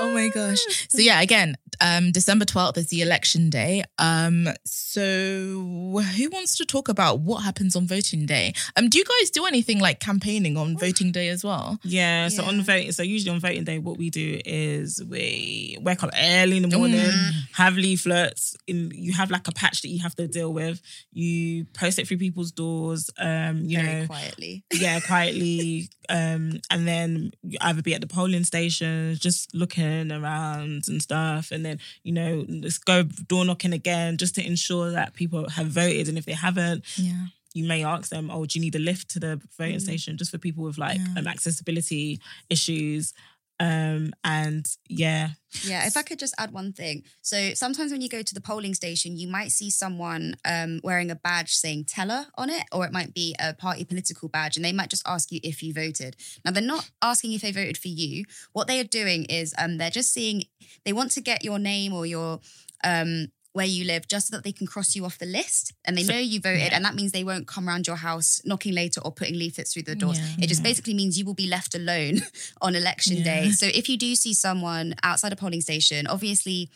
Oh 0.00 0.10
my 0.12 0.28
gosh. 0.28 0.58
So 0.88 0.98
yeah, 0.98 1.20
again, 1.20 1.56
um, 1.80 2.12
December 2.12 2.44
12th 2.44 2.76
is 2.78 2.88
the 2.88 3.00
election 3.02 3.50
day. 3.50 3.82
Um, 3.98 4.48
so 4.64 6.02
who 6.16 6.30
wants 6.30 6.56
to 6.58 6.64
talk 6.64 6.88
about 6.88 7.20
what 7.20 7.38
happens 7.44 7.76
on 7.76 7.86
voting 7.86 8.26
day? 8.26 8.52
Um, 8.76 8.88
do 8.88 8.98
you 8.98 9.04
guys 9.04 9.30
do 9.30 9.46
anything 9.46 9.78
like 9.80 10.00
campaigning 10.00 10.56
on 10.56 10.76
voting 10.76 11.12
day 11.12 11.28
as 11.28 11.44
well? 11.44 11.78
Yeah, 11.84 12.28
so 12.28 12.44
on 12.44 12.56
Yeah. 12.58 12.62
voting, 12.62 12.92
so 12.92 13.02
usually 13.02 13.30
on 13.34 13.40
voting 13.40 13.64
day, 13.64 13.78
what 13.78 13.98
we 13.98 14.10
do 14.10 14.40
is 14.44 15.02
we 15.04 15.76
wake 15.80 16.02
up 16.02 16.10
early 16.16 16.56
in 16.58 16.68
the 16.68 16.76
morning, 16.76 17.00
Mm. 17.00 17.32
have 17.54 17.76
leaflets. 17.76 18.56
In 18.66 18.90
you 18.94 19.12
have 19.14 19.30
like 19.30 19.48
a 19.48 19.52
patch 19.52 19.82
that 19.82 19.88
you 19.88 20.00
have 20.00 20.14
to 20.16 20.26
deal 20.28 20.52
with. 20.52 20.80
You 21.12 21.64
post 21.72 21.98
it 21.98 22.06
through 22.08 22.18
people's 22.18 22.52
doors. 22.52 23.10
Um, 23.18 23.64
you 23.64 23.78
Very 23.78 24.00
know, 24.00 24.06
quietly. 24.06 24.64
yeah, 24.72 25.00
quietly. 25.00 25.88
Um, 26.10 26.60
and 26.70 26.86
then 26.88 27.32
you 27.42 27.56
either 27.60 27.82
be 27.82 27.94
at 27.94 28.00
the 28.00 28.06
polling 28.06 28.44
stations, 28.44 29.18
just 29.20 29.54
looking 29.54 30.10
around 30.10 30.84
and 30.88 31.00
stuff, 31.00 31.52
and 31.52 31.64
then 31.64 31.78
you 32.02 32.12
know, 32.12 32.44
let's 32.48 32.78
go 32.78 33.04
door 33.04 33.44
knocking 33.44 33.72
again, 33.72 34.16
just 34.16 34.34
to 34.34 34.46
ensure 34.46 34.90
that 34.90 35.14
people 35.14 35.48
have 35.50 35.68
voted. 35.68 36.08
And 36.08 36.18
if 36.18 36.24
they 36.26 36.32
haven't, 36.32 36.84
Yeah. 36.98 37.26
you 37.54 37.64
may 37.64 37.84
ask 37.84 38.10
them, 38.10 38.30
"Oh, 38.30 38.44
do 38.46 38.58
you 38.58 38.64
need 38.64 38.74
a 38.76 38.78
lift 38.80 39.08
to 39.10 39.20
the 39.20 39.40
voting 39.58 39.80
station?" 39.80 40.16
Just 40.16 40.30
for 40.30 40.38
people 40.38 40.64
with 40.64 40.78
like 40.78 40.98
Yeah. 40.98 41.14
um, 41.20 41.26
accessibility 41.26 42.20
issues. 42.48 43.12
Um, 43.60 44.12
and 44.24 44.66
yeah, 44.88 45.30
Yeah, 45.62 45.86
if 45.86 45.96
I 45.96 46.02
could 46.02 46.18
just 46.18 46.34
add 46.38 46.50
one 46.50 46.72
thing. 46.72 47.02
So 47.20 47.52
sometimes 47.52 47.92
when 47.92 48.00
you 48.00 48.08
go 48.08 48.22
to 48.22 48.34
the 48.34 48.40
polling 48.40 48.72
station, 48.72 49.18
you 49.18 49.28
might 49.28 49.52
see 49.52 49.68
someone 49.68 50.36
um, 50.46 50.80
wearing 50.82 51.10
a 51.10 51.14
badge 51.14 51.52
saying 51.52 51.84
teller 51.84 52.26
on 52.36 52.48
it, 52.48 52.64
or 52.72 52.86
it 52.86 52.92
might 52.92 53.12
be 53.12 53.36
a 53.38 53.52
party 53.52 53.84
political 53.84 54.30
badge, 54.30 54.56
and 54.56 54.64
they 54.64 54.72
might 54.72 54.88
just 54.88 55.06
ask 55.06 55.30
you 55.30 55.40
if 55.42 55.62
you 55.62 55.74
voted. 55.74 56.16
Now, 56.42 56.52
they're 56.52 56.62
not 56.62 56.90
asking 57.02 57.34
if 57.34 57.42
they 57.42 57.52
voted 57.52 57.76
for 57.76 57.88
you. 57.88 58.24
What 58.52 58.66
they 58.66 58.80
are 58.80 58.84
doing 58.84 59.24
is 59.24 59.54
um, 59.58 59.76
they're 59.76 59.90
just 59.90 60.12
seeing, 60.12 60.44
they 60.86 60.94
want 60.94 61.10
to 61.12 61.20
get 61.20 61.44
your 61.44 61.58
name 61.58 61.92
or 61.92 62.06
your. 62.06 62.40
Um, 62.82 63.28
where 63.52 63.66
you 63.66 63.84
live, 63.84 64.06
just 64.06 64.28
so 64.28 64.36
that 64.36 64.44
they 64.44 64.52
can 64.52 64.66
cross 64.66 64.94
you 64.94 65.04
off 65.04 65.18
the 65.18 65.26
list, 65.26 65.72
and 65.84 65.98
they 65.98 66.04
So- 66.04 66.12
know 66.12 66.18
you 66.20 66.38
voted, 66.40 66.60
yeah. 66.60 66.76
and 66.76 66.84
that 66.84 66.94
means 66.94 67.10
they 67.12 67.24
won't 67.24 67.48
come 67.48 67.68
around 67.68 67.86
your 67.86 67.96
house 67.96 68.40
knocking 68.44 68.72
later 68.74 69.00
or 69.00 69.10
putting 69.12 69.34
leaflets 69.38 69.72
through 69.72 69.82
the 69.82 69.96
doors. 69.96 70.18
Yeah. 70.20 70.36
it 70.44 70.46
just 70.46 70.60
Yeah. 70.60 70.68
basically 70.70 70.94
means 70.94 71.18
you 71.18 71.24
will 71.24 71.34
be 71.34 71.48
left 71.48 71.74
alone 71.74 72.22
on 72.62 72.76
election 72.76 73.22
day. 73.24 73.50
So 73.50 73.66
if 73.66 73.88
you 73.88 73.96
do 73.96 74.14
see 74.14 74.34
someone 74.34 74.94
outside 75.02 75.32
a 75.32 75.36
polling 75.36 75.60
station, 75.62 76.06
obviously, 76.06 76.70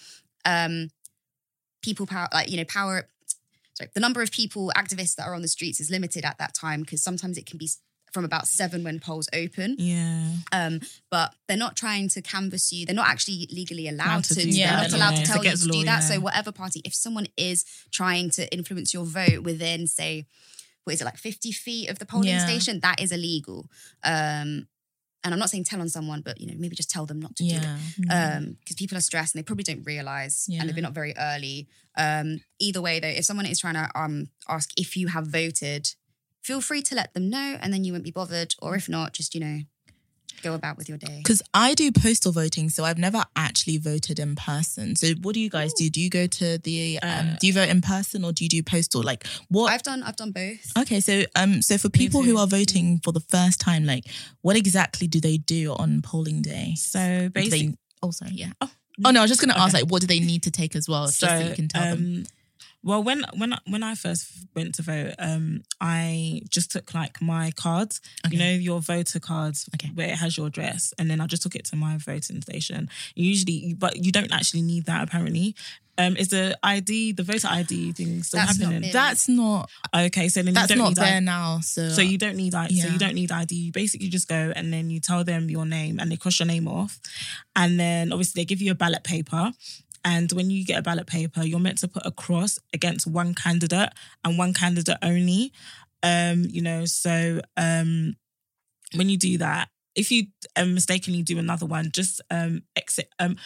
um, 0.44 0.90
people 1.82 2.06
power, 2.06 2.28
like 2.32 2.50
you 2.50 2.56
know, 2.56 2.64
power. 2.64 3.08
Sorry, 3.74 3.90
the 3.92 4.00
number 4.00 4.22
of 4.22 4.30
people, 4.30 4.72
activists 4.76 5.16
that 5.16 5.26
are 5.26 5.34
on 5.34 5.42
the 5.42 5.48
streets 5.48 5.80
is 5.80 5.90
limited 5.90 6.24
at 6.24 6.38
that 6.38 6.54
time 6.54 6.80
because 6.82 7.02
sometimes 7.02 7.36
it 7.36 7.44
can 7.46 7.58
be 7.58 7.68
from 8.14 8.24
about 8.24 8.46
seven 8.48 8.82
when 8.84 9.00
polls 9.00 9.28
open. 9.34 9.74
yeah, 9.78 10.30
Um, 10.52 10.80
but 11.10 11.34
they're 11.48 11.56
not 11.66 11.76
trying 11.76 12.08
to 12.10 12.22
canvass 12.22 12.72
you. 12.72 12.86
They're 12.86 12.94
not 12.94 13.08
actually 13.08 13.48
legally 13.50 13.88
allowed 13.88 14.06
Allowed 14.06 14.24
to 14.24 14.34
to. 14.36 14.42
do 14.44 14.52
they're 14.52 14.66
that, 14.68 14.90
not 14.90 14.96
allowed 14.98 15.14
yeah. 15.18 15.24
to 15.24 15.26
tell 15.32 15.44
you 15.44 15.50
to 15.50 15.56
do 15.68 15.84
that. 15.84 16.00
yeah. 16.02 16.08
So 16.08 16.20
whatever 16.20 16.52
party, 16.52 16.80
if 16.84 16.94
someone 16.94 17.26
is 17.36 17.64
trying 17.90 18.30
to 18.30 18.42
influence 18.54 18.94
your 18.94 19.04
vote 19.04 19.42
within, 19.42 19.86
say, 19.86 20.26
what 20.84 20.94
is 20.94 21.00
it 21.02 21.04
like 21.06 21.16
fifty 21.18 21.50
feet 21.50 21.90
of 21.90 21.98
the 21.98 22.06
polling 22.06 22.28
Yeah. 22.28 22.46
station, 22.46 22.80
that 22.80 23.00
is 23.02 23.10
illegal. 23.12 23.68
Um, 24.04 24.68
and 25.24 25.32
I'm 25.32 25.38
not 25.38 25.48
saying 25.48 25.64
tell 25.64 25.80
on 25.80 25.88
someone, 25.88 26.20
but 26.20 26.38
you 26.40 26.46
know 26.46 26.54
maybe 26.58 26.76
just 26.76 26.90
tell 26.90 27.06
them 27.06 27.18
not 27.20 27.34
to 27.36 27.42
do 27.44 27.56
it 27.56 27.62
Yeah. 28.06 28.36
um 28.36 28.56
because 28.60 28.76
people 28.76 28.96
are 28.98 29.00
stressed 29.00 29.34
and 29.34 29.38
they 29.40 29.44
probably 29.46 29.64
don't 29.64 29.82
realize 29.84 30.44
Yeah. 30.48 30.60
and 30.60 30.68
they've 30.68 30.76
been 30.76 30.84
up 30.84 30.92
very 30.94 31.14
early 31.16 31.66
um 31.96 32.40
either 32.60 32.82
way 32.82 33.00
though 33.00 33.08
if 33.08 33.24
someone 33.24 33.46
is 33.46 33.58
trying 33.58 33.74
to 33.74 33.88
um 33.98 34.28
ask 34.48 34.68
if 34.76 34.96
you 34.98 35.06
have 35.08 35.26
voted 35.26 35.94
feel 36.44 36.60
free 36.60 36.82
to 36.82 36.94
let 36.94 37.12
them 37.14 37.28
know 37.30 37.56
and 37.60 37.72
then 37.72 37.84
you 37.84 37.92
won't 37.92 38.04
be 38.04 38.10
bothered 38.10 38.54
or 38.60 38.74
if 38.76 38.88
not 38.88 39.12
just 39.12 39.34
you 39.34 39.40
know 39.40 39.60
go 40.42 40.52
about 40.54 40.76
with 40.76 40.88
your 40.90 40.98
day 40.98 41.20
Because 41.22 41.40
I 41.54 41.72
do 41.72 41.90
postal 41.90 42.30
voting, 42.30 42.68
so 42.68 42.84
I've 42.84 42.98
never 42.98 43.22
actually 43.34 43.78
voted 43.78 44.18
in 44.18 44.36
person. 44.36 44.94
So 44.94 45.06
what 45.22 45.32
do 45.34 45.40
you 45.40 45.48
guys 45.48 45.72
do? 45.72 45.88
Do 45.88 46.00
you 46.02 46.10
go 46.10 46.26
to 46.26 46.58
the 46.58 46.98
um, 47.02 47.08
Uh, 47.10 47.36
do 47.40 47.46
you 47.46 47.54
vote 47.54 47.70
in 47.70 47.80
person 47.80 48.24
or 48.26 48.32
do 48.32 48.44
you 48.44 48.50
do 48.50 48.62
postal? 48.62 49.02
Like 49.02 49.26
what 49.48 49.72
i've 49.72 49.82
done 49.82 50.02
i've 50.02 50.16
done 50.16 50.32
both 50.32 50.70
Okay, 50.76 51.00
so 51.00 51.22
um, 51.34 51.62
so 51.62 51.78
for 51.78 51.88
people 51.88 52.22
who 52.22 52.36
are 52.36 52.46
voting 52.46 53.00
for 53.02 53.12
the 53.12 53.20
first 53.20 53.58
time, 53.60 53.86
like, 53.86 54.04
what 54.42 54.56
exactly 54.56 55.06
do 55.06 55.18
they 55.20 55.38
do 55.38 55.72
on 55.72 56.02
polling 56.02 56.42
day? 56.42 56.74
so 56.76 57.30
basically, 57.32 57.68
they, 57.68 57.76
oh, 58.02 58.10
sorry, 58.10 58.32
yeah. 58.34 58.52
Oh, 58.60 59.10
no, 59.12 59.20
I 59.20 59.22
was 59.22 59.30
just 59.30 59.40
gonna 59.40 59.56
ask, 59.56 59.72
like, 59.72 59.86
what 59.90 60.00
do 60.02 60.06
they 60.06 60.20
need 60.20 60.42
to 60.42 60.50
take 60.50 60.76
as 60.76 60.88
well, 60.88 61.04
just 61.06 61.20
so, 61.20 61.38
you 61.38 61.54
can 61.54 61.68
tell 61.68 61.96
them. 61.96 62.24
Well, 62.84 63.02
when 63.02 63.24
when 63.34 63.54
I- 63.54 63.58
when 63.66 63.82
I 63.82 63.94
first 63.94 64.26
went 64.54 64.74
to 64.76 64.82
vote, 64.82 65.14
um, 65.18 65.62
I 65.80 66.42
just 66.50 66.70
took 66.70 66.92
like 66.94 67.20
my 67.22 67.50
cards, 67.52 68.00
Okay. 68.26 68.36
you 68.36 68.38
know, 68.42 68.50
your 68.52 68.80
voter 68.82 69.18
cards, 69.20 69.68
Okay. 69.74 69.90
where 69.94 70.08
it 70.10 70.16
has 70.18 70.36
your 70.36 70.46
address, 70.48 70.92
and 70.98 71.10
then 71.10 71.18
I 71.20 71.26
just 71.26 71.42
took 71.42 71.54
it 71.56 71.64
to 71.66 71.76
my 71.76 71.96
voting 71.96 72.42
station. 72.42 72.90
Usually, 73.14 73.72
but 73.72 74.04
you 74.04 74.12
don't 74.12 74.30
actually 74.32 74.62
need 74.62 74.84
that 74.84 75.02
apparently. 75.02 75.54
Um, 75.96 76.16
is 76.16 76.28
the 76.28 76.58
ID, 76.64 77.12
the 77.12 77.22
voter 77.22 77.46
ID 77.48 77.92
thing 77.92 78.22
still 78.24 78.40
That's 78.40 78.58
not 78.58 78.64
happening? 78.64 78.80
been- 78.82 78.92
That's 78.92 79.28
not 79.28 79.70
okay, 79.94 80.28
so 80.28 80.42
then 80.42 80.52
that's 80.52 80.68
you 80.68 80.74
don't 80.76 80.82
not 80.84 80.88
need 80.90 80.96
there 80.96 81.16
ID. 81.18 81.24
now. 81.24 81.60
So 81.60 81.88
So 81.90 82.02
you 82.02 82.18
don't 82.18 82.36
need 82.36 82.52
ID. 82.52 82.80
So 82.80 82.88
you 82.88 82.98
don't 82.98 83.14
need 83.14 83.30
ID. 83.30 83.54
You 83.54 83.70
basically 83.72 84.08
just 84.08 84.26
go 84.26 84.52
and 84.56 84.72
then 84.72 84.90
you 84.90 84.98
tell 84.98 85.22
them 85.22 85.48
your 85.48 85.64
name 85.64 86.00
and 86.00 86.10
they 86.10 86.16
cross 86.16 86.40
your 86.40 86.46
name 86.48 86.66
off. 86.66 86.98
And 87.54 87.78
then 87.78 88.12
obviously 88.12 88.40
they 88.40 88.44
give 88.44 88.60
you 88.60 88.72
a 88.72 88.74
ballot 88.74 89.04
paper. 89.04 89.52
And 90.04 90.30
when 90.32 90.50
you 90.50 90.64
get 90.64 90.78
a 90.78 90.82
ballot 90.82 91.06
paper, 91.06 91.42
you're 91.42 91.60
meant 91.60 91.78
to 91.78 91.88
put 91.88 92.04
a 92.04 92.10
cross 92.10 92.58
against 92.74 93.06
one 93.06 93.34
candidate 93.34 93.90
and 94.24 94.36
one 94.38 94.52
candidate 94.52 94.98
only. 95.02 95.52
Um, 96.02 96.44
you 96.48 96.60
know, 96.60 96.84
so 96.84 97.40
um 97.56 98.16
when 98.94 99.08
you 99.08 99.16
do 99.16 99.38
that, 99.38 99.68
if 99.94 100.10
you 100.10 100.26
um, 100.56 100.74
mistakenly 100.74 101.22
do 101.22 101.38
another 101.38 101.66
one, 101.66 101.90
just 101.92 102.20
um 102.30 102.62
exit 102.76 103.08
um 103.18 103.36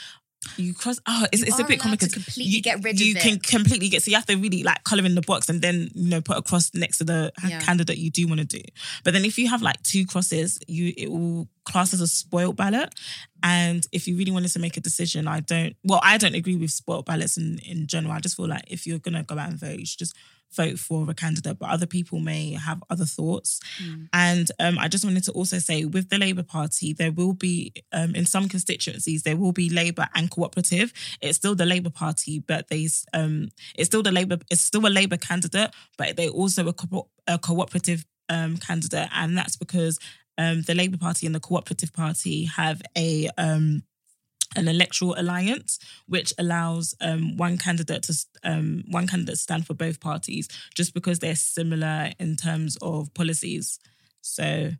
you 0.56 0.72
cross 0.72 0.98
oh 1.06 1.26
it's, 1.32 1.42
it's 1.42 1.58
a 1.58 1.64
bit 1.64 1.80
complicated 1.80 2.12
completely 2.14 2.44
you, 2.44 2.62
get 2.62 2.82
rid 2.84 2.98
you 3.00 3.10
of 3.12 3.16
it. 3.16 3.22
can 3.22 3.38
completely 3.40 3.88
get 3.88 4.02
so 4.02 4.08
you 4.10 4.16
have 4.16 4.24
to 4.24 4.36
really 4.36 4.62
like 4.62 4.82
color 4.84 5.04
in 5.04 5.14
the 5.16 5.20
box 5.22 5.48
and 5.48 5.60
then 5.62 5.90
you 5.94 6.08
know 6.08 6.20
put 6.20 6.36
a 6.36 6.42
cross 6.42 6.70
next 6.74 6.98
to 6.98 7.04
the 7.04 7.32
Yeah. 7.46 7.58
candidate 7.60 7.98
you 7.98 8.10
do 8.10 8.26
want 8.28 8.38
to 8.40 8.46
do 8.46 8.62
but 9.04 9.12
then 9.14 9.24
if 9.24 9.36
you 9.36 9.48
have 9.48 9.62
like 9.62 9.82
two 9.82 10.06
crosses 10.06 10.58
you 10.68 10.92
it 10.96 11.10
will 11.10 11.48
class 11.64 11.92
as 11.92 12.00
a 12.00 12.06
spoiled 12.06 12.56
ballot 12.56 12.94
and 13.42 13.86
if 13.92 14.06
you 14.06 14.16
really 14.16 14.30
wanted 14.32 14.50
to 14.52 14.58
make 14.60 14.76
a 14.76 14.80
decision 14.80 15.26
i 15.28 15.40
don't 15.40 15.74
well 15.84 16.00
i 16.04 16.16
don't 16.16 16.34
agree 16.34 16.56
with 16.56 16.70
spoiled 16.70 17.04
ballots 17.04 17.36
in 17.36 17.58
in 17.66 17.86
general 17.86 18.12
i 18.14 18.20
just 18.20 18.36
feel 18.36 18.46
like 18.48 18.64
if 18.68 18.86
you're 18.86 18.98
gonna 19.00 19.24
go 19.24 19.36
out 19.38 19.50
and 19.50 19.58
vote 19.60 19.78
you 19.78 19.84
should 19.86 19.98
just 19.98 20.14
vote 20.52 20.78
for 20.78 21.08
a 21.10 21.14
candidate, 21.14 21.58
but 21.58 21.68
other 21.68 21.86
people 21.86 22.18
may 22.18 22.52
have 22.52 22.82
other 22.90 23.04
thoughts. 23.04 23.60
Mm. 23.82 24.08
And 24.12 24.50
um, 24.58 24.78
I 24.78 24.88
just 24.88 25.04
wanted 25.04 25.24
to 25.24 25.32
also 25.32 25.58
say 25.58 25.84
with 25.84 26.08
the 26.08 26.18
Labour 26.18 26.42
Party, 26.42 26.92
there 26.92 27.12
will 27.12 27.34
be, 27.34 27.72
um, 27.92 28.14
in 28.14 28.26
some 28.26 28.48
constituencies, 28.48 29.22
there 29.22 29.36
will 29.36 29.52
be 29.52 29.68
Labour 29.68 30.08
and 30.14 30.30
cooperative. 30.30 30.92
It's 31.20 31.36
still 31.36 31.54
the 31.54 31.66
Labour 31.66 31.90
Party, 31.90 32.38
but 32.40 32.68
they, 32.68 32.88
um, 33.12 33.48
it's 33.76 33.86
still 33.86 34.02
the 34.02 34.12
Labour, 34.12 34.38
it's 34.50 34.62
still 34.62 34.86
a 34.86 34.88
Labour 34.88 35.16
candidate, 35.16 35.70
but 35.96 36.16
they 36.16 36.28
also 36.28 36.68
a, 36.68 36.72
co- 36.72 37.08
a 37.26 37.38
cooperative 37.38 38.06
um, 38.28 38.56
candidate. 38.56 39.08
And 39.12 39.36
that's 39.36 39.56
because 39.56 39.98
um, 40.38 40.62
the 40.62 40.74
Labour 40.74 40.98
Party 40.98 41.26
and 41.26 41.34
the 41.34 41.40
Cooperative 41.40 41.92
Party 41.92 42.44
have 42.44 42.80
a 42.96 43.28
um, 43.36 43.82
an 44.58 44.68
electoral 44.68 45.14
alliance, 45.18 45.78
which 46.06 46.32
allows 46.38 46.94
um, 47.00 47.36
one 47.36 47.56
candidate 47.58 48.02
to 48.04 48.14
um, 48.44 48.84
one 48.90 49.06
candidate 49.06 49.34
to 49.36 49.40
stand 49.40 49.66
for 49.66 49.74
both 49.74 50.00
parties, 50.00 50.48
just 50.74 50.94
because 50.94 51.18
they're 51.20 51.36
similar 51.36 52.12
in 52.18 52.36
terms 52.36 52.76
of 52.82 53.12
policies. 53.14 53.78
So 54.20 54.70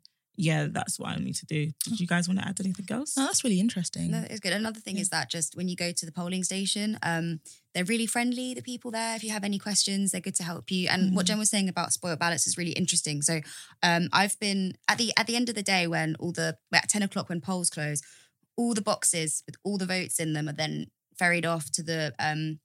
yeah, 0.40 0.68
that's 0.70 1.00
what 1.00 1.08
I 1.10 1.16
need 1.16 1.34
to 1.34 1.46
do. 1.46 1.72
Did 1.82 1.98
you 1.98 2.06
guys 2.06 2.28
want 2.28 2.38
to 2.38 2.46
add 2.46 2.60
anything 2.60 2.86
else? 2.90 3.16
No, 3.16 3.24
that's 3.24 3.42
really 3.42 3.58
interesting. 3.58 4.12
No, 4.12 4.22
it's 4.30 4.38
good. 4.38 4.52
Another 4.52 4.78
thing 4.78 4.96
is 4.96 5.08
that 5.08 5.28
just 5.28 5.56
when 5.56 5.66
you 5.66 5.74
go 5.74 5.90
to 5.90 6.06
the 6.06 6.12
polling 6.12 6.44
station, 6.44 6.96
um, 7.02 7.40
they're 7.74 7.84
really 7.84 8.06
friendly. 8.06 8.54
The 8.54 8.62
people 8.62 8.92
there, 8.92 9.16
if 9.16 9.24
you 9.24 9.30
have 9.30 9.42
any 9.42 9.58
questions, 9.58 10.12
they're 10.12 10.20
good 10.20 10.36
to 10.36 10.44
help 10.44 10.70
you. 10.70 10.86
And 10.88 11.12
what 11.16 11.24
Mhm. 11.24 11.28
Jen 11.28 11.38
was 11.40 11.50
saying 11.50 11.68
about 11.68 11.92
spoiled 11.92 12.20
ballots 12.20 12.46
is 12.46 12.56
really 12.56 12.70
interesting. 12.82 13.20
So, 13.20 13.40
um, 13.82 14.08
I've 14.12 14.38
been 14.38 14.74
at 14.86 14.98
the 14.98 15.12
at 15.16 15.26
the 15.26 15.34
end 15.34 15.48
of 15.48 15.56
the 15.56 15.62
day 15.74 15.88
when 15.88 16.14
all 16.20 16.30
the 16.30 16.56
at 16.72 16.88
ten 16.88 17.02
o'clock 17.02 17.28
when 17.28 17.40
polls 17.40 17.68
close, 17.68 18.00
all 18.58 18.74
the 18.74 18.82
boxes 18.82 19.42
with 19.46 19.56
all 19.64 19.78
the 19.78 19.86
votes 19.86 20.20
in 20.20 20.34
them 20.34 20.48
are 20.48 20.52
then 20.52 20.88
ferried 21.18 21.46
off 21.46 21.70
to 21.70 21.82
the 21.82 22.12
um 22.18 22.58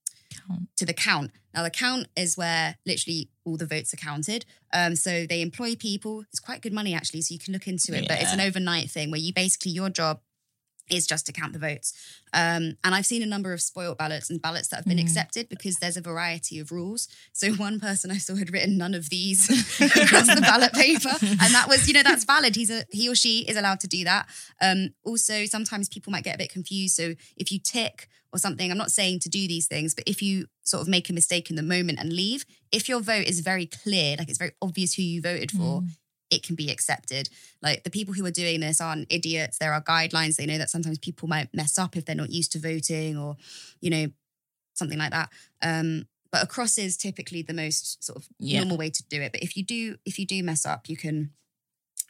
Count. 0.48 0.68
to 0.78 0.86
the 0.86 0.94
count. 0.94 1.32
Now 1.54 1.62
the 1.62 1.70
count 1.70 2.08
is 2.18 2.36
where 2.36 2.76
literally 2.88 3.30
all 3.46 3.56
the 3.56 3.68
votes 3.68 3.94
are 3.94 3.98
counted. 3.98 4.46
Um, 4.74 4.96
so 4.96 5.28
they 5.28 5.44
employ 5.44 5.76
people. 5.76 6.22
It's 6.32 6.40
quite 6.40 6.62
good 6.62 6.74
money 6.74 6.96
actually, 6.96 7.22
so 7.22 7.34
you 7.34 7.40
can 7.40 7.54
look 7.54 7.68
into 7.68 7.96
it. 7.96 8.08
But 8.08 8.20
it's 8.20 8.34
an 8.34 8.42
overnight 8.42 8.90
thing 8.90 9.12
where 9.12 9.20
you 9.20 9.32
basically 9.32 9.74
your 9.74 9.92
job 9.92 10.22
is 10.90 11.08
just 11.08 11.26
to 11.26 11.32
count 11.32 11.54
the 11.54 11.60
votes. 11.60 11.94
Um, 12.34 12.78
and 12.84 12.94
I've 12.96 13.06
seen 13.06 13.22
a 13.24 13.26
number 13.26 13.54
of 13.54 13.62
spoiled 13.62 13.98
ballots 13.98 14.30
and 14.30 14.42
ballots 14.42 14.68
that 14.70 14.78
have 14.78 14.86
been 14.86 14.98
Mm. 14.98 15.04
accepted 15.04 15.48
because 15.50 15.78
there's 15.78 15.98
a 15.98 16.02
variety 16.02 16.60
of 16.60 16.72
rules. 16.72 17.08
So 17.32 17.54
one 17.68 17.80
person 17.80 18.12
I 18.12 18.18
saw 18.18 18.36
had 18.36 18.52
written 18.52 18.78
none 18.78 18.94
of 18.94 19.10
these 19.10 19.50
across 19.82 20.28
the 20.34 20.42
ballot 20.42 20.74
paper, 20.74 21.10
and 21.22 21.54
that 21.54 21.68
was, 21.70 21.88
you 21.88 21.94
know, 21.94 22.04
that's 22.04 22.26
valid. 22.26 22.56
He's 22.56 22.70
a 22.72 22.86
he 22.92 23.08
or 23.10 23.16
she 23.16 23.40
is 23.48 23.56
allowed 23.58 23.80
to 23.82 23.88
do 23.88 24.04
that. 24.04 24.28
Um, 24.62 24.90
also, 25.04 25.46
sometimes 25.46 25.90
people 25.90 26.12
might 26.12 26.24
get 26.24 26.36
a 26.36 26.38
bit 26.40 26.52
confused. 26.52 26.96
So 26.96 27.16
if 27.38 27.52
you 27.52 27.60
tick 27.60 28.08
or 28.34 28.40
something, 28.40 28.72
I'm 28.72 28.78
not 28.78 28.92
saying 28.92 29.20
to 29.20 29.30
do 29.30 29.48
these 29.48 29.68
things, 29.68 29.94
but 29.94 30.04
if 30.08 30.22
you 30.22 30.48
sort 30.64 30.82
of 30.82 30.88
make 30.88 31.10
a 31.10 31.14
mistake 31.14 31.50
in 31.52 31.56
the 31.56 31.62
moment 31.62 32.00
and 32.00 32.12
leave, 32.12 32.46
if 32.72 32.90
your 32.90 33.00
vote 33.00 33.28
is 33.28 33.42
very 33.42 33.68
clear, 33.68 34.16
like 34.18 34.28
it's 34.28 34.40
very 34.40 34.54
obvious 34.62 34.94
who 34.96 35.04
you 35.04 35.22
voted 35.22 35.52
for, 35.52 35.82
Mm. 35.82 35.90
It 36.34 36.44
can 36.44 36.56
be 36.56 36.70
accepted. 36.72 37.30
Like 37.62 37.84
the 37.84 37.90
people 37.90 38.14
who 38.14 38.26
are 38.26 38.32
doing 38.32 38.60
this 38.60 38.82
aren't 38.82 39.12
idiots. 39.12 39.58
There 39.58 39.74
are 39.74 39.82
guidelines. 39.82 40.36
They 40.36 40.46
know 40.46 40.58
that 40.58 40.70
sometimes 40.70 40.98
people 40.98 41.28
might 41.28 41.54
mess 41.54 41.78
up 41.78 41.96
if 41.96 42.06
they're 42.06 42.16
not 42.16 42.32
used 42.32 42.52
to 42.54 42.60
voting 42.60 43.18
or, 43.18 43.38
you 43.80 43.90
know, 43.90 44.08
something 44.74 44.98
like 44.98 45.12
that. 45.12 45.30
Um, 45.62 46.08
but 46.32 46.44
a 46.44 46.48
cross 46.48 46.78
is 46.78 46.98
typically 46.98 47.44
the 47.44 47.54
most 47.54 48.04
sort 48.04 48.18
of 48.18 48.28
Yeah. 48.40 48.60
normal 48.60 48.78
way 48.78 48.90
to 48.90 49.04
do 49.04 49.22
it. 49.22 49.32
But 49.32 49.44
if 49.44 49.56
you 49.56 49.64
do, 49.64 49.98
if 50.06 50.18
you 50.18 50.26
do 50.26 50.42
mess 50.44 50.66
up, 50.66 50.90
you 50.90 50.98
can 50.98 51.32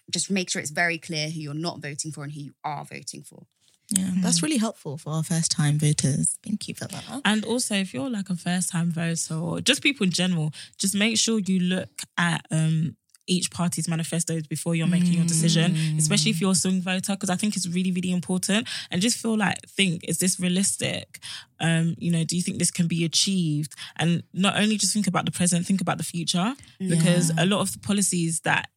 just 0.09 0.29
make 0.29 0.49
sure 0.49 0.61
it's 0.61 0.71
very 0.71 0.97
clear 0.97 1.29
who 1.29 1.39
you're 1.39 1.53
not 1.53 1.81
voting 1.81 2.11
for 2.11 2.23
and 2.23 2.31
who 2.33 2.39
you 2.41 2.53
are 2.63 2.85
voting 2.85 3.23
for. 3.23 3.45
Yeah, 3.89 4.11
that's 4.17 4.41
really 4.41 4.57
helpful 4.57 4.97
for 4.97 5.11
our 5.11 5.23
first 5.23 5.51
time 5.51 5.77
voters. 5.77 6.37
Thank 6.43 6.67
you 6.67 6.73
for 6.73 6.85
that. 6.85 7.21
And 7.25 7.45
also, 7.45 7.75
if 7.75 7.93
you're 7.93 8.09
like 8.09 8.29
a 8.29 8.35
first 8.35 8.69
time 8.69 8.91
voter 8.91 9.35
or 9.35 9.61
just 9.61 9.83
people 9.83 10.05
in 10.05 10.11
general, 10.11 10.51
just 10.77 10.95
make 10.95 11.17
sure 11.17 11.37
you 11.39 11.59
look 11.59 12.01
at 12.17 12.45
um, 12.49 12.95
each 13.27 13.51
party's 13.51 13.87
manifestos 13.87 14.47
before 14.47 14.75
you're 14.75 14.87
making 14.87 15.13
your 15.13 15.25
decision, 15.25 15.75
especially 15.97 16.31
if 16.31 16.41
you're 16.41 16.51
a 16.51 16.55
swing 16.55 16.81
voter, 16.81 17.13
because 17.13 17.29
I 17.29 17.35
think 17.35 17.55
it's 17.55 17.67
really, 17.67 17.91
really 17.91 18.11
important. 18.11 18.67
And 18.91 19.01
just 19.01 19.17
feel 19.17 19.37
like, 19.37 19.57
think, 19.67 20.03
is 20.07 20.19
this 20.19 20.39
realistic? 20.39 21.19
Um, 21.59 21.95
you 21.97 22.11
know, 22.11 22.23
do 22.23 22.35
you 22.35 22.41
think 22.41 22.59
this 22.59 22.71
can 22.71 22.87
be 22.87 23.05
achieved? 23.05 23.75
And 23.95 24.23
not 24.33 24.57
only 24.57 24.77
just 24.77 24.93
think 24.93 25.07
about 25.07 25.25
the 25.25 25.31
present, 25.31 25.65
think 25.65 25.81
about 25.81 25.97
the 25.97 26.03
future, 26.03 26.53
because 26.79 27.31
a 27.37 27.45
lot 27.45 27.61
of 27.61 27.71
the 27.71 27.79
policies 27.79 28.41
that 28.41 28.69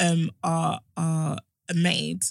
um, 0.00 0.30
are 0.42 0.80
are 0.96 1.38
made 1.74 2.22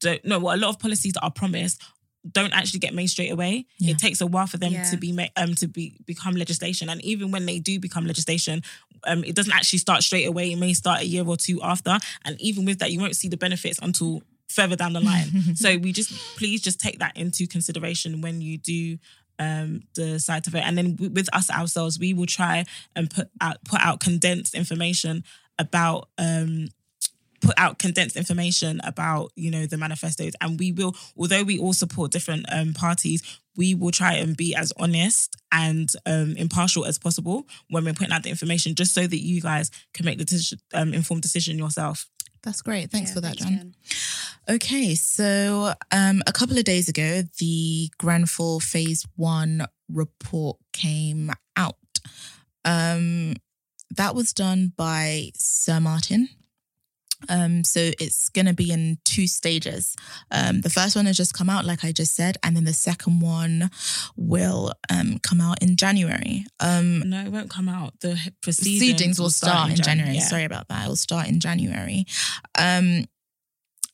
don't 0.00 0.24
no, 0.24 0.38
well, 0.38 0.56
a 0.56 0.58
lot 0.58 0.70
of 0.70 0.78
policies 0.78 1.12
that 1.12 1.22
are 1.22 1.30
promised 1.30 1.82
don't 2.30 2.52
actually 2.52 2.80
get 2.80 2.94
made 2.94 3.06
straight 3.06 3.30
away. 3.32 3.66
Yeah. 3.78 3.92
It 3.92 3.98
takes 3.98 4.20
a 4.20 4.26
while 4.26 4.46
for 4.46 4.58
them 4.58 4.72
Yeah. 4.72 4.90
to 4.90 4.96
be 4.96 5.12
made, 5.12 5.30
um 5.36 5.54
to 5.56 5.66
be 5.68 5.96
become 6.06 6.34
legislation, 6.36 6.88
and 6.88 7.02
even 7.04 7.30
when 7.30 7.46
they 7.46 7.58
do 7.58 7.78
become 7.80 8.06
legislation, 8.06 8.62
um, 9.04 9.24
it 9.24 9.34
doesn't 9.34 9.52
actually 9.52 9.78
start 9.78 10.02
straight 10.02 10.26
away. 10.26 10.52
It 10.52 10.56
may 10.56 10.74
start 10.74 11.00
a 11.00 11.06
year 11.06 11.24
or 11.26 11.36
two 11.36 11.60
after, 11.62 11.98
and 12.24 12.40
even 12.40 12.64
with 12.66 12.78
that, 12.80 12.90
you 12.92 13.00
won't 13.00 13.16
see 13.16 13.28
the 13.28 13.36
benefits 13.38 13.78
until 13.80 14.22
further 14.48 14.76
down 14.76 14.92
the 14.92 15.00
line. 15.00 15.30
so 15.54 15.78
we 15.78 15.92
just 15.92 16.10
please 16.36 16.60
just 16.60 16.78
take 16.80 16.98
that 16.98 17.16
into 17.16 17.46
consideration 17.46 18.20
when 18.20 18.40
you 18.42 18.58
do 18.58 18.98
um 19.38 19.80
decide 19.94 20.44
to 20.44 20.50
vote, 20.50 20.62
and 20.64 20.76
then 20.76 20.96
w- 20.96 21.10
with 21.12 21.28
us 21.34 21.50
ourselves, 21.50 21.98
we 21.98 22.12
will 22.12 22.26
try 22.26 22.64
and 22.94 23.08
put 23.08 23.30
out 23.40 23.64
put 23.64 23.80
out 23.80 23.98
condensed 24.00 24.54
information 24.54 25.24
about 25.58 26.08
um 26.18 26.68
put 27.40 27.54
out 27.56 27.78
condensed 27.78 28.16
information 28.16 28.80
about 28.84 29.30
you 29.36 29.50
know 29.50 29.66
the 29.66 29.76
manifestos 29.76 30.32
and 30.40 30.58
we 30.58 30.72
will 30.72 30.94
although 31.16 31.42
we 31.42 31.58
all 31.58 31.72
support 31.72 32.10
different 32.10 32.44
um 32.52 32.72
parties 32.74 33.22
we 33.56 33.74
will 33.74 33.90
try 33.90 34.14
and 34.14 34.36
be 34.36 34.54
as 34.54 34.72
honest 34.78 35.36
and 35.52 35.90
um 36.06 36.36
impartial 36.36 36.84
as 36.84 36.98
possible 36.98 37.46
when 37.70 37.84
we're 37.84 37.94
putting 37.94 38.12
out 38.12 38.22
the 38.22 38.30
information 38.30 38.74
just 38.74 38.92
so 38.92 39.06
that 39.06 39.20
you 39.20 39.40
guys 39.40 39.70
can 39.94 40.04
make 40.04 40.18
the 40.18 40.24
decision, 40.24 40.58
um, 40.74 40.92
informed 40.94 41.22
decision 41.22 41.58
yourself 41.58 42.06
That's 42.42 42.62
great. 42.62 42.90
Thanks 42.90 43.10
Yeah, 43.10 43.14
for 43.14 43.20
that, 43.20 43.38
thanks, 43.38 43.44
Jen. 43.44 43.74
Okay, 44.48 44.94
so 44.94 45.74
um, 45.92 46.22
a 46.26 46.32
couple 46.32 46.56
of 46.58 46.64
days 46.64 46.88
ago, 46.88 47.22
the 47.38 47.90
Grenfell 47.98 48.60
Phase 48.60 49.06
One 49.16 49.66
report 49.92 50.56
came 50.72 51.30
out. 51.56 51.76
Um, 52.64 53.34
that 53.94 54.14
was 54.14 54.32
done 54.32 54.72
by 54.76 55.32
Sir 55.36 55.80
Martin. 55.80 56.28
Um, 57.28 57.64
so 57.64 57.90
it's 58.00 58.28
going 58.30 58.46
to 58.46 58.54
be 58.54 58.70
in 58.70 58.98
two 59.04 59.26
stages. 59.26 59.96
Um, 60.30 60.60
the 60.60 60.70
first 60.70 60.96
one 60.96 61.06
has 61.06 61.16
just 61.16 61.34
come 61.34 61.50
out, 61.50 61.64
like 61.64 61.84
I 61.84 61.92
just 61.92 62.14
said, 62.14 62.36
and 62.42 62.56
then 62.56 62.64
the 62.64 62.72
second 62.72 63.20
one 63.20 63.70
will 64.16 64.72
um, 64.90 65.18
come 65.22 65.40
out 65.40 65.62
in 65.62 65.76
January. 65.76 66.46
Um, 66.60 67.08
no 67.08 67.20
it 67.24 67.32
won't 67.32 67.50
come 67.50 67.68
out 67.68 67.94
the 68.00 68.18
proceedings, 68.40 68.78
proceedings 68.80 69.20
will 69.20 69.30
start 69.30 69.70
in 69.70 69.76
January. 69.76 70.14
yeah. 70.14 70.20
Sorry 70.20 70.44
about 70.44 70.68
that. 70.68 70.84
It 70.84 70.88
will 70.88 70.96
start 70.96 71.28
in 71.28 71.40
January. 71.40 72.04
Um, 72.58 73.04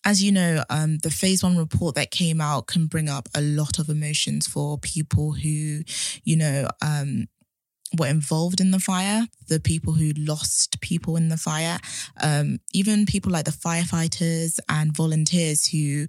as 0.05 0.23
you 0.23 0.31
know, 0.31 0.63
um, 0.71 0.99
the 0.99 1.11
phase 1.11 1.43
one 1.43 1.57
report 1.57 1.97
that 1.97 2.13
came 2.13 2.41
out 2.41 2.69
can 2.69 2.87
bring 2.87 3.09
up 3.09 3.29
a 3.35 3.41
lot 3.41 3.81
of 3.81 3.89
emotions 3.89 4.47
for 4.47 4.79
people 4.79 5.33
who, 5.33 5.83
you 6.23 6.37
know, 6.37 6.69
um, 6.81 7.27
were 7.99 8.07
involved 8.07 8.61
in 8.61 8.71
the 8.71 8.81
fire, 8.81 9.27
the 9.49 9.61
people 9.61 9.93
who 9.93 10.13
lost 10.17 10.81
people 10.81 11.17
in 11.17 11.29
the 11.29 11.37
fire, 11.37 11.79
um, 12.21 12.59
even 12.73 13.07
people 13.07 13.33
like 13.33 13.45
the 13.45 13.51
firefighters 13.51 14.59
and 14.69 14.97
volunteers 14.97 15.67
who 15.69 16.07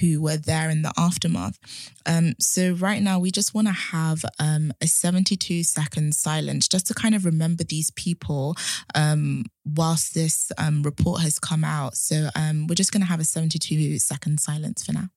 who 0.00 0.20
were 0.20 0.36
there 0.36 0.70
in 0.70 0.82
the 0.82 0.92
aftermath. 0.96 1.58
Um, 2.06 2.34
so 2.40 2.72
right 2.72 3.02
now 3.02 3.18
we 3.18 3.30
just 3.30 3.54
want 3.54 3.68
to 3.68 3.72
have 3.72 4.24
um, 4.38 4.72
a 4.80 4.86
72 4.86 5.62
second 5.64 6.14
silence 6.14 6.68
just 6.68 6.86
to 6.86 6.94
kind 6.94 7.14
of 7.14 7.24
remember 7.24 7.64
these 7.64 7.90
people 7.92 8.56
um, 8.94 9.44
whilst 9.64 10.14
this 10.14 10.50
um, 10.58 10.82
report 10.82 11.20
has 11.22 11.38
come 11.38 11.64
out. 11.64 11.96
So 11.96 12.28
um, 12.34 12.66
we're 12.66 12.74
just 12.74 12.92
going 12.92 13.02
to 13.02 13.06
have 13.06 13.20
a 13.20 13.24
72 13.24 13.98
second 13.98 14.40
silence 14.40 14.84
for 14.84 14.92
now. 14.92 15.08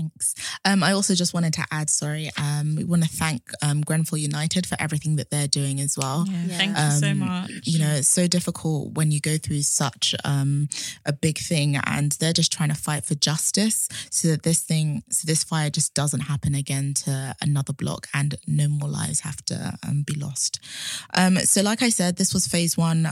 Thanks. 0.00 0.34
Um, 0.64 0.82
I 0.82 0.92
also 0.92 1.14
just 1.14 1.34
wanted 1.34 1.52
to 1.54 1.64
add, 1.70 1.90
sorry, 1.90 2.30
um, 2.38 2.76
we 2.76 2.84
want 2.84 3.02
to 3.02 3.08
thank 3.08 3.42
um, 3.62 3.82
Grenfell 3.82 4.18
United 4.18 4.66
for 4.66 4.76
everything 4.80 5.16
that 5.16 5.30
they're 5.30 5.48
doing 5.48 5.80
as 5.80 5.96
well. 5.98 6.24
Yeah, 6.26 6.44
Yeah. 6.46 6.56
Thank 6.56 6.78
you 6.78 6.90
so 6.98 7.10
Um, 7.10 7.18
much. 7.18 7.50
You 7.64 7.78
know, 7.80 7.90
it's 7.94 8.08
so 8.08 8.26
difficult 8.26 8.94
when 8.94 9.10
you 9.10 9.20
go 9.20 9.36
through 9.38 9.62
such 9.62 10.14
um, 10.24 10.68
a 11.04 11.12
big 11.12 11.38
thing, 11.38 11.76
and 11.76 12.12
they're 12.12 12.32
just 12.32 12.52
trying 12.52 12.70
to 12.70 12.74
fight 12.74 13.04
for 13.04 13.14
justice 13.14 13.88
so 14.10 14.28
that 14.28 14.42
this 14.42 14.60
thing, 14.60 15.02
so 15.10 15.26
this 15.26 15.44
fire 15.44 15.70
just 15.70 15.94
doesn't 15.94 16.20
happen 16.20 16.54
again 16.54 16.94
to 16.94 17.34
another 17.42 17.72
block, 17.72 18.06
and 18.14 18.36
no 18.46 18.68
more 18.68 18.88
lives 18.88 19.20
have 19.20 19.44
to 19.46 19.78
um, 19.86 20.02
be 20.02 20.14
lost. 20.14 20.60
Um, 21.14 21.36
so, 21.38 21.62
like 21.62 21.82
I 21.82 21.90
said, 21.90 22.16
this 22.16 22.32
was 22.32 22.46
phase 22.46 22.76
one. 22.76 23.06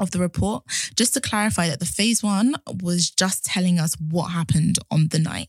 Of 0.00 0.10
the 0.10 0.18
report, 0.18 0.64
just 0.96 1.14
to 1.14 1.20
clarify 1.20 1.68
that 1.68 1.78
the 1.78 1.86
phase 1.86 2.22
one 2.24 2.54
was 2.82 3.10
just 3.10 3.44
telling 3.44 3.78
us 3.78 3.94
what 4.00 4.28
happened 4.28 4.78
on 4.90 5.08
the 5.08 5.18
night. 5.18 5.48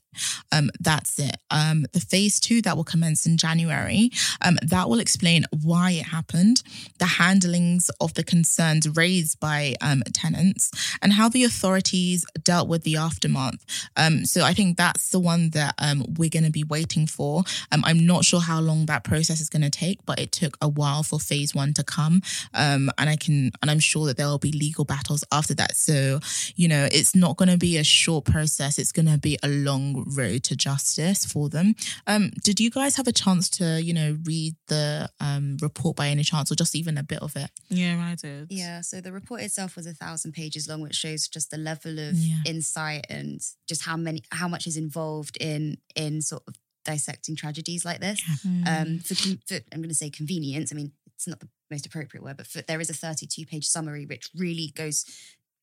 Um, 0.52 0.70
that's 0.80 1.18
it. 1.18 1.38
Um, 1.50 1.86
the 1.94 2.02
phase 2.02 2.39
two 2.39 2.62
that 2.64 2.76
will 2.76 2.84
commence 2.84 3.26
in 3.26 3.38
January, 3.38 4.12
um, 4.41 4.60
that 4.62 4.89
will 4.89 5.00
explain 5.00 5.46
why 5.64 5.91
it 5.91 6.08
happened, 6.08 6.62
the 7.00 7.06
handlings 7.06 7.89
of 8.00 8.14
the 8.14 8.24
concerns 8.24 8.88
raised 8.96 9.39
by 9.39 9.76
um, 9.82 10.04
tenants, 10.14 10.72
and 11.02 11.14
how 11.14 11.30
the 11.30 11.46
authorities 11.46 12.26
dealt 12.44 12.68
with 12.68 12.84
the 12.84 12.98
aftermath. 12.98 13.66
Um, 13.96 14.26
so 14.26 14.44
I 14.44 14.54
think 14.54 14.78
that's 14.78 15.10
the 15.10 15.20
one 15.22 15.52
that 15.52 15.74
um, 15.80 16.06
we're 16.18 16.30
going 16.30 16.44
to 16.44 16.52
be 16.52 16.66
waiting 16.66 17.08
for. 17.08 17.44
I'm 17.72 18.06
not 18.06 18.26
sure 18.26 18.41
how 18.41 18.60
long 18.60 18.86
that 18.88 19.04
process 19.04 19.41
is 19.41 19.50
going 19.50 19.64
to 19.64 19.70
take, 19.72 20.06
but 20.06 20.20
it 20.20 20.32
took 20.32 20.58
a 20.62 20.68
while 20.68 21.02
for 21.02 21.18
phase 21.20 21.56
one 21.56 21.74
to 21.76 21.84
come, 21.84 22.22
um, 22.54 22.91
and 22.98 23.10
I 23.10 23.16
can, 23.16 23.52
and 23.62 23.72
I'm 23.72 23.80
sure 23.80 24.06
that 24.08 24.18
there 24.18 24.32
will 24.34 24.39
be 24.39 24.51
legal 24.51 24.86
battles 24.86 25.23
after 25.31 25.53
that. 25.55 25.75
So 25.75 26.19
you 26.55 26.67
know, 26.67 26.88
it's 26.91 27.15
not 27.15 27.38
going 27.38 27.49
to 27.49 27.57
be 27.57 27.77
a 27.77 27.84
short 27.84 28.25
process. 28.25 28.77
It's 28.77 28.91
going 28.91 29.05
to 29.07 29.17
be 29.17 29.38
a 29.43 29.47
long 29.47 30.03
road 30.17 30.43
to 30.43 30.55
justice 30.55 31.25
for 31.25 31.49
them. 31.49 31.75
Um, 32.07 32.31
did 32.43 32.59
you 32.59 32.69
guys 32.69 32.95
have 32.97 33.07
a 33.07 33.11
chance 33.11 33.49
to, 33.51 33.81
you 33.81 33.93
know, 33.93 34.17
read 34.25 34.55
the 34.67 35.09
um, 35.19 35.57
report 35.61 35.95
by 35.95 36.07
any 36.09 36.23
chance, 36.23 36.51
or 36.51 36.55
just 36.55 36.75
even 36.75 36.97
a 36.97 37.03
bit 37.03 37.19
of 37.19 37.36
it? 37.36 37.49
yeah, 37.69 37.97
I 38.11 38.15
did. 38.15 38.47
Yeah, 38.51 38.81
so 38.81 39.01
the 39.01 39.11
report 39.11 39.41
itself 39.41 39.75
was 39.75 39.86
a 39.88 39.93
thousand 39.93 40.34
pages 40.34 40.67
long, 40.67 40.81
which 40.81 40.95
shows 40.95 41.27
just 41.27 41.51
the 41.51 41.57
level 41.57 41.99
of 41.99 42.15
Yeah. 42.15 42.39
insight 42.45 43.05
and 43.09 43.41
just 43.67 43.84
how 43.84 43.97
many, 43.97 44.23
how 44.31 44.47
much 44.47 44.67
is 44.67 44.77
involved 44.77 45.38
in 45.39 45.77
in 45.95 46.21
sort 46.21 46.43
of 46.47 46.55
dissecting 46.86 47.36
tragedies 47.36 47.86
like 47.86 47.99
this. 48.01 48.21
Mm. 48.45 48.67
Um, 48.67 48.99
for, 48.99 49.15
for 49.15 49.55
I'm 49.71 49.79
going 49.79 49.89
to 49.89 49.95
say 49.95 50.09
convenience. 50.09 50.71
I 50.71 50.75
mean, 50.75 50.91
it's 51.24 51.28
not 51.30 51.39
the 51.39 51.49
most 51.71 51.86
appropriate 51.86 52.24
word, 52.24 52.38
but 52.38 52.47
for, 52.47 52.61
there 52.61 52.82
is 52.82 52.89
a 52.89 52.93
32 52.93 53.45
page 53.45 53.65
summary 53.65 54.05
which 54.05 54.30
really 54.36 54.71
goes 54.76 55.05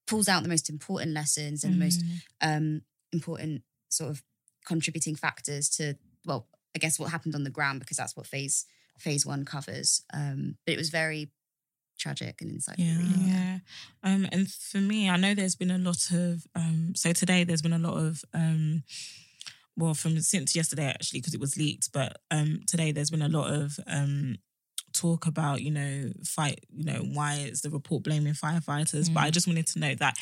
pulls 0.07 0.29
out 0.29 0.43
the 0.43 0.49
most 0.49 0.69
important 0.71 1.13
lessons 1.13 1.63
and 1.63 1.75
the 1.75 1.79
most 1.79 2.01
Mm. 2.03 2.57
um, 2.57 2.83
important 3.13 3.63
sort 3.91 4.11
of 4.11 4.23
contributing 4.67 5.15
factors 5.17 5.69
to 5.69 5.95
well, 6.25 6.49
I 6.75 6.79
guess 6.79 6.99
what 6.99 7.11
happened 7.11 7.35
on 7.35 7.45
the 7.45 7.51
ground 7.51 7.81
because 7.81 7.97
that's 7.97 8.17
what 8.17 8.27
phase 8.27 8.65
phase 8.99 9.25
one 9.27 9.45
covers. 9.45 10.03
Um, 10.13 10.57
but 10.67 10.73
it 10.73 10.79
was 10.79 10.91
very 10.91 11.31
tragic 11.99 12.41
and 12.41 12.51
insightful. 12.51 12.79
Yeah. 12.79 12.99
reading. 12.99 13.29
Yeah. 13.29 13.59
Um, 14.03 14.27
and 14.33 14.51
for 14.51 14.79
me, 14.79 15.09
I 15.11 15.17
know 15.17 15.35
there's 15.35 15.57
been 15.57 15.71
a 15.71 15.79
lot 15.79 16.11
of 16.13 16.47
um 16.55 16.95
so 16.97 17.13
today 17.13 17.45
there's 17.45 17.63
been 17.63 17.73
a 17.73 17.79
lot 17.79 17.97
of 17.99 18.25
um 18.35 18.83
well 19.77 19.95
from 19.95 20.21
since 20.21 20.57
yesterday 20.57 20.87
actually 20.87 21.21
because 21.21 21.35
it 21.35 21.41
was 21.41 21.57
leaked, 21.57 21.93
but 21.93 22.19
um 22.31 22.61
today 22.67 22.91
there's 22.93 23.11
been 23.11 23.23
a 23.23 23.29
lot 23.29 23.53
of 23.53 23.79
um 23.87 24.37
talk 24.93 25.27
about, 25.27 25.63
you 25.63 25.71
know, 25.71 26.13
fight, 26.25 26.61
you 26.73 26.85
know, 26.85 27.01
why 27.01 27.35
is 27.37 27.63
the 27.63 27.71
report 27.71 28.03
blaming 28.03 28.35
firefighters? 28.35 29.13
But 29.13 29.25
I 29.25 29.29
Mm. 29.31 29.33
just 29.33 29.47
wanted 29.47 29.67
to 29.69 29.79
note 29.79 29.99
that 29.99 30.17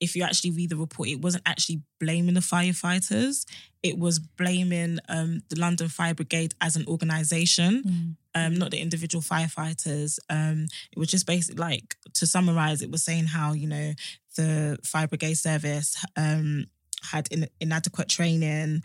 if 0.00 0.16
you 0.16 0.22
actually 0.22 0.52
read 0.52 0.70
the 0.70 0.76
report, 0.76 1.08
it 1.08 1.20
wasn't 1.20 1.42
actually 1.46 1.82
blaming 1.98 2.34
the 2.34 2.40
firefighters. 2.40 3.44
It 3.82 3.98
was 3.98 4.18
blaming 4.18 4.98
um, 5.08 5.40
the 5.50 5.56
London 5.60 5.88
Fire 5.88 6.14
Brigade 6.14 6.54
as 6.60 6.76
an 6.76 6.86
organization 6.86 8.16
um, 8.34 8.54
not 8.54 8.70
the 8.70 8.78
individual 8.78 9.22
firefighters. 9.22 10.18
Um, 10.28 10.66
it 10.92 10.98
was 10.98 11.08
just 11.08 11.26
basically 11.26 11.60
like 11.60 11.96
to 12.14 12.26
summarize, 12.26 12.80
it 12.80 12.90
was 12.90 13.02
saying 13.04 13.26
how 13.26 13.52
you 13.52 13.66
know 13.66 13.92
the 14.36 14.78
fire 14.84 15.08
brigade 15.08 15.34
service 15.34 15.96
um, 16.16 16.66
had 17.10 17.28
in, 17.32 17.48
inadequate 17.60 18.08
training, 18.08 18.82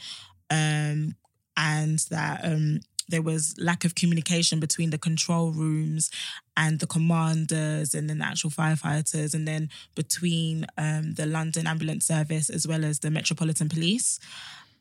um, 0.49 1.15
and 1.57 1.99
that 2.09 2.41
um, 2.43 2.79
there 3.07 3.21
was 3.21 3.55
lack 3.59 3.85
of 3.85 3.93
communication 3.95 4.59
between 4.59 4.89
the 4.89 4.97
control 4.97 5.51
rooms 5.51 6.09
and 6.57 6.79
the 6.79 6.87
commanders, 6.87 7.93
and 7.93 8.09
then 8.09 8.19
the 8.19 8.25
actual 8.25 8.49
firefighters, 8.49 9.33
and 9.33 9.47
then 9.47 9.69
between 9.95 10.65
um, 10.77 11.13
the 11.13 11.25
London 11.25 11.67
Ambulance 11.67 12.05
Service 12.07 12.49
as 12.49 12.67
well 12.67 12.83
as 12.85 12.99
the 12.99 13.11
Metropolitan 13.11 13.69
Police. 13.69 14.19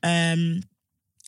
Um, 0.02 0.62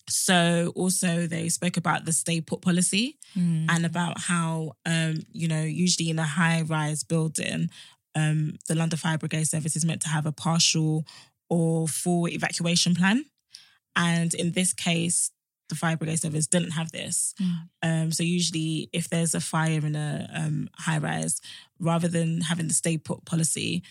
so 0.09 0.73
also 0.77 1.27
they 1.27 1.49
spoke 1.49 1.77
about 1.77 2.05
the 2.05 2.13
stay 2.13 2.41
put 2.41 2.61
policy 2.63 3.17
Mm. 3.37 3.67
and 3.69 3.85
about 3.85 4.19
how 4.21 4.73
um, 4.87 5.19
you 5.33 5.47
know 5.49 5.61
usually 5.63 6.09
in 6.09 6.19
a 6.19 6.25
high 6.25 6.63
rise 6.63 7.03
building 7.03 7.69
um, 8.15 8.57
the 8.67 8.75
London 8.75 8.99
Fire 8.99 9.19
Brigade 9.19 9.45
Service 9.45 9.77
is 9.77 9.85
meant 9.85 10.01
to 10.03 10.09
have 10.09 10.25
a 10.25 10.33
partial 10.33 11.05
or 11.51 11.87
full 11.87 12.27
evacuation 12.29 12.95
plan, 12.95 13.27
and 13.95 14.33
in 14.33 14.53
this 14.53 14.73
case, 14.73 15.31
the 15.69 15.75
Fire 15.75 15.97
Brigade 15.97 16.21
Service 16.21 16.47
didn't 16.47 16.73
have 16.73 16.93
this. 16.93 17.35
Mm. 17.41 17.69
Um, 17.83 18.13
so 18.13 18.23
usually, 18.23 18.89
if 18.93 19.09
there's 19.09 19.35
a 19.35 19.41
fire 19.41 19.85
in 19.85 19.97
a 19.97 20.29
um, 20.35 20.69
high 20.79 20.99
rise, 20.99 21.41
rather 21.81 22.09
than 22.09 22.41
having 22.43 22.69
the 22.69 22.75
stay 22.75 22.99
put 22.99 23.25
policy, 23.25 23.83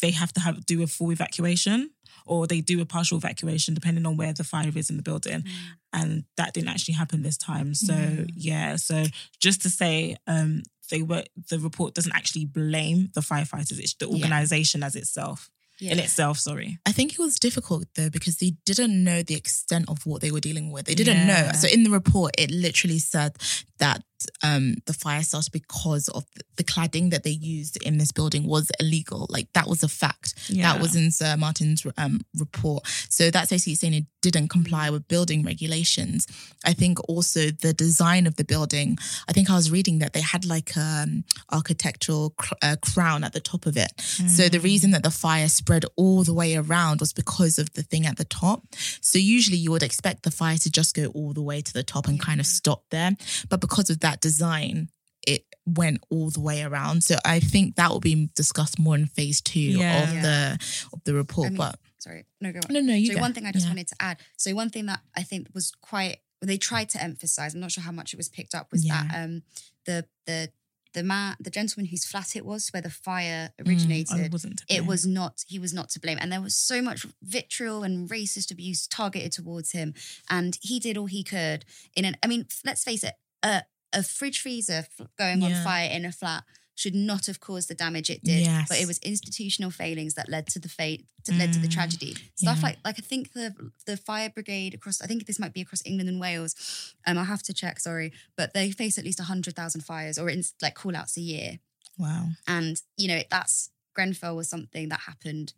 they 0.00 0.10
have 0.10 0.32
to 0.34 0.40
have 0.40 0.66
do 0.66 0.82
a 0.82 0.86
full 0.86 1.12
evacuation 1.12 1.90
or 2.26 2.46
they 2.46 2.60
do 2.60 2.80
a 2.80 2.84
partial 2.84 3.16
evacuation 3.18 3.72
depending 3.74 4.04
on 4.06 4.16
where 4.16 4.32
the 4.32 4.44
fire 4.44 4.70
is 4.76 4.90
in 4.90 4.96
the 4.96 5.02
building 5.02 5.44
and 5.92 6.24
that 6.36 6.52
didn't 6.52 6.68
actually 6.68 6.94
happen 6.94 7.22
this 7.22 7.36
time 7.36 7.72
so 7.74 7.94
Mm. 7.94 8.28
yeah 8.36 8.76
so 8.76 9.04
just 9.40 9.62
to 9.62 9.70
say 9.70 10.16
um 10.26 10.62
they 10.90 11.02
were 11.02 11.24
the 11.50 11.58
report 11.58 11.94
doesn't 11.94 12.14
actually 12.14 12.44
blame 12.44 13.10
the 13.14 13.20
firefighters 13.20 13.78
it's 13.78 13.94
the 13.94 14.06
Yeah. 14.08 14.14
organization 14.14 14.82
as 14.82 14.94
itself 14.96 15.50
in 15.90 15.98
itself 15.98 16.38
sorry 16.38 16.78
I 16.86 16.92
think 16.92 17.12
it 17.12 17.18
was 17.18 17.38
difficult 17.38 17.86
though 17.96 18.10
because 18.10 18.36
they 18.36 18.52
didn't 18.64 19.02
know 19.02 19.22
the 19.22 19.34
extent 19.34 19.86
of 19.88 20.04
what 20.04 20.20
they 20.20 20.30
were 20.30 20.40
dealing 20.40 20.70
with. 20.70 20.86
They 20.86 20.94
didn't 20.94 21.26
know. 21.26 21.50
So 21.54 21.68
in 21.68 21.84
the 21.84 21.90
report, 21.90 22.34
it 22.38 22.50
literally 22.50 22.98
said 22.98 23.36
that 23.82 24.04
um, 24.44 24.76
the 24.86 24.92
fire 24.92 25.22
started 25.22 25.52
because 25.52 26.08
of 26.08 26.24
the, 26.56 26.62
cladding 26.62 27.10
that 27.10 27.24
they 27.24 27.30
used 27.30 27.76
in 27.82 27.98
this 27.98 28.12
building 28.12 28.46
was 28.46 28.70
illegal. 28.78 29.26
Like 29.28 29.52
that 29.54 29.66
was 29.66 29.82
a 29.82 29.88
fact. 29.88 30.34
Yeah. 30.48 30.72
That 30.72 30.80
was 30.80 30.94
in 30.94 31.10
Sir 31.10 31.36
Martin's 31.36 31.84
um, 31.98 32.20
report. 32.38 32.86
So 33.08 33.32
that's 33.32 33.50
basically 33.50 33.74
saying 33.74 33.94
it 33.94 34.04
didn't 34.22 34.46
comply 34.46 34.88
with 34.88 35.08
building 35.08 35.42
regulations. 35.42 36.28
I 36.64 36.72
think 36.72 37.00
also 37.08 37.50
the 37.50 37.72
design 37.72 38.28
of 38.28 38.36
the 38.36 38.44
building. 38.44 38.96
I 39.28 39.32
think 39.32 39.50
I 39.50 39.56
was 39.56 39.72
reading 39.72 39.98
that 39.98 40.12
they 40.12 40.20
had 40.20 40.44
like 40.44 40.76
um 40.76 41.24
architectural 41.50 42.30
cr- 42.38 42.54
uh, 42.62 42.76
crown 42.80 43.24
at 43.24 43.32
the 43.32 43.40
top 43.40 43.66
of 43.66 43.76
it. 43.76 43.90
So 44.00 44.48
the 44.48 44.60
reason 44.60 44.92
that 44.92 45.02
the 45.02 45.10
fire 45.10 45.48
spread 45.48 45.84
all 45.96 46.22
the 46.22 46.32
way 46.32 46.54
around 46.54 47.00
was 47.00 47.12
because 47.12 47.58
of 47.58 47.72
the 47.72 47.82
thing 47.82 48.06
at 48.06 48.18
the 48.18 48.24
top. 48.24 48.62
So 49.00 49.18
usually 49.18 49.58
you 49.58 49.72
would 49.72 49.82
expect 49.82 50.22
the 50.22 50.30
fire 50.30 50.58
to 50.58 50.70
just 50.70 50.94
go 50.94 51.06
all 51.06 51.32
the 51.32 51.42
way 51.42 51.60
to 51.60 51.72
the 51.72 51.82
top 51.82 52.06
and 52.06 52.20
kind 52.20 52.38
of 52.38 52.46
stop 52.46 52.84
there, 52.90 53.10
but 53.48 53.60
because 53.60 53.71
of 53.90 54.00
that 54.00 54.20
design, 54.20 54.88
it 55.26 55.44
went 55.66 56.00
all 56.10 56.30
the 56.30 56.40
way 56.40 56.62
around. 56.62 57.04
So 57.04 57.16
I 57.24 57.38
think 57.40 57.76
that 57.76 57.90
will 57.90 58.00
be 58.00 58.28
discussed 58.34 58.78
more 58.78 58.94
in 58.96 59.06
phase 59.06 59.40
two 59.40 59.60
Yeah. 59.60 60.02
of 60.02 60.14
Yeah. 60.14 60.22
the 60.22 60.64
of 60.92 61.04
the 61.04 61.14
report. 61.14 61.46
I 61.46 61.50
mean, 61.50 61.58
but 61.58 61.78
Sorry, 61.98 62.24
no, 62.40 62.50
go 62.52 62.58
on. 62.58 62.74
no, 62.74 62.80
no, 62.80 62.94
you 62.94 63.06
so 63.08 63.14
go. 63.14 63.20
one 63.20 63.32
thing 63.32 63.46
I 63.46 63.52
just 63.52 63.66
Yeah. 63.66 63.70
wanted 63.70 63.88
to 63.88 63.96
add. 64.00 64.16
So 64.36 64.52
one 64.54 64.70
thing 64.70 64.86
that 64.86 65.00
I 65.14 65.22
think 65.22 65.48
was 65.54 65.70
quite 65.80 66.18
they 66.40 66.58
tried 66.58 66.88
to 66.90 67.00
emphasize. 67.02 67.54
I'm 67.54 67.60
not 67.60 67.70
sure 67.70 67.84
how 67.84 67.92
much 67.92 68.12
it 68.12 68.16
was 68.16 68.28
picked 68.28 68.54
up. 68.54 68.72
Was 68.72 68.82
that 68.84 69.14
um 69.14 69.42
the 69.86 70.06
the 70.26 70.50
the 70.94 71.04
man 71.04 71.36
the 71.40 71.50
gentleman 71.50 71.86
whose 71.86 72.04
flat 72.04 72.34
it 72.36 72.44
was 72.44 72.68
where 72.70 72.82
the 72.82 72.90
fire 72.90 73.52
I 73.58 73.62
originated. 73.62 74.32
wasn't 74.32 74.62
it 74.68 74.84
was 74.84 75.06
not 75.06 75.44
he 75.46 75.58
was 75.60 75.72
not 75.72 75.88
to 75.90 76.00
blame 76.00 76.18
and 76.20 76.30
there 76.30 76.40
was 76.42 76.54
so 76.54 76.82
much 76.82 77.06
vitriol 77.22 77.82
and 77.82 78.10
racist 78.10 78.50
abuse 78.50 78.86
targeted 78.88 79.32
towards 79.32 79.70
him 79.72 79.94
and 80.28 80.58
he 80.60 80.78
did 80.80 80.98
all 80.98 81.06
he 81.06 81.24
could 81.24 81.64
in 81.96 82.04
an 82.04 82.16
i 82.22 82.26
mean 82.26 82.46
let's 82.66 82.84
face 82.84 83.02
it 83.04 83.14
a, 83.42 83.62
a 83.92 84.02
fridge 84.02 84.40
freezer 84.40 84.86
going 85.18 85.42
Yeah. 85.42 85.48
on 85.58 85.64
fire 85.64 85.90
in 85.90 86.04
a 86.04 86.12
flat 86.12 86.44
should 86.74 86.94
not 86.94 87.26
have 87.26 87.38
caused 87.38 87.68
the 87.68 87.74
damage 87.74 88.08
it 88.08 88.24
did 88.24 88.40
Yes. 88.40 88.66
but 88.68 88.78
it 88.80 88.86
was 88.86 88.98
institutional 89.00 89.70
failings 89.70 90.14
that 90.14 90.28
led 90.28 90.46
to 90.48 90.58
the 90.58 90.68
fate 90.70 91.06
to, 91.24 91.32
led 91.34 91.52
to 91.52 91.58
the 91.58 91.68
Mm. 91.68 91.72
tragedy 91.74 92.16
stuff 92.34 92.56
Yeah. 92.58 92.62
like 92.68 92.78
like 92.84 92.98
i 92.98 93.02
think 93.02 93.32
the 93.34 93.54
the 93.86 93.96
fire 93.98 94.30
brigade 94.30 94.72
across 94.74 95.02
i 95.02 95.06
think 95.06 95.26
this 95.26 95.38
might 95.38 95.52
be 95.52 95.60
across 95.60 95.82
england 95.84 96.08
and 96.08 96.18
wales 96.18 96.94
um 97.06 97.18
i'll 97.18 97.24
have 97.24 97.42
to 97.44 97.52
check 97.52 97.78
sorry 97.78 98.12
but 98.36 98.54
they 98.54 98.70
face 98.70 98.96
at 98.98 99.04
least 99.04 99.18
100000 99.20 99.82
fires 99.82 100.18
or 100.18 100.30
in, 100.30 100.42
like 100.62 100.74
call 100.74 100.96
outs 100.96 101.16
a 101.18 101.20
year 101.20 101.58
wow 101.98 102.28
and 102.46 102.80
you 102.96 103.06
know 103.08 103.20
that's 103.30 103.70
Grenfell 103.94 104.34
was 104.34 104.48
something 104.48 104.88
that 104.88 105.00
happened. 105.00 105.52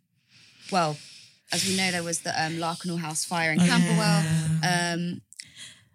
Well, 0.69 0.97
as 1.53 1.65
we 1.65 1.77
know, 1.77 1.89
there 1.89 2.03
was 2.03 2.19
the 2.19 2.31
um, 2.43 2.55
Lakanal 2.57 2.99
House 2.99 3.23
fire 3.23 3.53
in 3.53 3.61
Oh, 3.61 3.65
Camberwell. 3.65 4.23
yeah. 4.61 4.93
Um, 4.93 5.21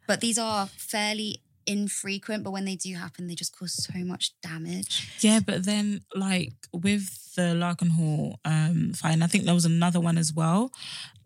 but 0.07 0.23
these 0.23 0.39
are 0.39 0.67
fairly 0.69 1.43
infrequent. 1.67 2.45
But 2.45 2.53
when 2.53 2.65
they 2.65 2.77
do 2.77 2.95
happen, 2.95 3.27
they 3.27 3.35
just 3.35 3.57
cause 3.57 3.73
so 3.73 3.99
much 3.99 4.33
damage. 4.43 5.09
Yeah, 5.21 5.41
but 5.41 5.65
then 5.65 6.03
like 6.15 6.53
with 6.73 7.35
the 7.35 7.55
Lakanal 7.55 8.37
um 8.45 8.93
fire, 8.93 9.13
and 9.13 9.25
I 9.25 9.27
think 9.27 9.45
there 9.45 9.55
was 9.55 9.65
another 9.65 10.01
one 10.01 10.19
as 10.19 10.33
well. 10.33 10.73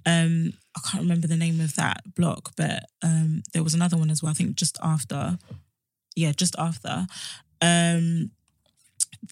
Um, 0.07 0.53
I 0.77 0.81
can't 0.91 1.03
remember 1.03 1.27
the 1.27 1.37
name 1.37 1.61
of 1.61 1.77
that 1.77 2.15
block, 2.15 2.53
but 2.57 2.85
um, 3.03 3.43
there 3.53 3.63
was 3.63 3.75
another 3.75 3.97
one 3.97 4.11
as 4.11 4.23
well. 4.23 4.31
I 4.31 4.35
think 4.35 4.57
just 4.57 4.77
after, 4.83 5.39
yeah, 6.15 6.33
just 6.33 6.55
after, 6.59 7.07
um, 7.63 8.31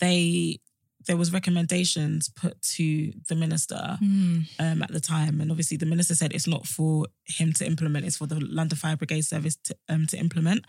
they 0.00 0.60
there 1.06 1.16
was 1.16 1.32
recommendations 1.32 2.28
put 2.28 2.60
to 2.62 3.12
the 3.28 3.34
minister 3.34 3.96
Hmm. 3.98 4.40
um, 4.58 4.82
at 4.82 4.92
the 4.92 5.00
time, 5.00 5.40
and 5.40 5.50
obviously 5.50 5.76
the 5.76 5.86
minister 5.86 6.14
said 6.14 6.32
it's 6.32 6.46
not 6.46 6.66
for 6.66 7.06
him 7.24 7.52
to 7.54 7.66
implement; 7.66 8.06
it's 8.06 8.16
for 8.16 8.26
the 8.26 8.40
London 8.40 8.76
Fire 8.78 8.96
Brigade 8.96 9.22
Service 9.22 9.56
to 9.64 9.76
um, 9.88 10.06
to 10.06 10.18
implement. 10.18 10.64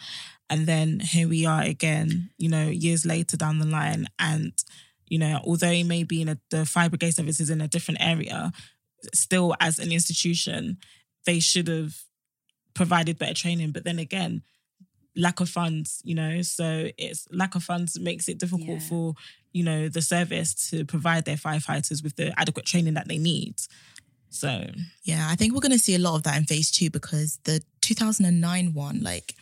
And 0.49 0.65
then 0.65 0.99
here 0.99 1.27
we 1.27 1.45
are 1.45 1.61
again, 1.61 2.29
you 2.37 2.49
know, 2.49 2.67
years 2.67 3.05
later 3.05 3.37
down 3.37 3.59
the 3.59 3.65
line, 3.67 4.07
and 4.19 4.53
you 5.07 5.19
know, 5.19 5.39
although 5.45 5.71
it 5.71 5.83
may 5.85 6.03
be 6.03 6.21
in 6.21 6.29
a, 6.29 6.37
the 6.49 6.65
Fire 6.65 6.89
Brigade 6.89 7.11
Service 7.11 7.39
is 7.39 7.49
in 7.49 7.61
a 7.61 7.67
different 7.67 8.01
area, 8.01 8.51
still 9.13 9.55
as 9.59 9.79
an 9.79 9.91
institution, 9.91 10.77
they 11.25 11.39
should 11.39 11.67
have 11.67 11.95
provided 12.73 13.19
better 13.19 13.33
training. 13.33 13.71
But 13.71 13.83
then 13.83 13.99
again, 13.99 14.41
lack 15.15 15.39
of 15.39 15.49
funds, 15.49 16.01
you 16.03 16.15
know, 16.15 16.41
so 16.41 16.89
it's 16.97 17.27
lack 17.31 17.55
of 17.55 17.63
funds 17.63 17.99
makes 17.99 18.27
it 18.27 18.37
difficult 18.39 18.67
Yeah. 18.67 18.79
for 18.89 19.13
you 19.51 19.63
know 19.63 19.87
the 19.87 20.01
service 20.01 20.53
to 20.71 20.83
provide 20.85 21.25
their 21.25 21.35
firefighters 21.37 22.03
with 22.03 22.15
the 22.15 22.33
adequate 22.39 22.65
training 22.65 22.95
that 22.95 23.07
they 23.07 23.19
need. 23.19 23.55
So 24.29 24.65
Yeah, 25.03 25.27
I 25.29 25.35
think 25.35 25.53
we're 25.53 25.59
going 25.61 25.71
to 25.73 25.77
see 25.79 25.93
a 25.95 25.99
lot 25.99 26.15
of 26.15 26.23
that 26.23 26.37
in 26.37 26.45
phase 26.45 26.71
two 26.71 26.89
because 26.89 27.39
the 27.43 27.61
2009 27.81 28.73
one, 28.73 29.01
like 29.03 29.35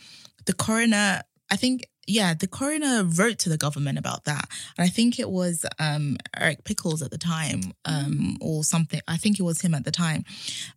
the 0.45 0.53
coroner, 0.53 1.21
I 1.49 1.55
think, 1.55 1.85
yeah, 2.07 2.33
the 2.33 2.47
coroner 2.47 3.03
wrote 3.05 3.39
to 3.39 3.49
the 3.49 3.57
government 3.57 3.97
about 3.97 4.25
that. 4.25 4.49
And 4.77 4.85
I 4.85 4.89
think 4.89 5.17
it 5.17 5.29
was 5.29 5.65
um, 5.79 6.17
Eric 6.37 6.65
Pickles 6.65 7.01
at 7.01 7.11
the 7.11 7.17
time 7.17 7.61
um, 7.85 8.37
or 8.41 8.65
something. 8.65 8.99
I 9.07 9.15
think 9.15 9.39
it 9.39 9.43
was 9.43 9.61
him 9.61 9.73
at 9.73 9.85
the 9.85 9.91
time. 9.91 10.25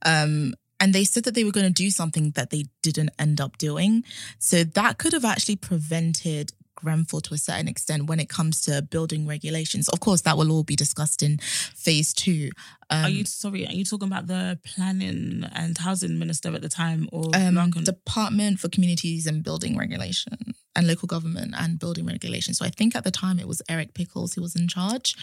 Um, 0.05 0.55
and 0.80 0.92
they 0.92 1.04
said 1.04 1.24
that 1.24 1.34
they 1.34 1.44
were 1.44 1.52
going 1.52 1.66
to 1.66 1.72
do 1.72 1.90
something 1.90 2.32
that 2.32 2.50
they 2.50 2.64
didn't 2.82 3.10
end 3.18 3.40
up 3.40 3.58
doing. 3.58 4.04
So 4.38 4.64
that 4.64 4.98
could 4.98 5.12
have 5.12 5.24
actually 5.24 5.56
prevented 5.56 6.52
Grenfell 6.74 7.22
to 7.22 7.34
a 7.34 7.38
certain 7.38 7.68
extent 7.68 8.06
when 8.08 8.20
it 8.20 8.28
comes 8.28 8.60
to 8.62 8.82
building 8.82 9.26
regulations. 9.26 9.88
Of 9.88 10.00
course, 10.00 10.22
that 10.22 10.36
will 10.36 10.52
all 10.52 10.64
be 10.64 10.76
discussed 10.76 11.22
in 11.22 11.38
phase 11.38 12.12
two. 12.12 12.50
Um, 12.91 13.05
are 13.05 13.09
you 13.09 13.24
sorry? 13.24 13.66
Are 13.66 13.72
you 13.72 13.85
talking 13.85 14.09
about 14.09 14.26
the 14.26 14.59
planning 14.64 15.45
and 15.55 15.76
housing 15.76 16.18
minister 16.18 16.55
at 16.55 16.62
the 16.62 16.68
time, 16.68 17.09
or 17.12 17.30
um, 17.35 17.70
Department 17.70 18.61
for 18.61 18.68
Communities 18.68 19.26
and 19.26 19.43
Building 19.43 19.76
Regulation 19.76 20.55
and 20.76 20.87
Local 20.87 21.07
Government 21.07 21.55
and 21.57 21.78
Building 21.78 22.07
Regulation. 22.07 22.55
So 22.55 22.64
I 22.64 22.70
think 22.70 22.97
at 22.97 23.05
the 23.05 23.11
time 23.11 23.39
it 23.39 23.49
was 23.49 23.62
Eric 23.68 23.95
Pickles 23.95 24.35
who 24.35 24.43
was 24.43 24.57
in 24.57 24.68
charge. 24.68 25.16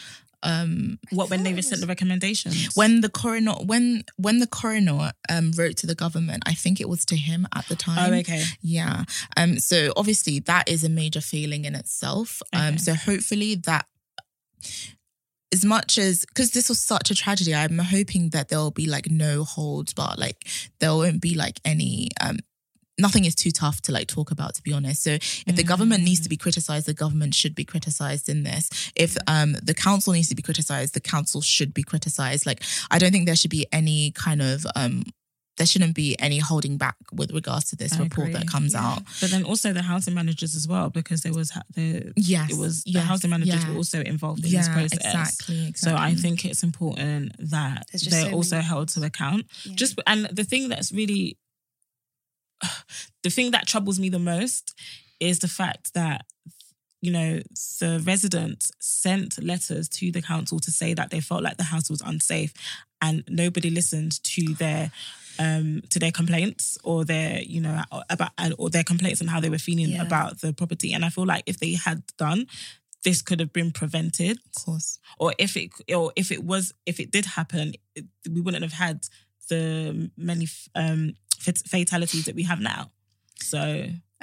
Um, 0.43 0.97
what 1.11 1.29
when 1.29 1.43
they 1.43 1.59
sent 1.61 1.81
the 1.81 1.87
recommendations? 1.87 2.75
when 2.75 3.01
the 3.01 3.09
coroner 3.09 3.53
when 3.63 4.03
when 4.17 4.39
the 4.39 4.47
coroner 4.47 5.11
um, 5.29 5.51
wrote 5.51 5.77
to 5.77 5.87
the 5.87 5.93
government, 5.93 6.43
I 6.47 6.53
think 6.55 6.81
it 6.81 6.89
was 6.89 7.05
to 7.05 7.15
him 7.15 7.47
at 7.55 7.67
the 7.67 7.75
time. 7.75 8.11
oh, 8.11 8.17
okay. 8.17 8.43
Yeah. 8.61 9.03
Um. 9.37 9.59
So 9.59 9.93
obviously 9.95 10.39
that 10.39 10.67
is 10.67 10.83
a 10.83 10.89
major 10.89 11.21
failing 11.21 11.65
in 11.65 11.75
itself. 11.75 12.41
Um. 12.53 12.69
Okay. 12.69 12.77
So 12.77 12.93
hopefully 12.95 13.55
that, 13.55 13.85
as 15.53 15.65
much 15.65 15.97
as 15.97 16.25
because 16.25 16.51
this 16.51 16.69
was 16.69 16.79
such 16.79 17.11
a 17.11 17.15
tragedy, 17.15 17.53
I'm 17.53 17.77
hoping 17.77 18.29
that 18.29 18.49
there 18.49 18.59
will 18.59 18.71
be 18.71 18.87
like 18.87 19.09
no 19.09 19.43
holds, 19.43 19.93
but 19.93 20.17
like 20.17 20.47
there 20.79 20.93
won't 20.93 21.21
be 21.21 21.35
like 21.35 21.59
any 21.65 22.09
um. 22.21 22.37
Nothing 22.99 23.25
is 23.25 23.33
too 23.33 23.49
tough 23.49 23.81
to 23.83 23.91
like 23.91 24.07
talk 24.07 24.29
about, 24.29 24.53
to 24.55 24.61
be 24.61 24.73
honest. 24.73 25.01
So, 25.01 25.11
if 25.11 25.55
the 25.55 25.63
government 25.63 26.03
needs 26.03 26.19
to 26.19 26.29
be 26.29 26.37
criticized, 26.37 26.85
the 26.85 26.93
government 26.93 27.33
should 27.33 27.55
be 27.55 27.63
criticized 27.63 28.29
in 28.29 28.43
this. 28.43 28.91
If 28.95 29.17
um 29.27 29.53
the 29.63 29.73
council 29.73 30.13
needs 30.13 30.29
to 30.29 30.35
be 30.35 30.43
criticized, 30.43 30.93
the 30.93 30.99
council 30.99 31.41
should 31.41 31.73
be 31.73 31.83
criticized. 31.83 32.45
Like, 32.45 32.61
I 32.91 32.99
don't 32.99 33.11
think 33.11 33.25
there 33.25 33.35
should 33.35 33.49
be 33.49 33.65
any 33.71 34.11
kind 34.11 34.41
of 34.41 34.67
um 34.75 35.03
there 35.57 35.67
shouldn't 35.67 35.93
be 35.95 36.17
any 36.19 36.39
holding 36.39 36.77
back 36.77 36.95
with 37.11 37.31
regards 37.31 37.65
to 37.69 37.75
this 37.75 37.93
I 37.93 38.03
report 38.03 38.29
agree. 38.29 38.39
that 38.39 38.47
comes 38.47 38.73
Yeah. 38.73 38.85
out. 38.93 39.03
But 39.19 39.31
then 39.31 39.43
also 39.43 39.73
the 39.73 39.81
housing 39.81 40.13
managers 40.13 40.55
as 40.55 40.67
well, 40.67 40.89
because 40.89 41.21
there 41.21 41.33
was 41.33 41.51
the 41.75 42.13
Yes, 42.15 42.51
it 42.51 42.57
was 42.57 42.83
the 42.83 43.01
housing 43.01 43.29
managers 43.29 43.63
yeah. 43.63 43.69
were 43.71 43.75
also 43.77 44.01
involved 44.01 44.45
in 44.45 44.51
yeah, 44.51 44.59
this 44.59 44.69
process. 44.69 44.93
exactly, 44.93 45.67
exactly. 45.67 45.73
So 45.75 45.95
I 45.95 46.15
think 46.15 46.45
it's 46.45 46.63
important 46.63 47.35
that 47.51 47.87
they're 47.91 48.29
so 48.29 48.31
also 48.31 48.55
many- 48.57 48.67
held 48.67 48.89
to 48.89 49.03
account. 49.03 49.45
Just 49.75 49.99
and 50.07 50.25
the 50.31 50.43
thing 50.45 50.69
that's 50.69 50.91
really 50.91 51.37
the 53.23 53.29
thing 53.29 53.51
that 53.51 53.67
troubles 53.67 53.99
me 53.99 54.09
the 54.09 54.19
most 54.19 54.73
is 55.19 55.39
the 55.39 55.47
fact 55.47 55.93
that 55.93 56.25
you 57.01 57.11
know 57.11 57.39
the 57.79 58.01
residents 58.05 58.71
sent 58.79 59.41
letters 59.43 59.89
to 59.89 60.11
the 60.11 60.21
council 60.21 60.59
to 60.59 60.71
say 60.71 60.93
that 60.93 61.09
they 61.09 61.19
felt 61.19 61.43
like 61.43 61.57
the 61.57 61.63
house 61.65 61.89
was 61.89 62.01
unsafe 62.01 62.53
and 63.01 63.23
nobody 63.27 63.69
listened 63.71 64.23
to 64.23 64.53
their 64.55 64.91
um 65.43 65.67
to 65.91 65.97
their 66.03 66.11
complaints 66.19 66.63
or 66.89 66.97
their 67.11 67.31
you 67.53 67.61
know 67.65 67.75
about 68.15 68.31
or 68.61 68.67
their 68.75 68.83
complaints 68.91 69.19
and 69.21 69.29
how 69.33 69.39
they 69.43 69.49
were 69.55 69.63
feeling 69.69 69.89
Yeah. 69.91 70.07
about 70.07 70.31
the 70.43 70.51
property 70.61 70.89
and 70.95 71.03
i 71.07 71.09
feel 71.15 71.27
like 71.33 71.43
if 71.51 71.57
they 71.63 71.73
had 71.87 71.99
done 72.25 72.41
this 73.07 73.19
could 73.27 73.39
have 73.43 73.53
been 73.59 73.71
prevented 73.81 74.35
of 74.49 74.55
course. 74.65 74.89
or 75.21 75.29
if 75.45 75.51
it 75.61 75.69
or 75.99 76.05
if 76.21 76.27
it 76.35 76.41
was 76.51 76.63
if 76.91 76.99
it 77.03 77.09
did 77.15 77.25
happen 77.37 77.65
it, 77.97 78.05
we 78.35 78.39
wouldn't 78.43 78.63
have 78.69 78.77
had 78.85 78.97
the 79.49 79.63
many 80.31 80.47
um 80.81 81.01
fatalities 81.75 82.25
that 82.25 82.35
we 82.35 82.43
have 82.51 82.61
now 82.73 82.81
so 83.51 83.61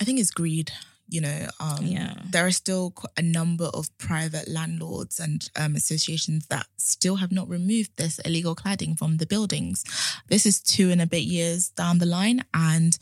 I 0.00 0.04
think 0.04 0.20
it's 0.20 0.30
greed. 0.30 0.70
You 1.08 1.22
know, 1.22 1.48
um, 1.58 1.86
Yeah. 1.86 2.14
there 2.30 2.44
are 2.46 2.52
still 2.52 2.92
a 3.16 3.22
number 3.22 3.64
of 3.66 3.88
private 3.98 4.46
landlords 4.48 5.18
and 5.18 5.48
um, 5.56 5.74
associations 5.76 6.46
that 6.48 6.66
still 6.76 7.16
have 7.16 7.32
not 7.32 7.48
removed 7.48 7.92
this 7.96 8.18
illegal 8.20 8.54
cladding 8.54 8.96
from 8.98 9.16
the 9.16 9.26
buildings. 9.26 9.84
This 10.28 10.44
is 10.44 10.60
two 10.60 10.90
and 10.90 11.00
a 11.00 11.06
bit 11.06 11.24
years 11.24 11.70
down 11.70 11.98
the 11.98 12.06
line, 12.06 12.44
and 12.52 12.98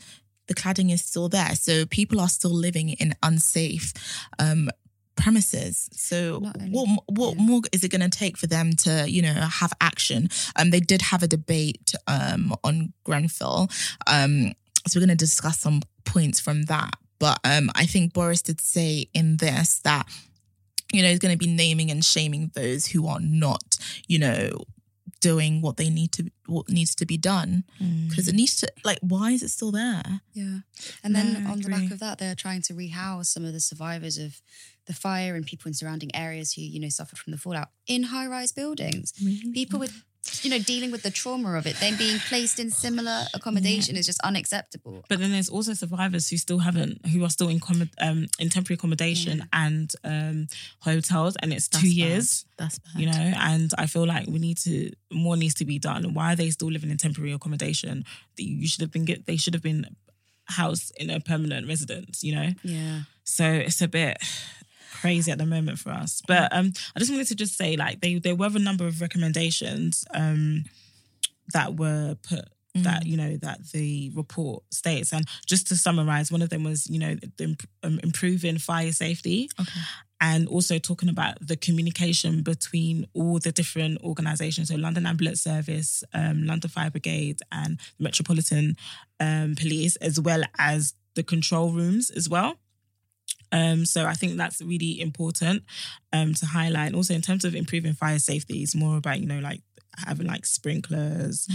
the 0.47 0.55
cladding 0.55 0.91
is 0.93 1.03
still 1.03 1.27
there. 1.29 1.55
So 1.55 1.85
people 1.85 2.19
are 2.21 2.29
still 2.29 2.53
living 2.53 2.89
in 2.91 3.13
unsafe 3.21 3.93
um, 4.39 4.69
premises. 5.17 5.89
So 5.91 6.35
only- 6.55 6.69
what 6.69 6.87
what 7.07 7.35
yeah. 7.35 7.41
more 7.43 7.61
is 7.73 7.83
it 7.83 7.89
going 7.91 8.09
to 8.09 8.17
take 8.17 8.37
for 8.37 8.47
them 8.47 8.73
to 8.85 9.05
you 9.09 9.21
know 9.21 9.33
have 9.33 9.73
action? 9.81 10.29
Um, 10.55 10.69
they 10.69 10.79
did 10.79 11.01
have 11.01 11.23
a 11.23 11.27
debate 11.27 11.93
um 12.07 12.55
on 12.63 12.93
Grenfell. 13.03 13.69
Um, 14.07 14.53
so 14.87 14.97
we're 14.99 15.05
going 15.05 15.17
to 15.17 15.25
discuss 15.25 15.59
some 15.59 15.81
points 16.05 16.39
from 16.39 16.63
that. 16.65 16.93
But 17.19 17.39
um, 17.43 17.69
I 17.75 17.85
think 17.85 18.13
Boris 18.13 18.41
did 18.41 18.61
say 18.61 19.07
in 19.13 19.37
this 19.37 19.79
that 19.79 20.07
you 20.93 21.01
know 21.01 21.09
he's 21.09 21.19
going 21.19 21.33
to 21.37 21.45
be 21.47 21.51
naming 21.53 21.91
and 21.91 22.03
shaming 22.03 22.51
those 22.53 22.87
who 22.87 23.07
are 23.07 23.19
not 23.19 23.77
you 24.07 24.19
know 24.19 24.63
doing 25.19 25.61
what 25.61 25.77
they 25.77 25.89
need 25.89 26.11
to 26.11 26.29
what 26.45 26.69
needs 26.69 26.93
to 26.95 27.05
be 27.05 27.17
done 27.17 27.63
Mm. 27.81 28.09
because 28.09 28.27
it 28.27 28.35
needs 28.35 28.55
to 28.57 28.71
like 28.83 28.99
why 29.01 29.31
is 29.31 29.41
it 29.43 29.49
still 29.49 29.71
there? 29.71 30.21
Yeah. 30.33 30.59
And 31.03 31.15
then 31.15 31.43
No, 31.43 31.49
I 31.49 31.51
on 31.53 31.61
the 31.61 31.69
back 31.69 31.91
of 31.91 31.99
that, 31.99 32.19
they're 32.19 32.35
trying 32.35 32.61
to 32.63 32.73
rehouse 32.75 33.29
some 33.29 33.43
of 33.45 33.53
the 33.53 33.59
survivors 33.59 34.17
of 34.17 34.41
the 34.85 34.93
fire 34.93 35.35
and 35.35 35.45
people 35.45 35.67
in 35.69 35.73
surrounding 35.73 36.15
areas 36.15 36.53
who, 36.53 36.61
you 36.61 36.79
know, 36.79 36.87
suffered 36.89 37.19
from 37.19 37.31
the 37.31 37.37
fallout 37.37 37.69
in 37.87 38.03
high 38.03 38.27
rise 38.27 38.51
buildings. 38.53 39.11
People 39.53 39.79
with, 39.79 40.03
you 40.43 40.49
know, 40.49 40.59
dealing 40.59 40.91
with 40.91 41.03
the 41.03 41.11
trauma 41.11 41.53
of 41.55 41.65
it, 41.65 41.75
then 41.79 41.97
being 41.97 42.19
placed 42.19 42.59
in 42.59 42.69
similar 42.69 43.25
accommodation 43.33 43.95
is 43.95 44.05
just 44.05 44.19
unacceptable. 44.23 45.03
But 45.09 45.19
then 45.19 45.31
there's 45.31 45.49
also 45.49 45.73
survivors 45.73 46.29
who 46.29 46.37
still 46.37 46.59
haven't, 46.59 47.05
who 47.07 47.23
are 47.23 47.29
still 47.29 47.49
in 47.49 47.59
um, 48.01 48.27
in 48.39 48.49
temporary 48.49 48.75
accommodation 48.77 49.47
and 49.53 49.91
um, 50.03 50.47
hotels, 50.79 51.35
and 51.41 51.51
it's 51.53 51.67
That's 51.67 51.81
two 51.83 51.89
bad. 51.89 51.95
years. 51.95 52.45
That's 52.57 52.79
bad. 52.79 52.99
You 53.01 53.05
know, 53.07 53.33
and 53.37 53.71
I 53.77 53.87
feel 53.87 54.05
like 54.05 54.27
we 54.27 54.39
need 54.39 54.57
to 54.59 54.91
more 55.11 55.37
needs 55.37 55.53
to 55.55 55.65
be 55.65 55.79
done. 55.79 56.13
Why 56.13 56.33
are 56.33 56.35
they 56.35 56.49
still 56.49 56.71
living 56.71 56.89
in 56.91 56.97
temporary 56.97 57.31
accommodation? 57.33 58.05
That 58.35 58.43
You 58.43 58.67
should 58.67 58.81
have 58.81 58.91
been 58.91 59.05
get. 59.05 59.25
They 59.25 59.37
should 59.37 59.53
have 59.53 59.63
been 59.63 59.85
housed 60.45 60.93
in 60.97 61.09
a 61.09 61.19
permanent 61.19 61.67
residence. 61.67 62.23
You 62.23 62.35
know, 62.35 62.49
Yeah. 62.63 63.01
so 63.23 63.45
it's 63.51 63.81
a 63.81 63.87
bit 63.87 64.17
crazy 65.01 65.31
at 65.31 65.37
the 65.37 65.45
moment 65.45 65.79
for 65.79 65.91
us. 65.91 66.21
But 66.27 66.53
um, 66.55 66.73
I 66.95 66.99
just 66.99 67.11
wanted 67.11 67.27
to 67.27 67.35
just 67.35 67.57
say, 67.57 67.75
like, 67.75 68.01
they 68.01 68.19
there 68.19 68.35
were 68.35 68.47
a 68.47 68.59
number 68.59 68.87
of 68.87 69.01
recommendations 69.01 70.05
um, 70.13 70.65
that 71.53 71.75
were 71.75 72.15
put 72.23 72.45
that 72.83 73.05
you 73.05 73.17
know 73.17 73.37
that 73.37 73.59
the 73.71 74.11
report 74.15 74.63
states, 74.71 75.11
and 75.13 75.25
just 75.45 75.67
to 75.67 75.75
summarize, 75.75 76.31
one 76.31 76.41
of 76.41 76.49
them 76.49 76.63
was 76.63 76.87
you 76.89 76.99
know 76.99 77.15
the, 77.37 77.57
um, 77.83 77.99
improving 78.03 78.57
fire 78.57 78.91
safety. 78.91 79.49
Okay. 79.59 79.79
And 80.19 80.47
also 80.47 80.79
talking 80.79 81.09
about 81.09 81.37
the 81.39 81.55
communication 81.55 82.41
between 82.41 83.05
all 83.13 83.37
the 83.37 83.51
different 83.51 84.01
organisations, 84.01 84.69
so 84.69 84.75
London 84.75 85.05
Ambulance 85.05 85.41
Service, 85.43 86.03
um, 86.11 86.47
London 86.47 86.71
Fire 86.71 86.89
Brigade, 86.89 87.39
and 87.51 87.79
Metropolitan 87.99 88.77
um, 89.19 89.53
Police, 89.55 89.95
as 89.97 90.19
well 90.19 90.41
as 90.57 90.95
the 91.13 91.21
control 91.21 91.69
rooms 91.71 92.09
as 92.09 92.27
well. 92.27 92.55
Um, 93.51 93.85
so 93.85 94.05
I 94.05 94.13
think 94.13 94.37
that's 94.37 94.61
really 94.61 94.99
important 94.99 95.63
um, 96.13 96.33
to 96.35 96.45
highlight. 96.45 96.87
And 96.87 96.95
also 96.95 97.13
in 97.13 97.21
terms 97.21 97.45
of 97.45 97.55
improving 97.55 97.93
fire 97.93 98.19
safety, 98.19 98.61
it's 98.61 98.75
more 98.75 98.97
about, 98.97 99.19
you 99.19 99.27
know, 99.27 99.39
like 99.39 99.61
having 99.97 100.27
like 100.27 100.45
sprinklers, 100.45 101.47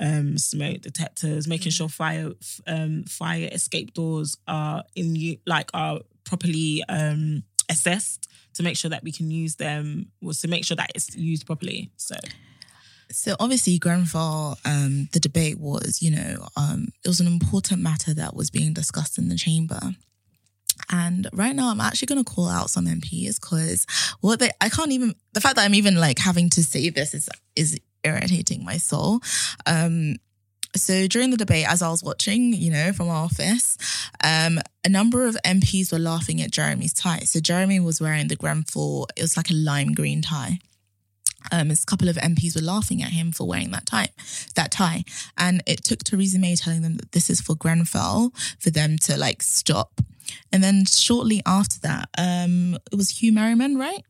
um, 0.00 0.38
smoke 0.38 0.80
detectors, 0.80 1.48
making 1.48 1.72
sure 1.72 1.88
fire 1.88 2.32
um, 2.66 3.04
fire 3.04 3.48
escape 3.52 3.94
doors 3.94 4.36
are 4.46 4.84
in 4.94 5.38
like 5.46 5.70
are 5.74 6.00
properly 6.24 6.84
um, 6.88 7.42
assessed 7.68 8.28
to 8.54 8.62
make 8.62 8.76
sure 8.76 8.90
that 8.90 9.02
we 9.02 9.12
can 9.12 9.30
use 9.30 9.56
them 9.56 10.10
was 10.20 10.40
to 10.40 10.48
make 10.48 10.64
sure 10.64 10.76
that 10.76 10.90
it's 10.94 11.16
used 11.16 11.46
properly. 11.46 11.90
So 11.96 12.16
So 13.10 13.34
obviously, 13.40 13.78
Grenfell, 13.78 14.58
um, 14.64 15.08
the 15.12 15.20
debate 15.20 15.58
was, 15.58 16.00
you 16.00 16.10
know, 16.10 16.46
um, 16.56 16.88
it 17.04 17.08
was 17.08 17.20
an 17.20 17.26
important 17.26 17.82
matter 17.82 18.14
that 18.14 18.36
was 18.36 18.50
being 18.50 18.72
discussed 18.72 19.18
in 19.18 19.28
the 19.28 19.36
chamber. 19.36 19.80
And 20.90 21.28
right 21.32 21.54
now, 21.54 21.70
I'm 21.70 21.80
actually 21.80 22.06
going 22.06 22.24
to 22.24 22.30
call 22.30 22.48
out 22.48 22.70
some 22.70 22.86
MPs 22.86 23.40
because 23.40 23.86
what 24.20 24.40
they, 24.40 24.50
I 24.60 24.68
can't 24.68 24.92
even, 24.92 25.14
the 25.32 25.40
fact 25.40 25.56
that 25.56 25.64
I'm 25.64 25.74
even 25.74 25.96
like 25.96 26.18
having 26.18 26.50
to 26.50 26.64
say 26.64 26.90
this 26.90 27.14
is, 27.14 27.28
is 27.54 27.78
irritating 28.02 28.64
my 28.64 28.76
soul. 28.76 29.20
Um, 29.66 30.16
so 30.76 31.06
during 31.06 31.30
the 31.30 31.36
debate, 31.36 31.66
as 31.68 31.82
I 31.82 31.90
was 31.90 32.02
watching, 32.02 32.52
you 32.52 32.70
know, 32.70 32.92
from 32.92 33.08
our 33.08 33.24
office, 33.24 33.76
um, 34.22 34.60
a 34.84 34.88
number 34.88 35.26
of 35.26 35.36
MPs 35.44 35.92
were 35.92 35.98
laughing 35.98 36.40
at 36.40 36.50
Jeremy's 36.50 36.92
tie. 36.92 37.20
So 37.20 37.40
Jeremy 37.40 37.80
was 37.80 38.00
wearing 38.00 38.28
the 38.28 38.36
Grenfell, 38.36 39.08
it 39.16 39.22
was 39.22 39.36
like 39.36 39.50
a 39.50 39.54
lime 39.54 39.92
green 39.92 40.22
tie. 40.22 40.58
Um, 41.52 41.70
a 41.70 41.76
couple 41.86 42.08
of 42.08 42.16
MPs 42.16 42.54
were 42.54 42.62
laughing 42.62 43.02
at 43.02 43.10
him 43.10 43.32
for 43.32 43.46
wearing 43.46 43.70
that 43.72 43.86
tie, 43.86 44.08
that 44.54 44.70
tie, 44.70 45.04
and 45.36 45.62
it 45.66 45.84
took 45.84 46.04
Theresa 46.04 46.38
May 46.38 46.54
telling 46.56 46.82
them 46.82 46.96
that 46.96 47.12
this 47.12 47.30
is 47.30 47.40
for 47.40 47.54
Grenfell 47.54 48.32
for 48.58 48.70
them 48.70 48.96
to 48.98 49.16
like 49.16 49.42
stop. 49.42 50.00
And 50.52 50.62
then 50.62 50.84
shortly 50.86 51.42
after 51.44 51.80
that, 51.80 52.08
um, 52.16 52.76
it 52.92 52.96
was 52.96 53.12
Huw 53.14 53.32
Merriman, 53.32 53.76
right? 53.78 54.02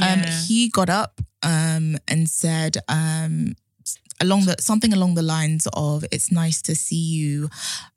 Um, 0.00 0.20
he 0.46 0.68
got 0.68 0.88
up 0.88 1.20
um, 1.42 1.98
and 2.06 2.28
said 2.28 2.76
um, 2.88 3.54
along 4.20 4.46
the 4.46 4.56
something 4.60 4.92
along 4.92 5.14
the 5.14 5.22
lines 5.22 5.66
of, 5.72 6.04
"It's 6.10 6.30
nice 6.30 6.62
to 6.62 6.74
see 6.74 6.96
you 6.96 7.48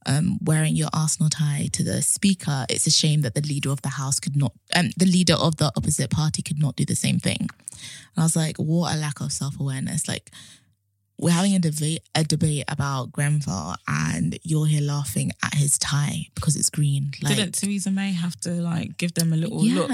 um, 0.05 0.39
wearing 0.41 0.76
your 0.76 0.89
Arsenal 0.93 1.30
tie 1.30 1.70
to 1.74 1.84
the 1.84 2.01
speaker. 2.01 2.65
It's 2.70 2.88
a 2.88 2.91
shame 2.91 3.22
that 3.22 3.36
the 3.36 3.41
leader 3.41 3.70
of 3.70 3.82
the 3.82 3.89
house 3.89 4.20
could 4.20 4.36
not, 4.36 4.53
um, 4.76 4.91
the 4.97 5.05
leader 5.05 5.36
of 5.36 5.57
the 5.57 5.72
opposite 5.76 6.09
party 6.09 6.41
could 6.41 6.59
not 6.59 6.76
do 6.76 6.86
the 6.86 6.95
same 6.95 7.20
thing." 7.20 7.41
And 7.41 8.18
I 8.18 8.24
was 8.24 8.36
like, 8.36 8.57
"What 8.57 8.95
a 8.95 8.97
lack 8.97 9.22
of 9.22 9.32
self 9.32 9.59
awareness!" 9.59 10.07
Like. 10.07 10.32
We're 11.20 11.32
having 11.32 11.55
a 11.55 11.59
debate, 11.59 12.03
a 12.13 12.24
debate 12.24 12.65
about 12.68 13.11
Grenfell, 13.11 13.74
and 13.88 14.38
you're 14.43 14.68
here 14.68 14.84
laughing 14.84 15.32
at 15.43 15.55
his 15.55 15.80
tie 15.80 16.28
because 16.36 16.55
it's 16.55 16.70
green. 16.70 17.09
Like, 17.24 17.36
Didn't 17.36 17.55
Theresa 17.55 17.89
May 17.89 18.11
have 18.11 18.39
to 18.41 18.51
like 18.51 18.99
give 18.99 19.15
them 19.15 19.34
a 19.34 19.36
little 19.36 19.65
yeah. 19.65 19.80
look? 19.80 19.91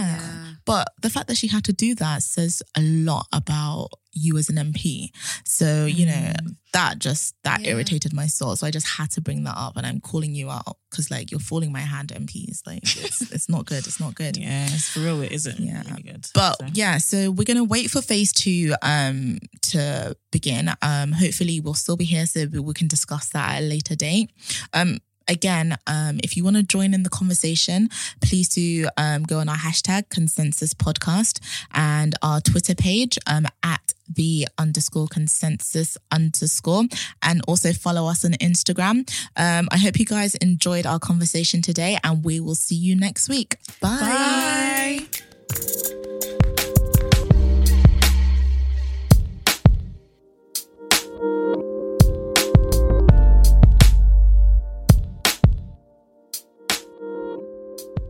But 0.65 0.89
the 1.01 1.09
fact 1.09 1.27
that 1.29 1.37
she 1.37 1.47
had 1.47 1.63
to 1.63 1.71
do 1.71 1.95
that 1.95 2.23
says 2.23 2.61
a 2.75 2.81
lot 2.81 3.27
about 3.31 3.91
you 4.13 4.37
as 4.37 4.49
an 4.49 4.55
MP. 4.57 5.09
So, 5.45 5.85
you 5.85 6.05
know, 6.05 6.13
Mm. 6.13 6.55
that 6.73 6.99
just 6.99 7.35
that 7.43 7.61
Yeah. 7.61 7.71
irritated 7.71 8.13
my 8.13 8.27
soul. 8.27 8.55
So 8.55 8.65
I 8.67 8.71
just 8.71 8.87
had 8.87 9.11
to 9.11 9.21
bring 9.21 9.43
that 9.43 9.57
up 9.57 9.75
and 9.77 9.85
I'm 9.85 9.99
calling 9.99 10.33
you 10.35 10.49
out 10.49 10.77
because 10.89 11.09
like 11.11 11.31
you're 11.31 11.39
falling 11.39 11.71
my 11.71 11.81
hand, 11.81 12.11
MPs. 12.15 12.61
Like 12.65 12.83
it's 12.83 13.21
it's 13.31 13.49
not 13.49 13.65
good. 13.65 13.85
It's 13.87 13.99
not 13.99 14.15
good. 14.15 14.37
Yeah, 14.37 14.67
it's 14.71 14.89
for 14.89 14.99
real. 15.01 15.21
It 15.21 15.31
isn't 15.31 15.59
Yeah. 15.59 15.83
really 15.89 16.03
good. 16.03 16.25
But 16.33 16.57
So- 16.59 16.67
yeah, 16.73 16.97
so 16.99 17.31
we're 17.31 17.43
gonna 17.45 17.63
wait 17.63 17.91
for 17.91 18.01
phase 18.01 18.31
two 18.31 18.75
um 18.81 19.39
to 19.71 20.15
begin. 20.31 20.71
Um 20.81 21.11
hopefully 21.11 21.59
we'll 21.59 21.73
still 21.73 21.97
be 21.97 22.05
here 22.05 22.25
so 22.25 22.45
we 22.47 22.73
can 22.73 22.87
discuss 22.87 23.29
that 23.29 23.55
at 23.55 23.61
a 23.63 23.65
later 23.65 23.95
date. 23.95 24.29
Um 24.73 24.99
again, 25.27 25.77
um 25.87 26.19
if 26.23 26.35
you 26.37 26.43
want 26.43 26.55
to 26.57 26.63
join 26.63 26.93
in 26.93 27.03
the 27.03 27.09
conversation, 27.09 27.89
please 28.21 28.49
do 28.49 28.87
um 28.97 29.23
go 29.23 29.39
on 29.39 29.49
our 29.49 29.57
hashtag 29.57 30.09
consensus 30.09 30.73
podcast 30.73 31.39
and 31.73 32.15
our 32.21 32.41
Twitter 32.41 32.75
page 32.75 33.17
um 33.27 33.45
at 33.63 33.93
the 34.13 34.47
underscore 34.57 35.07
consensus 35.07 35.97
underscore 36.11 36.83
and 37.21 37.41
also 37.47 37.71
follow 37.73 38.07
us 38.07 38.25
on 38.25 38.31
Instagram. 38.33 39.09
Um 39.35 39.67
I 39.71 39.77
hope 39.77 39.99
you 39.99 40.05
guys 40.05 40.35
enjoyed 40.35 40.85
our 40.85 40.99
conversation 40.99 41.61
today 41.61 41.97
and 42.03 42.23
we 42.23 42.39
will 42.39 42.55
see 42.55 42.75
you 42.75 42.95
next 42.95 43.29
week. 43.29 43.57
Bye. 43.81 45.07
Bye. 45.49 46.02